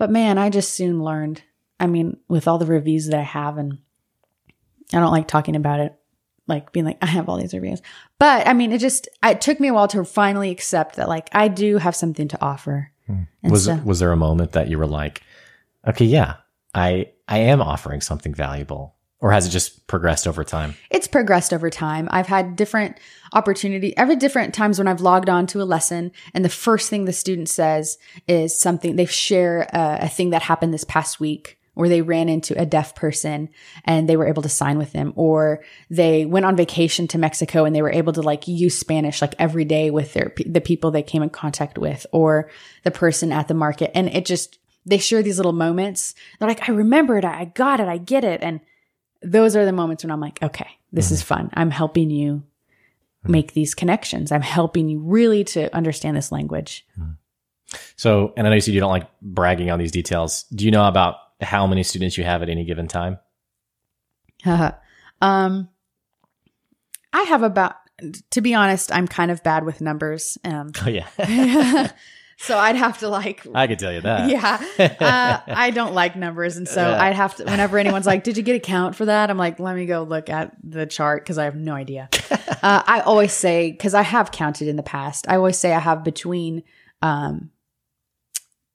But 0.00 0.10
man, 0.10 0.38
I 0.38 0.48
just 0.48 0.72
soon 0.72 1.04
learned. 1.04 1.42
I 1.78 1.86
mean, 1.86 2.16
with 2.26 2.48
all 2.48 2.56
the 2.56 2.64
reviews 2.64 3.08
that 3.08 3.20
I 3.20 3.22
have, 3.22 3.58
and 3.58 3.76
I 4.94 4.98
don't 4.98 5.12
like 5.12 5.28
talking 5.28 5.56
about 5.56 5.80
it, 5.80 5.94
like 6.46 6.72
being 6.72 6.86
like, 6.86 6.96
I 7.02 7.06
have 7.06 7.28
all 7.28 7.36
these 7.36 7.52
reviews. 7.52 7.82
But 8.18 8.48
I 8.48 8.54
mean, 8.54 8.72
it 8.72 8.78
just 8.78 9.10
it 9.22 9.42
took 9.42 9.60
me 9.60 9.68
a 9.68 9.74
while 9.74 9.88
to 9.88 10.02
finally 10.06 10.50
accept 10.50 10.96
that, 10.96 11.06
like, 11.06 11.28
I 11.32 11.48
do 11.48 11.76
have 11.76 11.94
something 11.94 12.28
to 12.28 12.42
offer. 12.42 12.90
Hmm. 13.06 13.24
Was 13.42 13.66
so, 13.66 13.78
was 13.84 13.98
there 13.98 14.10
a 14.10 14.16
moment 14.16 14.52
that 14.52 14.68
you 14.68 14.78
were 14.78 14.86
like, 14.86 15.22
okay, 15.86 16.06
yeah, 16.06 16.36
I 16.74 17.10
I 17.28 17.40
am 17.40 17.60
offering 17.60 18.00
something 18.00 18.32
valuable. 18.32 18.94
Or 19.20 19.32
has 19.32 19.46
it 19.46 19.50
just 19.50 19.86
progressed 19.86 20.26
over 20.26 20.44
time? 20.44 20.74
It's 20.90 21.06
progressed 21.06 21.52
over 21.52 21.68
time. 21.68 22.08
I've 22.10 22.26
had 22.26 22.56
different 22.56 22.98
opportunity, 23.34 23.94
every 23.96 24.16
different 24.16 24.54
times 24.54 24.78
when 24.78 24.88
I've 24.88 25.02
logged 25.02 25.28
on 25.28 25.46
to 25.48 25.60
a 25.60 25.64
lesson 25.64 26.12
and 26.32 26.44
the 26.44 26.48
first 26.48 26.88
thing 26.88 27.04
the 27.04 27.12
student 27.12 27.48
says 27.48 27.98
is 28.26 28.58
something, 28.58 28.96
they 28.96 29.04
share 29.04 29.68
a, 29.72 29.98
a 30.02 30.08
thing 30.08 30.30
that 30.30 30.42
happened 30.42 30.72
this 30.72 30.84
past 30.84 31.20
week 31.20 31.58
or 31.76 31.88
they 31.88 32.02
ran 32.02 32.28
into 32.28 32.58
a 32.60 32.66
deaf 32.66 32.94
person 32.94 33.48
and 33.84 34.08
they 34.08 34.16
were 34.16 34.26
able 34.26 34.42
to 34.42 34.48
sign 34.48 34.78
with 34.78 34.92
them 34.92 35.12
or 35.16 35.62
they 35.88 36.24
went 36.24 36.46
on 36.46 36.56
vacation 36.56 37.06
to 37.08 37.18
Mexico 37.18 37.64
and 37.64 37.76
they 37.76 37.82
were 37.82 37.92
able 37.92 38.12
to 38.12 38.22
like 38.22 38.48
use 38.48 38.76
Spanish 38.76 39.22
like 39.22 39.34
every 39.38 39.64
day 39.64 39.90
with 39.90 40.12
their 40.14 40.32
the 40.46 40.60
people 40.60 40.90
they 40.90 41.02
came 41.02 41.22
in 41.22 41.30
contact 41.30 41.78
with 41.78 42.06
or 42.12 42.50
the 42.84 42.90
person 42.90 43.32
at 43.32 43.48
the 43.48 43.54
market 43.54 43.90
and 43.94 44.08
it 44.08 44.26
just 44.26 44.58
they 44.86 44.98
share 44.98 45.22
these 45.22 45.38
little 45.38 45.52
moments. 45.52 46.14
They're 46.38 46.48
like, 46.48 46.68
I 46.68 46.72
remember 46.72 47.18
it. 47.18 47.24
I 47.24 47.44
got 47.44 47.80
it. 47.80 47.88
I 47.88 47.98
get 47.98 48.24
it. 48.24 48.40
And 48.42 48.60
those 49.22 49.56
are 49.56 49.64
the 49.64 49.72
moments 49.72 50.04
when 50.04 50.10
I'm 50.10 50.20
like, 50.20 50.42
okay, 50.42 50.68
this 50.92 51.06
mm-hmm. 51.06 51.14
is 51.14 51.22
fun. 51.22 51.50
I'm 51.54 51.70
helping 51.70 52.10
you 52.10 52.36
mm-hmm. 52.36 53.32
make 53.32 53.52
these 53.52 53.74
connections. 53.74 54.32
I'm 54.32 54.42
helping 54.42 54.88
you 54.88 55.00
really 55.00 55.44
to 55.44 55.74
understand 55.74 56.16
this 56.16 56.32
language. 56.32 56.86
Mm-hmm. 56.98 57.12
So, 57.96 58.32
and 58.36 58.46
I 58.46 58.50
know 58.50 58.56
you 58.56 58.60
said 58.60 58.74
you 58.74 58.80
don't 58.80 58.90
like 58.90 59.08
bragging 59.22 59.70
on 59.70 59.78
these 59.78 59.92
details. 59.92 60.44
Do 60.44 60.64
you 60.64 60.70
know 60.70 60.86
about 60.86 61.16
how 61.40 61.66
many 61.66 61.82
students 61.82 62.18
you 62.18 62.24
have 62.24 62.42
at 62.42 62.48
any 62.48 62.64
given 62.64 62.88
time? 62.88 63.18
um, 65.20 65.68
I 67.12 67.22
have 67.22 67.42
about, 67.42 67.76
to 68.30 68.40
be 68.40 68.54
honest, 68.54 68.92
I'm 68.92 69.06
kind 69.06 69.30
of 69.30 69.42
bad 69.42 69.64
with 69.64 69.80
numbers. 69.80 70.38
Um, 70.44 70.72
oh 70.84 70.88
yeah. 70.88 71.08
So 72.42 72.56
I'd 72.56 72.76
have 72.76 72.96
to 72.98 73.08
like. 73.08 73.46
I 73.54 73.66
could 73.66 73.78
tell 73.78 73.92
you 73.92 74.00
that. 74.00 74.30
Yeah. 74.30 74.66
Uh, 75.00 75.40
I 75.46 75.70
don't 75.70 75.94
like 75.94 76.16
numbers. 76.16 76.56
And 76.56 76.68
so 76.68 76.80
yeah. 76.80 77.02
I'd 77.02 77.14
have 77.14 77.34
to, 77.36 77.44
whenever 77.44 77.78
anyone's 77.78 78.06
like, 78.06 78.24
did 78.24 78.36
you 78.36 78.42
get 78.42 78.56
a 78.56 78.60
count 78.60 78.94
for 78.96 79.04
that? 79.06 79.30
I'm 79.30 79.36
like, 79.38 79.58
let 79.58 79.76
me 79.76 79.86
go 79.86 80.02
look 80.02 80.28
at 80.28 80.54
the 80.62 80.86
chart 80.86 81.22
because 81.22 81.38
I 81.38 81.44
have 81.44 81.54
no 81.54 81.74
idea. 81.74 82.08
uh, 82.30 82.82
I 82.86 83.02
always 83.04 83.32
say, 83.32 83.70
because 83.70 83.94
I 83.94 84.02
have 84.02 84.30
counted 84.30 84.68
in 84.68 84.76
the 84.76 84.82
past, 84.82 85.26
I 85.28 85.36
always 85.36 85.58
say 85.58 85.72
I 85.72 85.78
have 85.78 86.02
between, 86.04 86.62
um, 87.02 87.50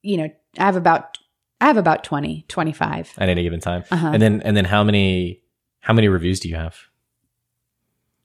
you 0.02 0.16
know, 0.16 0.28
I 0.58 0.64
have 0.64 0.76
about, 0.76 1.18
I 1.60 1.66
have 1.66 1.76
about 1.76 2.04
20, 2.04 2.44
25 2.48 3.14
at 3.18 3.28
any 3.28 3.42
given 3.42 3.60
time. 3.60 3.84
Uh-huh. 3.90 4.10
And 4.12 4.22
then, 4.22 4.42
and 4.42 4.56
then 4.56 4.64
how 4.64 4.84
many, 4.84 5.42
how 5.80 5.92
many 5.92 6.08
reviews 6.08 6.40
do 6.40 6.48
you 6.48 6.56
have? 6.56 6.76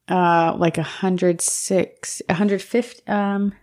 Uh, 0.07 0.55
like 0.57 0.77
a 0.77 0.83
hundred 0.83 1.41
six, 1.41 2.21
a 2.27 2.33
hundred 2.33 2.61
fifty, 2.61 3.05
um, 3.07 3.53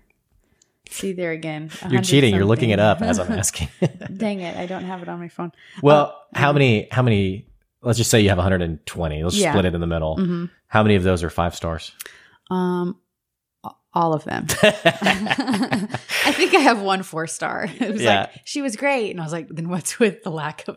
See 0.91 1.13
there 1.13 1.33
again. 1.33 1.71
You're 1.89 2.03
cheating. 2.03 2.31
Something. 2.31 2.35
You're 2.35 2.45
looking 2.45 2.71
it 2.71 2.81
up 2.81 3.03
as 3.03 3.19
I'm 3.19 3.31
asking. 3.33 3.69
Dang 4.17 4.41
it! 4.41 4.57
I 4.57 4.67
don't 4.67 4.85
have 4.85 5.03
it 5.03 5.09
on 5.09 5.19
my 5.19 5.29
phone. 5.29 5.53
Well, 5.83 6.15
oh, 6.15 6.39
how 6.39 6.53
many? 6.53 6.89
How 6.91 7.03
many? 7.03 7.47
Let's 7.83 7.99
just 7.99 8.11
say 8.11 8.21
you 8.21 8.29
have 8.31 8.39
120. 8.39 9.23
Let's 9.23 9.37
yeah. 9.37 9.53
split 9.53 9.65
it 9.65 9.75
in 9.75 9.81
the 9.81 9.87
middle. 9.87 10.17
Mm-hmm. 10.17 10.47
How 10.67 10.83
many 10.83 10.97
of 10.97 11.05
those 11.05 11.23
are 11.23 11.31
five 11.31 11.55
stars? 11.55 11.93
Um, 12.51 12.97
all 13.95 14.15
of 14.15 14.25
them. 14.25 14.47
I 14.63 16.33
think 16.33 16.55
I 16.55 16.61
have 16.61 16.81
one 16.83 17.03
four 17.03 17.27
star. 17.27 17.69
It 17.79 17.93
was 17.93 18.03
yeah. 18.03 18.21
like 18.21 18.31
she 18.45 18.63
was 18.63 18.77
great, 18.77 19.11
and 19.11 19.21
I 19.21 19.25
was 19.25 19.33
like, 19.33 19.49
then 19.49 19.69
what's 19.69 19.99
with 19.99 20.23
the 20.23 20.31
lack 20.31 20.67
of 20.69 20.77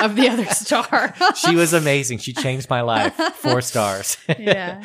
of 0.00 0.16
the 0.16 0.28
other 0.28 0.46
star? 0.46 1.14
she 1.36 1.56
was 1.56 1.72
amazing. 1.72 2.18
She 2.18 2.32
changed 2.32 2.70
my 2.70 2.82
life. 2.82 3.14
Four 3.36 3.60
stars. 3.62 4.16
yeah 4.38 4.82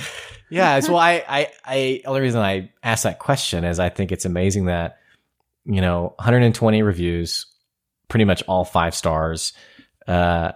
yeah. 0.50 0.80
So 0.80 0.96
I, 0.96 1.24
I, 1.28 1.52
I, 1.66 2.02
only 2.06 2.22
reason 2.22 2.42
I 2.42 2.72
asked 2.84 3.04
that 3.04 3.20
question 3.20 3.64
is 3.64 3.80
I 3.80 3.90
think 3.90 4.12
it's 4.12 4.26
amazing 4.26 4.66
that, 4.66 4.98
you 5.66 5.82
know, 5.82 6.14
120 6.18 6.82
reviews, 6.82 7.46
pretty 8.08 8.26
much 8.26 8.44
all 8.48 8.64
five 8.64 8.96
stars. 8.96 9.54
Uh, 10.08 10.54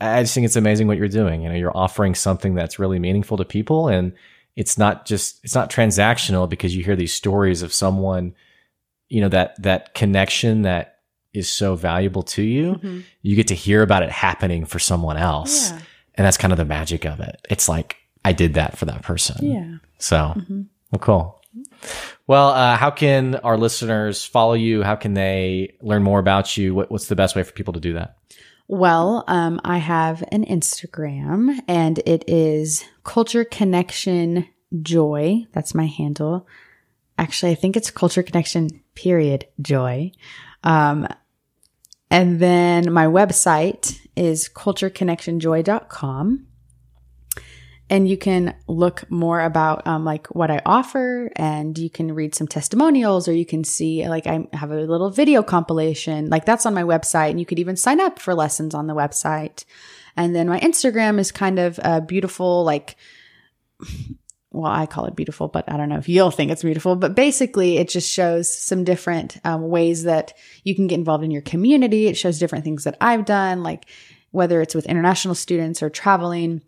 I 0.00 0.22
just 0.22 0.34
think 0.34 0.44
it's 0.44 0.56
amazing 0.56 0.88
what 0.88 0.98
you're 0.98 1.08
doing. 1.08 1.42
You 1.42 1.48
know, 1.48 1.54
you're 1.54 1.76
offering 1.76 2.14
something 2.14 2.54
that's 2.54 2.78
really 2.78 2.98
meaningful 2.98 3.36
to 3.38 3.44
people 3.44 3.88
and 3.88 4.12
it's 4.56 4.76
not 4.76 5.06
just, 5.06 5.42
it's 5.44 5.54
not 5.54 5.70
transactional 5.70 6.48
because 6.48 6.76
you 6.76 6.84
hear 6.84 6.96
these 6.96 7.14
stories 7.14 7.62
of 7.62 7.72
someone, 7.72 8.34
you 9.08 9.22
know, 9.22 9.30
that, 9.30 9.60
that 9.62 9.94
connection 9.94 10.62
that 10.62 10.98
is 11.32 11.48
so 11.48 11.74
valuable 11.74 12.22
to 12.22 12.42
you. 12.42 12.74
Mm-hmm. 12.74 13.00
You 13.22 13.36
get 13.36 13.48
to 13.48 13.54
hear 13.54 13.80
about 13.80 14.02
it 14.02 14.10
happening 14.10 14.66
for 14.66 14.78
someone 14.78 15.16
else. 15.16 15.70
Yeah. 15.70 15.78
And 16.16 16.26
that's 16.26 16.36
kind 16.36 16.52
of 16.52 16.58
the 16.58 16.66
magic 16.66 17.06
of 17.06 17.20
it. 17.20 17.46
It's 17.48 17.70
like, 17.70 17.96
I 18.24 18.32
did 18.32 18.54
that 18.54 18.78
for 18.78 18.84
that 18.86 19.02
person. 19.02 19.44
Yeah. 19.44 19.76
So, 19.98 20.34
well, 20.90 21.00
cool. 21.00 21.40
Well, 22.26 22.48
uh, 22.48 22.76
how 22.76 22.90
can 22.90 23.36
our 23.36 23.58
listeners 23.58 24.24
follow 24.24 24.54
you? 24.54 24.82
How 24.82 24.96
can 24.96 25.14
they 25.14 25.76
learn 25.80 26.02
more 26.02 26.18
about 26.18 26.56
you? 26.56 26.74
What, 26.74 26.90
what's 26.90 27.08
the 27.08 27.16
best 27.16 27.36
way 27.36 27.42
for 27.42 27.52
people 27.52 27.72
to 27.74 27.80
do 27.80 27.94
that? 27.94 28.16
Well, 28.68 29.24
um, 29.28 29.60
I 29.64 29.78
have 29.78 30.24
an 30.32 30.44
Instagram 30.46 31.58
and 31.68 31.98
it 32.06 32.24
is 32.28 32.84
Culture 33.04 33.44
Connection 33.44 34.46
Joy. 34.80 35.46
That's 35.52 35.74
my 35.74 35.86
handle. 35.86 36.46
Actually, 37.18 37.52
I 37.52 37.56
think 37.56 37.76
it's 37.76 37.90
Culture 37.90 38.22
Connection 38.22 38.80
period 38.94 39.46
joy. 39.60 40.12
Um, 40.64 41.06
and 42.10 42.40
then 42.40 42.92
my 42.92 43.06
website 43.06 43.98
is 44.16 44.48
cultureconnectionjoy.com. 44.48 46.46
And 47.92 48.08
you 48.08 48.16
can 48.16 48.54
look 48.68 49.08
more 49.10 49.42
about 49.42 49.86
um, 49.86 50.02
like 50.02 50.26
what 50.28 50.50
I 50.50 50.62
offer, 50.64 51.30
and 51.36 51.76
you 51.76 51.90
can 51.90 52.14
read 52.14 52.34
some 52.34 52.48
testimonials, 52.48 53.28
or 53.28 53.34
you 53.34 53.44
can 53.44 53.64
see 53.64 54.08
like 54.08 54.26
I 54.26 54.48
have 54.54 54.70
a 54.70 54.80
little 54.80 55.10
video 55.10 55.42
compilation, 55.42 56.30
like 56.30 56.46
that's 56.46 56.64
on 56.64 56.72
my 56.72 56.84
website, 56.84 57.28
and 57.28 57.38
you 57.38 57.44
could 57.44 57.58
even 57.58 57.76
sign 57.76 58.00
up 58.00 58.18
for 58.18 58.34
lessons 58.34 58.74
on 58.74 58.86
the 58.86 58.94
website. 58.94 59.66
And 60.16 60.34
then 60.34 60.48
my 60.48 60.58
Instagram 60.60 61.18
is 61.18 61.30
kind 61.30 61.58
of 61.58 61.78
a 61.84 62.00
beautiful, 62.00 62.64
like, 62.64 62.96
well, 64.50 64.72
I 64.72 64.86
call 64.86 65.04
it 65.04 65.14
beautiful, 65.14 65.48
but 65.48 65.70
I 65.70 65.76
don't 65.76 65.90
know 65.90 65.98
if 65.98 66.08
you'll 66.08 66.30
think 66.30 66.50
it's 66.50 66.62
beautiful. 66.62 66.96
But 66.96 67.14
basically, 67.14 67.76
it 67.76 67.90
just 67.90 68.10
shows 68.10 68.48
some 68.58 68.84
different 68.84 69.36
um, 69.44 69.68
ways 69.68 70.04
that 70.04 70.32
you 70.64 70.74
can 70.74 70.86
get 70.86 70.98
involved 70.98 71.24
in 71.24 71.30
your 71.30 71.42
community. 71.42 72.06
It 72.06 72.16
shows 72.16 72.38
different 72.38 72.64
things 72.64 72.84
that 72.84 72.96
I've 73.02 73.26
done, 73.26 73.62
like 73.62 73.84
whether 74.30 74.62
it's 74.62 74.74
with 74.74 74.86
international 74.86 75.34
students 75.34 75.82
or 75.82 75.90
traveling 75.90 76.62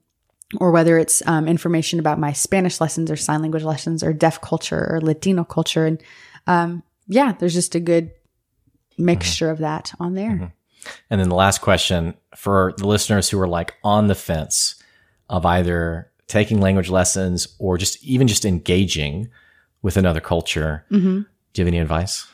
or 0.61 0.71
whether 0.71 0.99
it's 0.99 1.27
um, 1.27 1.49
information 1.49 1.99
about 1.99 2.19
my 2.19 2.33
Spanish 2.33 2.81
lessons 2.81 3.11
or 3.11 3.17
sign 3.17 3.43
language 3.43 3.65
lessons 3.65 4.03
or 4.03 4.13
deaf 4.13 4.41
culture 4.41 4.87
or 4.91 5.01
Latino 5.01 5.45
culture. 5.45 5.87
And 5.87 6.03
um, 6.47 6.83
yeah, 7.09 7.33
there's 7.33 7.55
just 7.55 7.75
a 7.75 7.81
good 7.81 8.11
mixture 8.99 9.51
of 9.51 9.59
that 9.59 9.93
on 9.99 10.15
there. 10.15 10.53
And 11.11 11.21
then 11.21 11.29
the 11.29 11.35
last 11.35 11.61
question 11.61 12.15
for 12.37 12.75
the 12.77 12.87
listeners 12.87 13.29
who 13.29 13.41
are 13.41 13.49
like 13.49 13.75
on 13.83 14.07
the 14.07 14.15
fence 14.15 14.77
of 15.31 15.47
either 15.47 16.11
taking 16.27 16.61
language 16.61 16.91
lessons 16.91 17.49
or 17.59 17.79
just 17.79 18.03
even 18.05 18.29
just 18.29 18.45
engaging 18.45 19.29
with 19.83 19.97
another 19.97 20.21
culture. 20.21 20.85
Do 21.53 21.61
you 21.61 21.65
have 21.65 21.73
any 21.73 21.79
advice? 21.81 22.27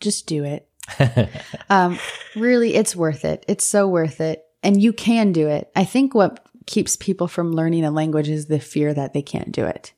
Just 0.00 0.26
do 0.26 0.44
it. 0.44 0.68
um, 1.70 1.98
really, 2.36 2.74
it's 2.74 2.96
worth 2.96 3.24
it. 3.24 3.44
It's 3.48 3.66
so 3.66 3.88
worth 3.88 4.20
it. 4.20 4.44
And 4.62 4.82
you 4.82 4.92
can 4.92 5.32
do 5.32 5.48
it. 5.48 5.70
I 5.76 5.84
think 5.84 6.14
what 6.14 6.47
keeps 6.68 6.96
people 6.96 7.26
from 7.26 7.52
learning 7.52 7.84
a 7.84 7.90
language 7.90 8.28
is 8.28 8.46
the 8.46 8.60
fear 8.60 8.94
that 8.94 9.14
they 9.14 9.22
can't 9.22 9.50
do 9.50 9.64
it. 9.64 9.94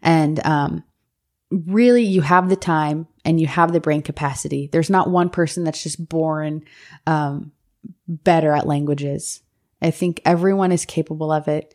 And 0.00 0.44
um, 0.46 0.84
really, 1.50 2.04
you 2.04 2.22
have 2.22 2.48
the 2.48 2.56
time 2.56 3.08
and 3.24 3.40
you 3.40 3.48
have 3.48 3.72
the 3.72 3.80
brain 3.80 4.02
capacity. 4.02 4.68
There's 4.70 4.88
not 4.88 5.10
one 5.10 5.28
person 5.28 5.64
that's 5.64 5.82
just 5.82 6.08
born 6.08 6.64
um, 7.06 7.50
better 8.06 8.52
at 8.52 8.68
languages. 8.68 9.42
I 9.82 9.90
think 9.90 10.22
everyone 10.24 10.70
is 10.70 10.84
capable 10.84 11.32
of 11.32 11.48
it. 11.48 11.74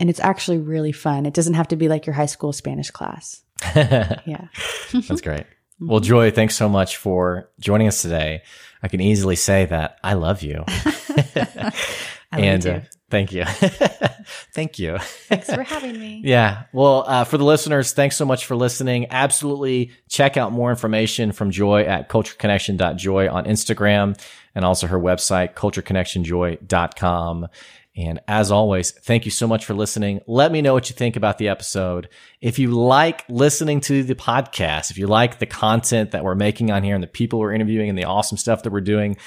And 0.00 0.08
it's 0.08 0.20
actually 0.20 0.58
really 0.58 0.92
fun. 0.92 1.26
It 1.26 1.34
doesn't 1.34 1.54
have 1.54 1.68
to 1.68 1.76
be 1.76 1.88
like 1.88 2.06
your 2.06 2.14
high 2.14 2.26
school 2.26 2.52
Spanish 2.52 2.90
class. 2.90 3.42
yeah. 3.76 4.48
That's 4.92 5.20
great. 5.20 5.44
Well, 5.78 6.00
Joy, 6.00 6.30
thanks 6.30 6.56
so 6.56 6.68
much 6.68 6.96
for 6.96 7.50
joining 7.60 7.88
us 7.88 8.02
today. 8.02 8.42
I 8.82 8.88
can 8.88 9.00
easily 9.00 9.36
say 9.36 9.66
that 9.66 9.98
I 10.02 10.14
love 10.14 10.42
you. 10.42 10.64
and 12.32 12.66
uh, 12.66 12.80
thank 13.10 13.32
you. 13.32 13.44
thank 14.54 14.78
you. 14.78 14.98
Thanks 14.98 15.52
for 15.52 15.62
having 15.74 15.98
me. 15.98 16.22
Yeah. 16.24 16.64
Well, 16.72 17.04
uh, 17.06 17.24
for 17.24 17.38
the 17.38 17.44
listeners, 17.44 17.92
thanks 17.92 18.16
so 18.16 18.24
much 18.24 18.46
for 18.46 18.56
listening. 18.56 19.06
Absolutely 19.10 19.92
check 20.08 20.36
out 20.36 20.52
more 20.52 20.70
information 20.70 21.32
from 21.32 21.50
Joy 21.50 21.82
at 21.82 22.08
cultureconnection.joy 22.08 23.28
on 23.28 23.44
Instagram 23.44 24.18
and 24.54 24.64
also 24.64 24.86
her 24.86 24.98
website, 24.98 25.54
cultureconnectionjoy.com. 25.54 27.48
And 27.94 28.20
as 28.26 28.50
always, 28.50 28.90
thank 28.90 29.26
you 29.26 29.30
so 29.30 29.46
much 29.46 29.66
for 29.66 29.74
listening. 29.74 30.20
Let 30.26 30.50
me 30.50 30.62
know 30.62 30.72
what 30.72 30.88
you 30.88 30.96
think 30.96 31.16
about 31.16 31.36
the 31.36 31.48
episode. 31.48 32.08
If 32.40 32.58
you 32.58 32.70
like 32.70 33.24
listening 33.28 33.82
to 33.82 34.02
the 34.02 34.14
podcast, 34.14 34.90
if 34.90 34.96
you 34.96 35.06
like 35.06 35.38
the 35.38 35.46
content 35.46 36.12
that 36.12 36.24
we're 36.24 36.34
making 36.34 36.70
on 36.70 36.82
here 36.84 36.94
and 36.94 37.04
the 37.04 37.08
people 37.08 37.38
we're 37.38 37.52
interviewing 37.52 37.90
and 37.90 37.98
the 37.98 38.04
awesome 38.04 38.38
stuff 38.38 38.62
that 38.62 38.72
we're 38.72 38.80
doing, 38.80 39.18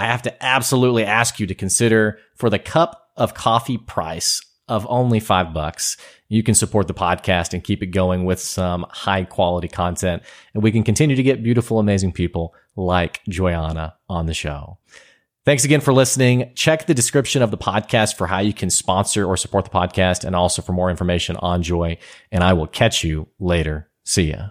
I 0.00 0.06
have 0.06 0.22
to 0.22 0.44
absolutely 0.44 1.04
ask 1.04 1.38
you 1.38 1.46
to 1.46 1.54
consider 1.54 2.18
for 2.34 2.48
the 2.48 2.58
cup 2.58 3.10
of 3.18 3.34
coffee 3.34 3.76
price 3.76 4.40
of 4.66 4.86
only 4.88 5.20
five 5.20 5.52
bucks, 5.52 5.98
you 6.28 6.42
can 6.42 6.54
support 6.54 6.88
the 6.88 6.94
podcast 6.94 7.52
and 7.52 7.62
keep 7.62 7.82
it 7.82 7.88
going 7.88 8.24
with 8.24 8.40
some 8.40 8.86
high 8.88 9.24
quality 9.24 9.68
content. 9.68 10.22
And 10.54 10.62
we 10.62 10.72
can 10.72 10.84
continue 10.84 11.16
to 11.16 11.22
get 11.22 11.42
beautiful, 11.42 11.78
amazing 11.78 12.12
people 12.12 12.54
like 12.76 13.20
Joyanna 13.28 13.94
on 14.08 14.24
the 14.24 14.32
show. 14.32 14.78
Thanks 15.44 15.66
again 15.66 15.82
for 15.82 15.92
listening. 15.92 16.50
Check 16.54 16.86
the 16.86 16.94
description 16.94 17.42
of 17.42 17.50
the 17.50 17.58
podcast 17.58 18.16
for 18.16 18.26
how 18.26 18.38
you 18.38 18.54
can 18.54 18.70
sponsor 18.70 19.26
or 19.26 19.36
support 19.36 19.66
the 19.66 19.70
podcast 19.70 20.24
and 20.24 20.34
also 20.34 20.62
for 20.62 20.72
more 20.72 20.88
information 20.88 21.36
on 21.38 21.62
Joy. 21.62 21.98
And 22.32 22.42
I 22.42 22.54
will 22.54 22.66
catch 22.66 23.04
you 23.04 23.28
later. 23.38 23.90
See 24.04 24.30
ya. 24.30 24.50